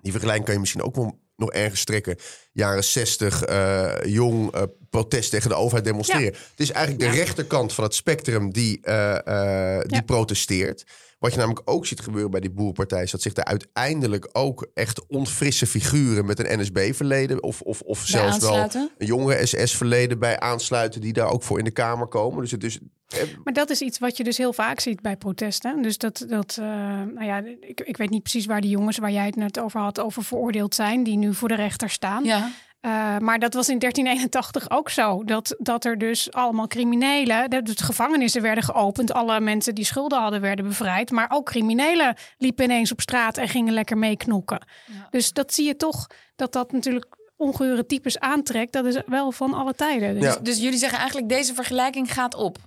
Die 0.00 0.10
vergelijking 0.12 0.44
kan 0.44 0.54
je 0.54 0.60
misschien 0.60 0.82
ook 0.82 0.94
wel 0.96 1.18
nog 1.36 1.52
ergens 1.52 1.80
strekken. 1.80 2.16
Jaren 2.52 2.84
60, 2.84 3.42
eh, 3.44 3.92
jong, 4.04 4.52
protest 4.90 5.30
tegen 5.30 5.48
de 5.48 5.54
overheid 5.54 5.84
demonstreren. 5.84 6.32
Het 6.50 6.60
is 6.60 6.70
eigenlijk 6.70 7.10
de 7.12 7.18
rechterkant 7.18 7.72
van 7.72 7.84
het 7.84 7.94
spectrum 7.94 8.52
die, 8.52 8.78
eh, 8.82 9.76
eh, 9.76 9.82
die 9.86 9.96
Ja. 9.96 10.02
protesteert. 10.02 10.84
Wat 11.18 11.32
je 11.32 11.38
namelijk 11.38 11.70
ook 11.70 11.86
ziet 11.86 12.00
gebeuren 12.00 12.30
bij 12.30 12.40
die 12.40 12.50
boerenpartij... 12.50 13.02
is 13.02 13.10
dat 13.10 13.22
zich 13.22 13.32
daar 13.32 13.44
uiteindelijk 13.44 14.28
ook 14.32 14.68
echt 14.74 15.06
onfrisse 15.06 15.66
figuren... 15.66 16.26
met 16.26 16.38
een 16.38 16.60
NSB-verleden 16.60 17.42
of, 17.42 17.60
of, 17.60 17.80
of 17.80 17.98
zelfs 18.06 18.38
wel 18.38 18.68
een 18.98 19.06
jonge 19.06 19.46
SS-verleden 19.46 20.18
bij 20.18 20.40
aansluiten... 20.40 21.00
die 21.00 21.12
daar 21.12 21.28
ook 21.30 21.42
voor 21.42 21.58
in 21.58 21.64
de 21.64 21.70
Kamer 21.70 22.06
komen. 22.06 22.40
Dus 22.40 22.50
het 22.50 22.64
is... 22.64 22.78
eh, 23.08 23.18
Maar 23.44 23.52
dat 23.52 23.70
is 23.70 23.80
iets 23.80 23.98
wat 23.98 24.16
je 24.16 24.24
dus 24.24 24.36
heel 24.36 24.52
vaak 24.52 24.80
ziet 24.80 25.00
bij 25.00 25.16
protesten. 25.16 25.82
Dus 25.82 25.98
dat, 25.98 26.24
dat 26.28 26.56
eh, 26.60 26.66
nou 27.14 27.24
ja, 27.24 27.42
ik, 27.60 27.80
ik 27.80 27.96
weet 27.96 28.10
niet 28.10 28.22
precies 28.22 28.46
waar 28.46 28.60
die 28.60 28.70
jongens 28.70 28.98
waar 28.98 29.12
jij 29.12 29.26
het 29.26 29.36
net 29.36 29.58
over 29.60 29.80
had, 29.80 30.00
over 30.00 30.24
veroordeeld 30.24 30.74
zijn, 30.74 31.02
die 31.02 31.16
nu 31.16 31.34
voor 31.34 31.48
de 31.48 31.54
rechter 31.54 31.90
staan. 31.90 32.24
Ja, 32.24 32.50
Eh, 32.80 33.18
maar 33.18 33.38
dat 33.38 33.54
was 33.54 33.68
in 33.68 33.78
1381 33.78 34.70
ook 34.70 34.90
zo. 34.90 35.24
Dat, 35.24 35.54
dat 35.58 35.84
er 35.84 35.98
dus 35.98 36.32
allemaal 36.32 36.66
criminelen, 36.66 37.50
de, 37.50 37.62
de 37.62 37.84
gevangenissen 37.84 38.42
werden 38.42 38.64
geopend, 38.64 39.12
alle 39.12 39.40
mensen 39.40 39.74
die 39.74 39.84
schulden 39.84 40.18
hadden 40.20 40.40
werden 40.40 40.64
bevrijd. 40.68 41.10
Maar 41.10 41.30
ook 41.32 41.46
criminelen 41.46 42.16
liepen 42.38 42.64
ineens 42.64 42.92
op 42.92 43.00
straat 43.00 43.36
en 43.36 43.48
gingen 43.48 43.72
lekker 43.72 43.98
meeknokken. 43.98 44.66
Ja. 44.86 45.06
Dus 45.10 45.32
dat 45.32 45.54
zie 45.54 45.66
je 45.66 45.76
toch, 45.76 46.06
dat 46.36 46.52
dat 46.52 46.72
natuurlijk 46.72 47.16
ongeheure 47.36 47.86
types 47.86 48.18
aantrekt. 48.18 48.72
Dat 48.72 48.84
is 48.84 49.00
wel 49.06 49.32
van 49.32 49.54
alle 49.54 49.74
tijden. 49.74 50.14
Dus 50.14 50.24
Ja. 50.24 50.36
dus 50.42 50.58
jullie 50.58 50.78
zeggen 50.78 50.98
eigenlijk 50.98 51.28
deze 51.28 51.54
vergelijking 51.54 52.12
gaat 52.12 52.34
op. 52.34 52.58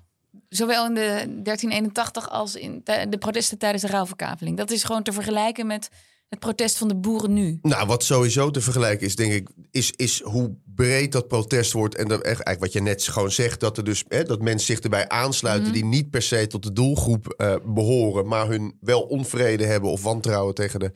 Zowel 0.49 0.85
in 0.85 0.93
de 0.93 1.01
1381 1.43 2.29
als 2.29 2.55
in 2.55 2.81
de 2.83 3.05
de 3.09 3.17
protesten 3.17 3.57
tijdens 3.57 3.83
de 3.83 3.89
rouwverkaveling. 3.89 4.57
Dat 4.57 4.71
is 4.71 4.83
gewoon 4.83 5.03
te 5.03 5.11
vergelijken 5.11 5.67
met 5.67 5.89
het 6.31 6.39
protest 6.39 6.77
van 6.77 6.87
de 6.87 6.95
boeren 6.95 7.33
nu. 7.33 7.59
Nou, 7.61 7.87
wat 7.87 8.03
sowieso 8.03 8.51
te 8.51 8.61
vergelijken 8.61 9.07
is, 9.07 9.15
denk 9.15 9.33
ik, 9.33 9.49
is, 9.71 9.91
is 9.95 10.21
hoe 10.23 10.55
breed 10.75 11.11
dat 11.11 11.27
protest 11.27 11.71
wordt. 11.71 11.95
En 11.95 12.07
dat, 12.07 12.21
echt, 12.21 12.41
eigenlijk 12.41 12.59
wat 12.59 12.73
je 12.73 12.81
net 12.81 13.03
gewoon 13.03 13.31
zegt, 13.31 13.59
dat 13.59 13.77
er 13.77 13.83
dus 13.83 14.03
hè, 14.07 14.23
dat 14.23 14.41
mensen 14.41 14.65
zich 14.65 14.79
erbij 14.79 15.09
aansluiten 15.09 15.73
die 15.73 15.85
niet 15.85 16.09
per 16.09 16.21
se 16.21 16.47
tot 16.47 16.63
de 16.63 16.73
doelgroep 16.73 17.27
eh, 17.27 17.55
behoren, 17.65 18.27
maar 18.27 18.47
hun 18.47 18.77
wel 18.79 19.01
onvrede 19.01 19.65
hebben 19.65 19.89
of 19.89 20.03
wantrouwen 20.03 20.53
tegen 20.53 20.79
de 20.79 20.91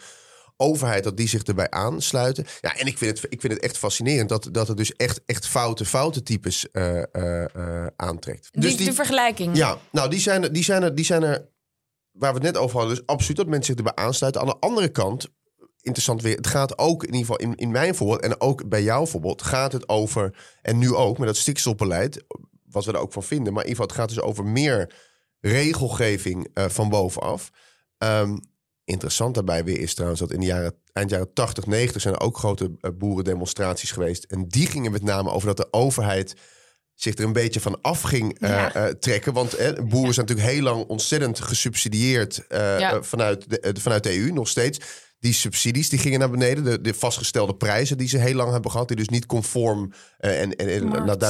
overheid, 0.58 1.04
dat 1.04 1.18
die 1.18 1.28
zich 1.28 1.44
erbij 1.44 1.70
aansluiten. 1.70 2.46
Ja, 2.62 2.76
en 2.76 2.88
ik 2.88 2.98
vind 2.98 3.22
het, 3.22 3.32
ik 3.32 3.42
vind 3.42 3.54
het 3.54 3.62
echt 3.62 3.78
fascinerend 3.78 4.30
dat, 4.30 4.50
dat 4.52 4.68
het 4.68 4.78
dus 4.78 4.92
echt, 4.96 5.22
echt 5.26 5.48
foute, 5.48 5.86
foute 5.86 6.24
types 6.24 6.72
eh, 6.72 7.04
eh, 7.12 7.88
aantrekt. 7.96 8.50
Die, 8.52 8.62
Dus 8.62 8.78
de 8.86 8.94
vergelijking. 8.94 9.58
ja, 9.58 9.78
nou, 9.92 10.10
die 10.10 10.20
zijn, 10.20 10.44
er, 10.44 10.54
die, 10.54 10.64
zijn 10.64 10.84
er, 10.84 10.96
die 10.96 11.06
zijn 11.06 11.24
er, 11.24 11.46
waar 12.18 12.34
we 12.34 12.40
het 12.40 12.54
net 12.54 12.58
over 12.58 12.78
hadden, 12.78 12.96
dus 12.96 13.06
absoluut 13.06 13.38
dat 13.38 13.48
mensen 13.48 13.76
zich 13.76 13.86
erbij 13.86 14.06
aansluiten. 14.06 14.42
Aan 14.42 14.48
de 14.48 14.60
andere 14.60 14.90
kant, 14.90 15.28
interessant 15.82 16.22
weer, 16.22 16.36
het 16.36 16.48
gaat 16.48 16.78
ook 16.78 17.04
in 17.04 17.14
ieder 17.14 17.26
geval 17.26 17.50
in, 17.50 17.56
in 17.56 17.72
mijn 17.72 17.96
voorbeeld 17.96 18.22
en 18.22 18.42
ook 18.42 18.70
bij 18.70 18.84
jouw 18.84 19.06
voorbeeld, 19.06 19.42
gaat 19.42 19.72
het 19.72 19.90
over, 19.90 20.38
en 20.62 20.78
nu 20.78 20.94
ook 20.94 21.18
met 21.18 21.28
dat 21.28 21.38
stikstofbeleid, 21.38 22.24
wat 22.70 22.86
we 22.86 22.92
er 22.92 23.00
ook 23.00 23.14
van 23.14 23.24
vinden, 23.24 23.54
maar 23.54 23.64
in 23.64 23.70
ieder 23.70 23.84
geval, 23.84 23.98
het 23.98 24.10
gaat 24.10 24.16
dus 24.16 24.30
over 24.30 24.46
meer 24.46 24.94
regelgeving 25.40 26.48
eh, 26.54 26.66
van 26.70 26.90
bovenaf. 26.90 27.52
Ehm, 27.98 28.38
interessant 28.84 29.36
daarbij 29.36 29.64
weer 29.64 29.80
is 29.80 29.94
trouwens 29.94 30.22
dat 30.22 30.32
in 30.32 30.40
de 30.40 30.46
jaren, 30.46 30.76
eind 30.94 31.10
jaren 31.10 31.34
80, 31.34 31.66
90 31.66 32.02
zijn 32.02 32.14
er 32.14 32.22
ook 32.22 32.38
grote 32.38 32.72
eh, 32.80 32.92
boerendemonstraties 32.98 33.92
geweest. 33.92 34.24
En 34.24 34.48
die 34.48 34.68
gingen 34.68 34.92
met 34.92 35.04
name 35.04 35.32
over 35.32 35.48
dat 35.48 35.58
de 35.58 35.68
overheid 35.72 36.36
zich 36.96 37.16
er 37.18 37.24
een 37.24 37.34
beetje 37.34 37.60
van 37.62 37.78
af 37.82 38.02
ging 38.02 38.40
eh, 38.40 38.50
Ja. 38.50 38.74
eh, 38.74 38.86
trekken. 38.86 39.34
Want 39.34 39.54
eh, 39.54 39.72
boeren 39.84 40.14
zijn 40.14 40.26
natuurlijk 40.26 40.56
heel 40.56 40.64
lang 40.64 40.86
ontzettend 40.88 41.40
gesubsidieerd 41.40 42.42
Ja. 42.50 43.04
vanuit, 43.04 43.50
de, 43.50 43.76
vanuit 43.82 44.04
de 44.04 44.18
EU 44.20 44.32
nog 44.32 44.48
steeds. 44.48 44.80
Die 45.20 45.34
subsidies 45.34 45.90
die 45.90 46.00
gingen 46.00 46.20
naar 46.20 46.30
beneden. 46.30 46.64
De, 46.64 46.82
de 46.82 46.94
vastgestelde 46.94 47.56
prijzen 47.56 47.98
die 47.98 48.08
ze 48.08 48.18
heel 48.18 48.34
lang 48.36 48.52
hebben 48.52 48.72
gehad. 48.72 48.88
Die 48.88 48.98
dus 48.98 49.10
niet 49.10 49.26
conform. 49.26 49.92
eh, 50.18 50.42
en 50.42 50.56
en, 50.56 50.68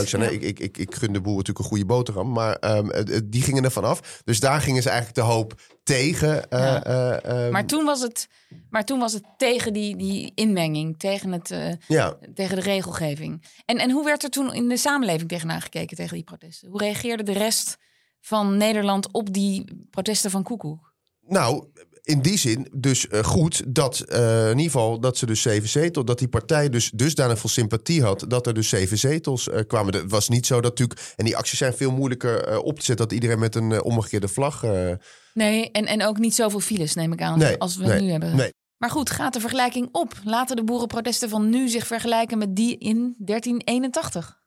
zijn, 0.08 0.21
hè, 0.21 0.28
ja. 0.28 0.34
ik, 0.34 0.41
ik, 0.41 0.60
ik, 0.60 0.78
ik 0.78 0.95
gun 0.95 1.13
de 1.13 1.21
boeren 1.21 1.38
natuurlijk 1.38 1.60
een 1.60 1.65
goede 1.65 1.86
boterham. 1.86 2.32
Maar 2.32 2.56
ehm, 2.56 2.89
eh, 2.89 3.15
eh, 3.15 3.21
die 3.26 3.41
gingen 3.41 3.63
er 3.63 3.71
vanaf. 3.71 4.21
Dus 4.24 4.39
daar 4.39 4.62
gingen 4.62 4.82
ze 4.82 4.89
eigenlijk 4.89 5.17
de 5.17 5.34
hoop 5.34 5.62
tegen. 5.84 6.50
eh, 6.50 6.60
Ja. 6.60 6.84
eh, 6.84 7.43
ehm, 7.43 7.52
Maar, 7.52 7.65
toen 7.65 7.86
was 7.86 8.02
het, 8.02 8.28
maar 8.69 8.86
toen 8.86 9.00
was 9.00 9.13
het 9.13 9.24
tegen 9.38 9.74
die, 9.74 9.95
die 9.95 10.32
inmenging, 10.36 11.00
tegen, 11.00 11.32
het, 11.32 11.80
ja, 11.88 12.17
tegen 12.34 12.56
de 12.56 12.62
regelgeving. 12.62 13.43
En, 13.65 13.78
en 13.78 13.91
hoe 13.91 14.04
werd 14.06 14.24
er 14.24 14.30
toen 14.30 14.54
in 14.54 14.67
de 14.69 14.78
samenleving 14.78 15.30
tegenaan 15.30 15.62
gekeken 15.62 15.98
tegen 15.98 16.13
die 16.15 16.24
protesten? 16.24 16.69
Hoe 16.69 16.80
reageerde 16.80 17.24
de 17.24 17.34
rest 17.34 17.78
van 18.21 18.58
Nederland 18.58 19.12
op 19.13 19.34
die 19.34 19.86
protesten 19.89 20.32
van 20.32 20.43
Koekoek? 20.43 20.93
Nou, 21.28 21.66
in 22.04 22.22
die 22.22 22.38
zin 22.38 22.68
dus 22.74 23.08
eh, 23.08 23.24
goed 23.24 23.64
dat 23.76 24.00
eh, 24.00 24.44
in 24.44 24.58
ieder 24.58 24.64
geval 24.72 25.00
dat 25.00 25.18
ze 25.18 25.26
dus 25.26 25.42
zeven 25.42 25.70
zetels, 25.70 26.06
dat 26.06 26.20
die 26.20 26.28
partij 26.28 26.70
dus 26.70 26.92
dusdanig 26.94 27.40
veel 27.40 27.50
sympathie 27.50 28.04
had 28.04 28.26
dat 28.28 28.48
er 28.48 28.54
dus 28.54 28.70
zeven 28.70 28.98
zetels 28.98 29.50
eh, 29.50 29.60
kwamen. 29.68 29.94
Het 29.96 30.12
was 30.12 30.30
niet 30.30 30.46
zo 30.46 30.56
dat 30.62 30.64
natuurlijk, 30.80 31.14
en 31.16 31.26
die 31.26 31.38
acties 31.38 31.58
zijn 31.58 31.74
veel 31.74 31.92
moeilijker 31.92 32.60
op 32.62 32.80
te 32.80 32.86
zetten, 32.86 33.06
dat 33.08 33.16
iedereen 33.16 33.40
met 33.40 33.56
een 33.56 33.84
omgekeerde 33.84 34.28
vlag. 34.28 34.64
eh, 34.64 34.92
Nee, 35.34 35.72
en, 35.72 35.86
en 35.86 36.04
ook 36.04 36.18
niet 36.18 36.36
zoveel 36.36 36.60
files, 36.60 36.94
neem 36.94 37.14
ik 37.14 37.22
aan, 37.22 37.40
Nee, 37.40 37.58
als 37.58 37.76
we 37.76 37.86
nee, 37.86 38.02
nu 38.02 38.10
hebben. 38.12 38.36
nee. 38.36 38.54
Maar 38.78 38.90
goed, 38.90 39.10
gaat 39.10 39.34
de 39.34 39.40
vergelijking 39.40 39.90
op? 39.92 40.14
Laten 40.24 40.56
de 40.56 40.64
boerenprotesten 40.64 41.30
van 41.30 41.50
nu 41.50 41.70
zich 41.70 41.88
vergelijken 41.88 42.38
met 42.38 42.56
die 42.56 42.78
in 42.78 43.16
1381? 43.18 44.40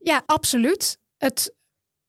Ja, 0.00 0.22
absoluut. 0.26 0.98
Het, 1.16 1.54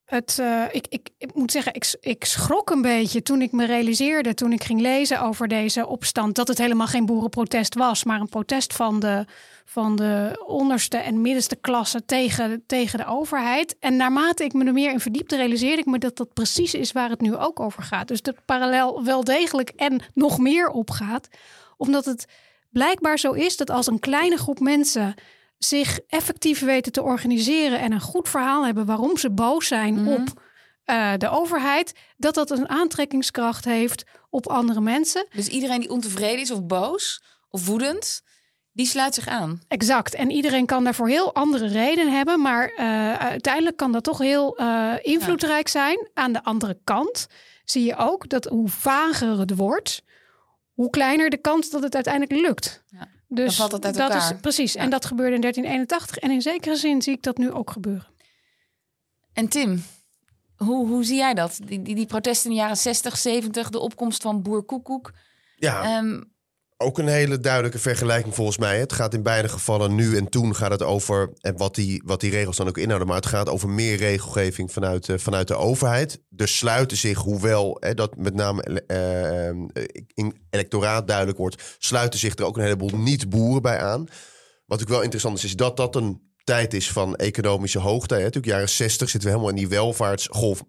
het, 0.06 0.40
eh, 0.40 0.64
ik, 0.72 0.86
ik, 0.90 1.10
ik 1.18 1.34
moet 1.34 1.52
zeggen, 1.52 1.74
ik, 1.74 1.96
ik 2.02 2.26
schrok 2.26 2.70
een 2.70 2.82
beetje 2.82 3.22
toen 3.22 3.42
ik 3.42 3.52
me 3.52 3.66
realiseerde, 3.66 4.34
toen 4.34 4.52
ik 4.52 4.64
ging 4.64 4.82
lezen 4.82 5.22
over 5.22 5.48
deze 5.48 5.88
opstand, 5.88 6.36
dat 6.36 6.48
het 6.48 6.58
helemaal 6.58 6.88
geen 6.88 7.06
boerenprotest 7.06 7.76
was, 7.76 8.04
maar 8.04 8.20
een 8.20 8.30
protest 8.30 8.74
van 8.74 9.00
de, 9.00 9.26
van 9.66 9.96
de 9.96 10.44
onderste 10.48 10.98
en 10.98 11.22
middenste 11.22 11.56
klasse 11.56 12.06
tegen, 12.06 12.64
tegen 12.68 13.00
de 13.00 13.06
overheid. 13.06 13.76
En 13.80 13.96
naarmate 13.96 14.44
ik 14.44 14.54
me 14.54 14.66
er 14.66 14.74
meer 14.74 14.92
in 14.92 15.00
verdiepte, 15.00 15.36
realiseerde 15.36 15.82
ik 15.82 15.86
me 15.86 15.98
dat 15.98 16.18
dat 16.18 16.34
precies 16.34 16.74
is 16.74 16.92
waar 16.92 17.10
het 17.10 17.22
nu 17.22 17.36
ook 17.36 17.60
over 17.60 17.84
gaat. 17.84 18.08
Dus 18.08 18.22
dat 18.22 18.46
parallel 18.46 19.04
wel 19.04 19.24
degelijk 19.24 19.70
en 19.70 20.02
nog 20.14 20.40
meer 20.40 20.70
opgaat, 20.70 21.28
omdat 21.78 22.06
het 22.06 22.26
blijkbaar 22.70 23.20
zo 23.20 23.32
is 23.32 23.58
dat 23.58 23.70
als 23.70 23.88
een 23.88 24.00
kleine 24.00 24.38
groep 24.38 24.60
mensen 24.60 25.16
zich 25.58 26.00
effectief 26.08 26.60
weten 26.60 26.92
te 26.92 27.02
organiseren 27.02 27.80
en 27.80 27.92
een 27.92 28.02
goed 28.02 28.30
verhaal 28.30 28.66
hebben 28.66 28.86
waarom 28.86 29.18
ze 29.18 29.32
boos 29.32 29.68
zijn 29.68 29.94
Mhm. 29.94 30.08
op 30.14 30.44
eh, 30.84 31.14
de 31.18 31.30
overheid, 31.30 31.94
dat 32.18 32.34
dat 32.36 32.50
een 32.50 32.70
aantrekkingskracht 32.70 33.66
heeft 33.66 34.04
op 34.30 34.48
andere 34.48 34.82
mensen. 34.82 35.28
Dus 35.36 35.48
iedereen 35.48 35.80
die 35.80 35.90
ontevreden 35.90 36.40
is 36.42 36.52
of 36.52 36.64
boos 36.66 37.24
of 37.50 37.66
woedend, 37.66 38.22
die 38.72 38.86
sluit 38.86 39.14
zich 39.14 39.28
aan. 39.28 39.62
Exact. 39.68 40.14
En 40.14 40.32
iedereen 40.32 40.66
kan 40.66 40.84
daarvoor 40.84 41.08
heel 41.08 41.34
andere 41.34 41.68
redenen 41.68 42.14
hebben, 42.14 42.42
maar 42.42 42.70
eh, 42.76 43.14
uiteindelijk 43.14 43.78
kan 43.78 43.92
dat 43.92 44.04
toch 44.04 44.18
heel 44.18 44.58
eh, 44.58 44.94
invloedrijk 45.02 45.68
zijn. 45.68 46.10
Aan 46.14 46.32
de 46.32 46.44
andere 46.44 46.78
kant 46.84 47.28
zie 47.64 47.84
je 47.84 47.96
ook 47.96 48.30
dat 48.30 48.46
hoe 48.46 48.70
vager 48.70 49.40
het 49.40 49.56
wordt, 49.56 50.02
hoe 50.74 50.90
kleiner 50.90 51.30
de 51.30 51.38
kans 51.38 51.70
dat 51.70 51.84
het 51.84 51.96
uiteindelijk 51.96 52.42
lukt. 52.48 52.84
Ja. 52.88 53.08
Dus 53.36 53.46
Dan 53.46 53.54
valt 53.56 53.72
het 53.72 53.86
uit 53.86 53.96
dat 53.96 54.12
elkaar. 54.12 54.32
is 54.34 54.40
precies. 54.42 54.74
Ja. 54.74 54.82
En 54.82 54.90
dat 54.90 55.06
gebeurde 55.06 55.36
in 55.36 55.42
1381. 55.42 56.18
En 56.18 56.32
in 56.32 56.42
zekere 56.42 56.76
zin 56.76 57.02
zie 57.02 57.14
ik 57.14 57.24
dat 57.24 57.38
nu 57.38 57.52
ook 57.52 57.72
gebeuren. 57.72 58.08
En 59.34 59.48
Tim, 59.48 59.84
hoe, 60.56 60.88
hoe 60.88 61.04
zie 61.04 61.18
jij 61.18 61.34
dat? 61.34 61.60
Die, 61.66 61.82
die, 61.82 61.96
die 61.96 62.06
protesten 62.06 62.50
in 62.50 62.56
de 62.56 62.62
jaren 62.62 62.78
60, 62.78 63.18
70, 63.18 63.70
de 63.70 63.80
opkomst 63.80 64.22
van 64.22 64.42
boer 64.42 64.64
Koekoek. 64.64 65.12
ja, 65.56 65.84
Ehm, 65.98 66.22
ook 66.78 66.98
een 66.98 67.08
hele 67.08 67.40
duidelijke 67.40 67.80
vergelijking 67.80 68.36
volgens 68.36 68.58
mij. 68.58 68.80
Het 68.80 68.94
gaat 68.94 69.14
in 69.14 69.24
beide 69.24 69.50
gevallen 69.50 69.96
nu 69.96 70.18
en 70.18 70.30
toen 70.30 70.56
gaat 70.56 70.72
het 70.72 70.84
over 70.84 71.34
wat 71.56 71.76
die, 71.76 72.02
wat 72.06 72.20
die 72.20 72.32
regels 72.32 72.58
dan 72.58 72.68
ook 72.68 72.78
inhouden. 72.78 73.08
Maar 73.08 73.18
het 73.18 73.26
gaat 73.26 73.50
over 73.50 73.70
meer 73.70 73.98
regelgeving 73.98 74.72
vanuit, 74.72 75.10
eh, 75.10 75.18
vanuit 75.18 75.48
de 75.48 75.56
overheid. 75.56 76.22
Er 76.36 76.48
sluiten 76.48 76.98
zich, 76.98 77.18
hoewel 77.18 77.78
hè, 77.80 77.94
dat 77.94 78.18
met 78.18 78.34
name 78.34 78.64
eh, 78.64 79.50
in 80.14 80.36
electoraat 80.50 81.08
duidelijk 81.08 81.38
wordt, 81.38 81.76
sluiten 81.80 82.20
zich 82.20 82.36
er 82.36 82.46
ook 82.46 82.58
een 82.58 82.64
heleboel 82.64 82.98
niet-boeren 82.98 83.62
bij 83.62 83.80
aan. 83.80 84.06
Wat 84.66 84.82
ook 84.82 84.88
wel 84.88 85.02
interessant 85.02 85.38
is, 85.38 85.44
is 85.44 85.56
dat 85.56 85.78
dat 85.78 85.96
een 85.96 86.34
tijd 86.44 86.74
is 86.74 86.92
van 86.92 87.16
economische 87.16 87.80
hoogte. 87.80 88.14
Hè. 88.14 88.20
Natuurlijk 88.20 88.54
jaren 88.54 88.70
60 88.70 89.10
zitten 89.10 89.30
we 89.30 89.36
helemaal 89.36 89.56
in 89.56 89.62
die 89.62 89.78
welvaartsgolf. 89.78 90.64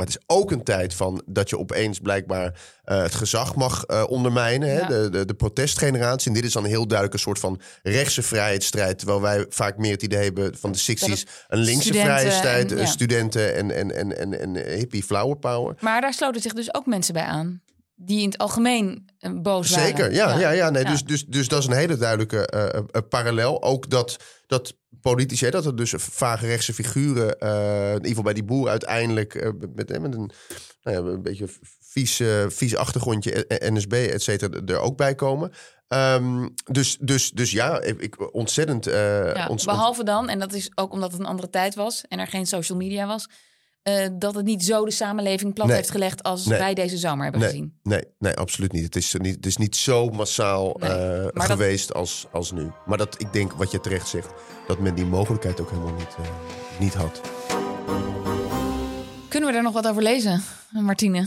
Maar 0.00 0.08
het 0.08 0.18
is 0.18 0.36
ook 0.36 0.50
een 0.50 0.62
tijd 0.62 0.94
van 0.94 1.22
dat 1.26 1.50
je 1.50 1.58
opeens 1.58 1.98
blijkbaar 1.98 2.60
eh, 2.84 3.02
het 3.02 3.14
gezag 3.14 3.54
mag 3.54 3.84
eh, 3.84 4.04
ondermijnen. 4.08 4.68
Hè? 4.68 4.78
Ja. 4.78 4.86
De, 4.86 5.08
de, 5.10 5.24
de 5.24 5.34
protestgeneratie. 5.34 6.28
En 6.28 6.34
dit 6.34 6.44
is 6.44 6.52
dan 6.52 6.64
heel 6.64 6.86
duidelijk 6.86 7.12
een 7.12 7.20
soort 7.20 7.38
van 7.38 7.60
rechtse 7.82 8.22
vrijheidsstrijd. 8.22 8.98
Terwijl 8.98 9.20
wij 9.20 9.46
vaak 9.48 9.76
meer 9.76 9.92
het 9.92 10.02
idee 10.02 10.24
hebben 10.24 10.56
van 10.58 10.72
de 10.72 10.78
60s. 10.78 11.22
Een 11.48 11.58
linkse 11.58 11.92
vrijheidsstrijd. 11.92 12.72
eh, 12.72 12.78
ja. 12.78 12.86
studenten 12.86 13.54
en, 13.54 13.70
en, 13.70 13.96
en, 13.96 14.18
en, 14.18 14.40
en 14.40 14.76
hippie 14.76 15.02
flower 15.02 15.36
power. 15.36 15.74
maar 15.80 16.00
daar 16.00 16.14
sloten 16.14 16.40
zich 16.40 16.52
dus 16.52 16.74
ook 16.74 16.86
mensen 16.86 17.14
bij 17.14 17.24
aan. 17.24 17.62
die 17.94 18.20
in 18.20 18.28
het 18.28 18.38
algemeen 18.38 19.08
boos 19.42 19.70
waren. 19.70 19.86
Zeker, 19.86 20.12
ja. 20.12 20.38
ja. 20.38 20.50
ja, 20.50 20.70
nee, 20.70 20.82
Ja. 20.84 20.90
Dus, 20.90 21.04
dus, 21.04 21.26
dus 21.26 21.48
dat 21.48 21.58
is 21.58 21.66
een 21.66 21.72
hele 21.72 21.96
duidelijke 21.96 22.48
parallel. 23.08 23.62
Ook 23.62 23.90
dat, 23.90 24.16
dat 24.46 24.74
politici, 25.00 25.44
hè, 25.44 25.50
dat 25.50 25.66
er 25.66 25.76
dus 25.76 25.94
vage 25.96 26.46
rechtse 26.46 26.74
figuren... 26.74 27.38
eh, 27.38 27.88
in 27.88 27.94
ieder 27.94 28.08
geval 28.08 28.22
bij 28.22 28.32
die 28.32 28.44
boer 28.44 28.68
uiteindelijk... 28.68 29.34
eh, 29.34 29.50
met, 29.74 30.00
met 30.00 30.14
een, 30.14 30.30
nou 30.82 31.06
ja, 31.06 31.12
een 31.12 31.22
beetje 31.22 31.48
vies, 31.80 32.22
vies 32.48 32.76
achtergrondje, 32.76 33.44
NSB, 33.48 33.92
et 33.92 34.22
cetera, 34.22 34.60
er 34.66 34.78
ook 34.78 34.96
bij 34.96 35.14
komen. 35.14 35.52
Ehm, 35.88 36.48
dus, 36.64 36.96
dus, 37.00 37.30
dus 37.30 37.50
ja, 37.50 37.80
ik, 37.80 38.34
ontzettend... 38.34 38.84
Ja, 38.84 39.46
ont- 39.46 39.64
behalve 39.64 40.04
dan, 40.04 40.28
en 40.28 40.38
dat 40.38 40.52
is 40.52 40.70
ook 40.74 40.92
omdat 40.92 41.10
het 41.10 41.20
een 41.20 41.26
andere 41.26 41.50
tijd 41.50 41.74
was 41.74 42.04
en 42.08 42.18
er 42.18 42.26
geen 42.26 42.46
social 42.46 42.78
media 42.78 43.06
was, 43.06 43.26
eh, 43.82 44.06
dat 44.12 44.34
het 44.34 44.44
niet 44.44 44.64
zo 44.64 44.84
de 44.84 44.90
samenleving 44.90 45.54
plat 45.54 45.66
Nee. 45.66 45.76
heeft 45.76 45.90
gelegd 45.90 46.22
als 46.22 46.46
Nee. 46.46 46.58
wij 46.58 46.74
deze 46.74 46.96
zomer 46.96 47.22
hebben 47.22 47.40
Nee. 47.40 47.50
gezien. 47.50 47.78
Nee, 47.82 48.04
nee, 48.18 48.34
absoluut 48.34 48.72
niet. 48.72 48.84
Het 48.84 48.96
is, 48.96 49.14
niet. 49.18 49.34
het 49.34 49.46
is 49.46 49.56
niet 49.56 49.76
zo 49.76 50.08
massaal 50.08 50.76
Nee, 50.80 50.90
eh, 50.90 50.96
maar 51.22 51.32
dat- 51.32 51.44
geweest 51.44 51.94
als, 51.94 52.26
als 52.32 52.52
nu. 52.52 52.70
Maar 52.86 52.98
dat, 52.98 53.20
ik 53.20 53.32
denk, 53.32 53.52
wat 53.52 53.70
je 53.70 53.80
terecht 53.80 54.08
zegt, 54.08 54.28
dat 54.66 54.78
men 54.78 54.94
die 54.94 55.04
mogelijkheid 55.06 55.60
ook 55.60 55.70
helemaal 55.70 55.94
niet, 55.94 56.16
eh, 56.18 56.28
niet 56.80 56.94
had. 56.94 57.20
Kunnen 59.28 59.48
we 59.48 59.54
daar 59.54 59.62
nog 59.64 59.72
wat 59.72 59.88
over 59.88 60.02
lezen, 60.02 60.42
Martine? 60.70 61.26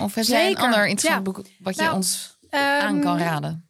Of 0.00 0.14
heb 0.14 0.24
jij 0.24 0.50
een 0.50 0.56
ander 0.56 0.86
interessant 0.86 1.26
ja. 1.26 1.32
boek 1.32 1.46
wat 1.58 1.76
je 1.76 1.82
Nou, 1.82 1.94
ons 1.94 2.38
aan 2.50 3.00
kan 3.00 3.18
Ehm, 3.18 3.26
raden? 3.26 3.68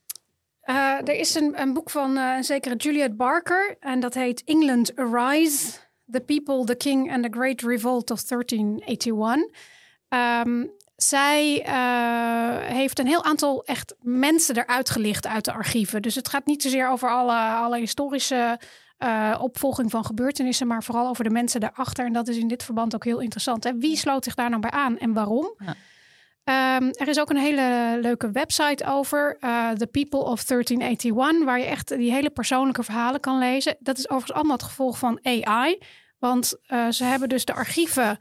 Eh, 0.60 0.74
er 1.08 1.14
is 1.14 1.34
een, 1.34 1.60
een 1.60 1.72
boek 1.72 1.90
van 1.90 2.16
eh, 2.16 2.34
een 2.36 2.44
zekere 2.44 2.76
Juliet 2.76 3.16
Barker 3.16 3.76
en 3.80 4.00
dat 4.00 4.14
heet 4.14 4.44
England 4.44 4.96
Arise: 4.96 5.66
The 6.10 6.20
People, 6.20 6.64
the 6.64 6.76
King 6.76 7.12
and 7.12 7.22
the 7.22 7.38
Great 7.38 7.62
Revolt 7.62 8.10
of 8.10 8.22
1381. 8.28 9.50
Ehm, 10.08 10.64
zij 10.96 11.62
eh, 11.62 12.74
heeft 12.74 12.98
een 12.98 13.06
heel 13.06 13.24
aantal 13.24 13.64
echt 13.64 13.94
mensen 14.02 14.56
eruit 14.56 14.90
gelicht 14.90 15.26
uit 15.26 15.44
de 15.44 15.52
archieven. 15.52 16.02
Dus 16.02 16.14
het 16.14 16.28
gaat 16.28 16.46
niet 16.46 16.62
zozeer 16.62 16.88
over 16.88 17.10
alle, 17.10 17.36
alle 17.36 17.78
historische 17.78 18.60
eh, 18.98 19.38
opvolging 19.40 19.90
van 19.90 20.04
gebeurtenissen, 20.04 20.66
maar 20.66 20.82
vooral 20.82 21.08
over 21.08 21.24
de 21.24 21.30
mensen 21.30 21.60
daarachter. 21.60 22.06
En 22.06 22.12
dat 22.12 22.28
is 22.28 22.36
in 22.36 22.48
dit 22.48 22.62
verband 22.62 22.94
ook 22.94 23.04
heel 23.04 23.20
interessant. 23.20 23.64
Hè? 23.64 23.78
Wie 23.78 23.96
sloot 23.96 24.24
zich 24.24 24.34
daar 24.34 24.48
nou 24.48 24.60
bij 24.60 24.70
aan 24.70 24.98
en 24.98 25.12
waarom? 25.12 25.54
Ja. 25.58 25.74
Ehm, 26.46 26.88
er 26.92 27.08
is 27.08 27.20
ook 27.20 27.30
een 27.30 27.36
hele 27.36 27.98
leuke 28.00 28.30
website 28.30 28.84
over, 28.86 29.36
eh, 29.40 29.70
The 29.70 29.86
People 29.86 30.20
of 30.20 30.42
1381, 30.42 31.44
waar 31.44 31.58
je 31.58 31.64
echt 31.64 31.88
die 31.88 32.12
hele 32.12 32.30
persoonlijke 32.30 32.82
verhalen 32.82 33.20
kan 33.20 33.38
lezen. 33.38 33.76
Dat 33.78 33.98
is 33.98 34.04
overigens 34.08 34.32
allemaal 34.32 34.56
het 34.56 34.64
gevolg 34.64 34.98
van 34.98 35.18
AI, 35.22 35.78
want 36.18 36.54
eh, 36.66 36.88
ze 36.88 37.04
hebben 37.04 37.28
dus 37.28 37.44
de 37.44 37.54
archieven 37.54 38.18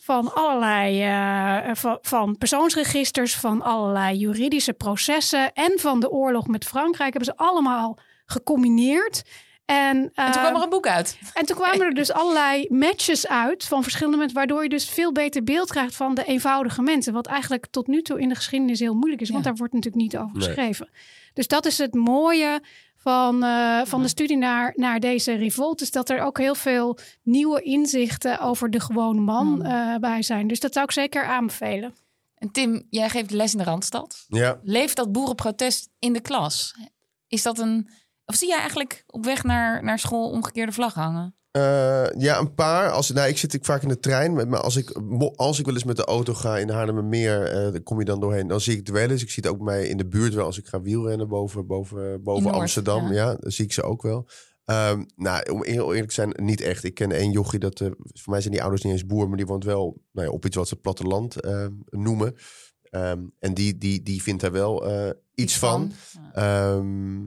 van 0.00 0.34
allerlei 0.34 1.02
eh, 1.02 1.74
van, 1.74 1.98
van 2.02 2.38
persoonsregisters, 2.38 3.36
van 3.36 3.62
allerlei 3.62 4.16
juridische 4.16 4.72
processen 4.72 5.52
en 5.52 5.72
van 5.78 6.00
de 6.00 6.10
oorlog 6.10 6.46
met 6.46 6.64
Frankrijk 6.64 7.12
hebben 7.12 7.34
ze 7.34 7.44
allemaal 7.44 7.98
gecombineerd. 8.26 9.22
En, 9.68 9.96
En 9.96 10.10
toen 10.14 10.24
eh, 10.24 10.30
kwam 10.32 10.54
er 10.56 10.62
een 10.62 10.68
boek 10.68 10.86
uit. 10.86 11.18
en 11.34 11.46
toen 11.46 11.56
kwamen 11.56 11.80
er 11.86 11.94
dus 11.94 12.12
allerlei 12.12 12.66
matches 12.70 13.26
uit 13.26 13.64
van 13.64 13.82
verschillende 13.82 14.16
mensen, 14.18 14.36
waardoor 14.36 14.62
je 14.62 14.68
dus 14.68 14.88
veel 14.88 15.12
beter 15.12 15.44
beeld 15.44 15.70
krijgt 15.70 15.94
van 15.96 16.14
de 16.14 16.24
eenvoudige 16.24 16.82
mensen. 16.82 17.12
Wat 17.12 17.26
eigenlijk 17.26 17.66
tot 17.70 17.86
nu 17.86 18.02
toe 18.02 18.20
in 18.20 18.28
de 18.28 18.34
geschiedenis 18.34 18.80
heel 18.80 18.94
moeilijk 18.94 19.20
is, 19.22 19.30
want 19.30 19.44
daar 19.44 19.54
wordt 19.54 19.72
natuurlijk 19.72 20.02
niet 20.02 20.16
over 20.16 20.36
Nee. 20.36 20.46
geschreven. 20.46 20.88
Dus 21.34 21.46
dat 21.48 21.66
is 21.66 21.78
het 21.78 21.94
mooie 21.94 22.60
van, 22.96 23.42
eh, 23.44 23.80
van 23.84 24.02
de 24.02 24.08
studie 24.08 24.36
naar, 24.36 24.72
naar 24.76 25.00
deze 25.00 25.32
revolt, 25.34 25.80
is 25.80 25.90
dat 25.90 26.08
er 26.10 26.20
ook 26.20 26.38
heel 26.38 26.54
veel 26.54 26.98
nieuwe 27.22 27.62
inzichten 27.62 28.40
over 28.40 28.70
de 28.70 28.80
gewone 28.80 29.20
man 29.20 29.46
Hmm. 29.46 29.60
eh, 29.62 29.96
bij 29.96 30.22
zijn. 30.22 30.46
Dus 30.48 30.60
dat 30.60 30.72
zou 30.72 30.84
ik 30.84 30.92
zeker 30.92 31.24
aanbevelen. 31.24 31.94
En 32.34 32.50
Tim, 32.50 32.86
jij 32.90 33.08
geeft 33.08 33.30
les 33.30 33.52
in 33.52 33.58
de 33.58 33.64
Randstad. 33.64 34.24
Ja, 34.28 34.58
Leeft 34.62 34.96
dat 34.96 35.12
boerenprotest 35.12 35.88
in 35.98 36.12
de 36.12 36.20
klas? 36.20 36.74
Is 37.28 37.42
dat 37.42 37.58
een... 37.58 37.88
Of 38.28 38.34
zie 38.34 38.48
jij 38.48 38.58
eigenlijk 38.58 39.04
op 39.06 39.24
weg 39.24 39.44
naar, 39.44 39.84
naar 39.84 39.98
school 39.98 40.30
omgekeerde 40.30 40.72
vlag 40.72 40.94
hangen? 40.94 41.34
Eh, 41.50 42.06
ja, 42.16 42.38
een 42.38 42.54
paar. 42.54 42.90
Als, 42.90 43.10
nou, 43.10 43.28
ik 43.28 43.38
zit 43.38 43.54
ik 43.54 43.64
vaak 43.64 43.82
in 43.82 43.88
de 43.88 44.00
trein. 44.00 44.48
Maar 44.48 44.60
als 44.60 44.76
ik, 44.76 44.90
als 45.36 45.58
ik 45.58 45.64
wel 45.64 45.74
eens 45.74 45.84
met 45.84 45.96
de 45.96 46.04
auto 46.04 46.34
ga 46.34 46.58
in 46.58 46.68
Haarlemmermeer, 46.70 47.42
eh 47.42 47.72
dan 47.72 47.82
kom 47.82 47.98
je 47.98 48.04
dan 48.04 48.20
doorheen. 48.20 48.46
Dan 48.46 48.60
zie 48.60 48.72
ik 48.72 48.78
het 48.78 48.88
wel 48.88 49.10
eens. 49.10 49.22
Ik 49.22 49.30
zie 49.30 49.42
het 49.42 49.52
ook 49.52 49.64
bij 49.64 49.74
mij 49.74 49.86
in 49.88 49.96
de 49.96 50.06
buurt 50.06 50.34
wel 50.34 50.44
als 50.44 50.58
ik 50.58 50.66
ga 50.66 50.80
wielrennen 50.80 51.28
boven, 51.28 51.66
boven, 51.66 52.22
boven 52.22 52.42
Noord, 52.42 52.54
Amsterdam. 52.54 53.12
ja. 53.12 53.30
Ja. 53.30 53.36
dan 53.40 53.50
zie 53.50 53.64
ik 53.64 53.72
ze 53.72 53.82
ook 53.82 54.02
wel. 54.02 54.28
Ehm, 54.64 55.04
nou, 55.16 55.50
om 55.50 55.64
heel 55.64 55.92
eerlijk 55.92 56.08
te 56.08 56.14
zijn, 56.14 56.34
niet 56.36 56.60
echt. 56.60 56.84
Ik 56.84 56.94
ken 56.94 57.12
één 57.12 57.30
jochie, 57.30 57.58
dat, 57.58 57.80
eh, 57.80 57.90
voor 58.12 58.32
mij 58.32 58.40
zijn 58.40 58.52
die 58.52 58.62
ouders 58.62 58.82
niet 58.82 58.92
eens 58.92 59.06
boer, 59.06 59.28
maar 59.28 59.36
die 59.36 59.46
woont 59.46 59.64
wel 59.64 60.00
nou 60.12 60.26
ja, 60.26 60.32
op 60.32 60.46
iets 60.46 60.56
wat 60.56 60.68
ze 60.68 60.76
platteland 60.76 61.40
eh, 61.40 61.66
noemen. 61.90 62.34
Ehm, 62.82 63.22
en 63.38 63.54
die, 63.54 63.78
die, 63.78 64.02
die 64.02 64.22
vindt 64.22 64.40
daar 64.40 64.52
wel 64.52 64.86
iets, 65.34 65.58
van. 65.58 65.92
Ja. 66.12 66.32
Ehm, 66.32 67.20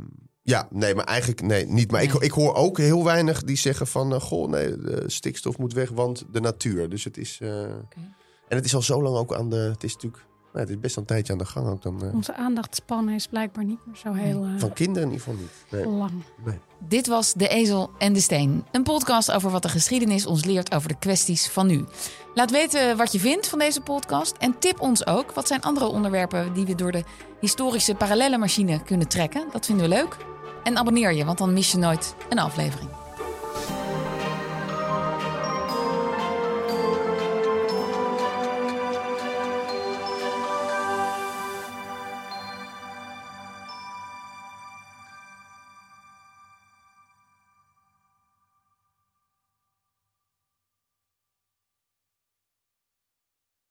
ja, 0.44 0.68
nee, 0.72 0.96
maar 0.96 1.06
eigenlijk 1.06 1.42
nee, 1.42 1.66
niet. 1.66 1.92
Maar 1.92 2.04
ik, 2.04 2.14
Nee. 2.14 2.22
ik 2.22 2.32
hoor 2.32 2.54
ook 2.56 2.78
heel 2.78 3.04
weinig 3.04 3.44
die 3.44 3.58
zeggen 3.58 3.88
van... 3.88 4.14
eh, 4.14 4.22
goh, 4.22 4.50
nee, 4.50 4.78
de 4.78 5.04
stikstof 5.08 5.58
moet 5.58 5.74
weg, 5.74 5.90
want 5.90 6.24
de 6.32 6.40
natuur. 6.42 6.90
Dus 6.90 7.04
het 7.04 7.18
is... 7.18 7.38
eh, 7.42 7.62
En 7.62 8.58
het 8.58 8.66
is 8.66 8.76
al 8.76 8.82
zo 8.82 9.02
lang 9.02 9.16
ook 9.18 9.34
aan 9.36 9.50
de... 9.50 9.56
Het 9.56 9.84
is 9.84 9.94
natuurlijk... 9.94 10.24
Nou, 10.54 10.66
het 10.66 10.76
is 10.76 10.80
best 10.82 10.98
een 10.98 11.06
tijdje 11.06 11.34
aan 11.34 11.40
de 11.40 11.46
gang 11.46 11.68
ook 11.68 11.82
dan. 11.82 12.04
eh, 12.06 12.14
Onze 12.14 12.34
aandachtspannen 12.36 13.14
is 13.14 13.28
blijkbaar 13.28 13.64
niet 13.64 13.80
meer 13.86 13.96
zo 13.96 14.14
heel 14.14 14.48
van 14.58 14.74
kinderen 14.74 15.10
in 15.10 15.14
ieder 15.14 15.26
geval 15.28 15.40
niet. 15.42 15.52
Nee. 15.86 15.86
lang. 15.98 16.12
nee. 16.46 16.60
Dit 16.80 17.08
was 17.08 17.34
De 17.34 17.48
Ezel 17.48 17.90
en 17.98 18.14
de 18.14 18.20
Steen. 18.22 18.66
Een 18.72 18.84
podcast 18.84 19.32
over 19.32 19.52
wat 19.52 19.62
de 19.62 19.70
geschiedenis 19.70 20.26
ons 20.26 20.46
leert 20.46 20.74
over 20.76 20.88
de 20.88 21.00
kwesties 21.00 21.48
van 21.50 21.68
nu. 21.68 21.86
Laat 22.34 22.52
weten 22.52 22.98
wat 22.98 23.12
je 23.12 23.20
vindt 23.20 23.48
van 23.48 23.60
deze 23.60 23.82
podcast. 23.82 24.36
En 24.38 24.60
tip 24.60 24.82
ons 24.82 25.06
ook 25.06 25.32
wat 25.32 25.48
zijn 25.48 25.62
andere 25.62 25.86
onderwerpen 25.86 26.54
die 26.54 26.66
we 26.66 26.76
door 26.76 26.92
de 26.92 27.04
historische 27.40 27.96
parallellenmachine 27.96 28.84
kunnen 28.84 29.08
trekken. 29.08 29.48
Dat 29.52 29.66
vinden 29.66 29.90
we 29.90 29.96
leuk. 29.96 30.18
En 30.64 30.78
abonneer 30.78 31.14
je, 31.14 31.26
want 31.26 31.38
dan 31.38 31.54
mis 31.54 31.72
je 31.72 31.78
nooit 31.78 32.16
een 32.30 32.40
aflevering. 32.40 33.01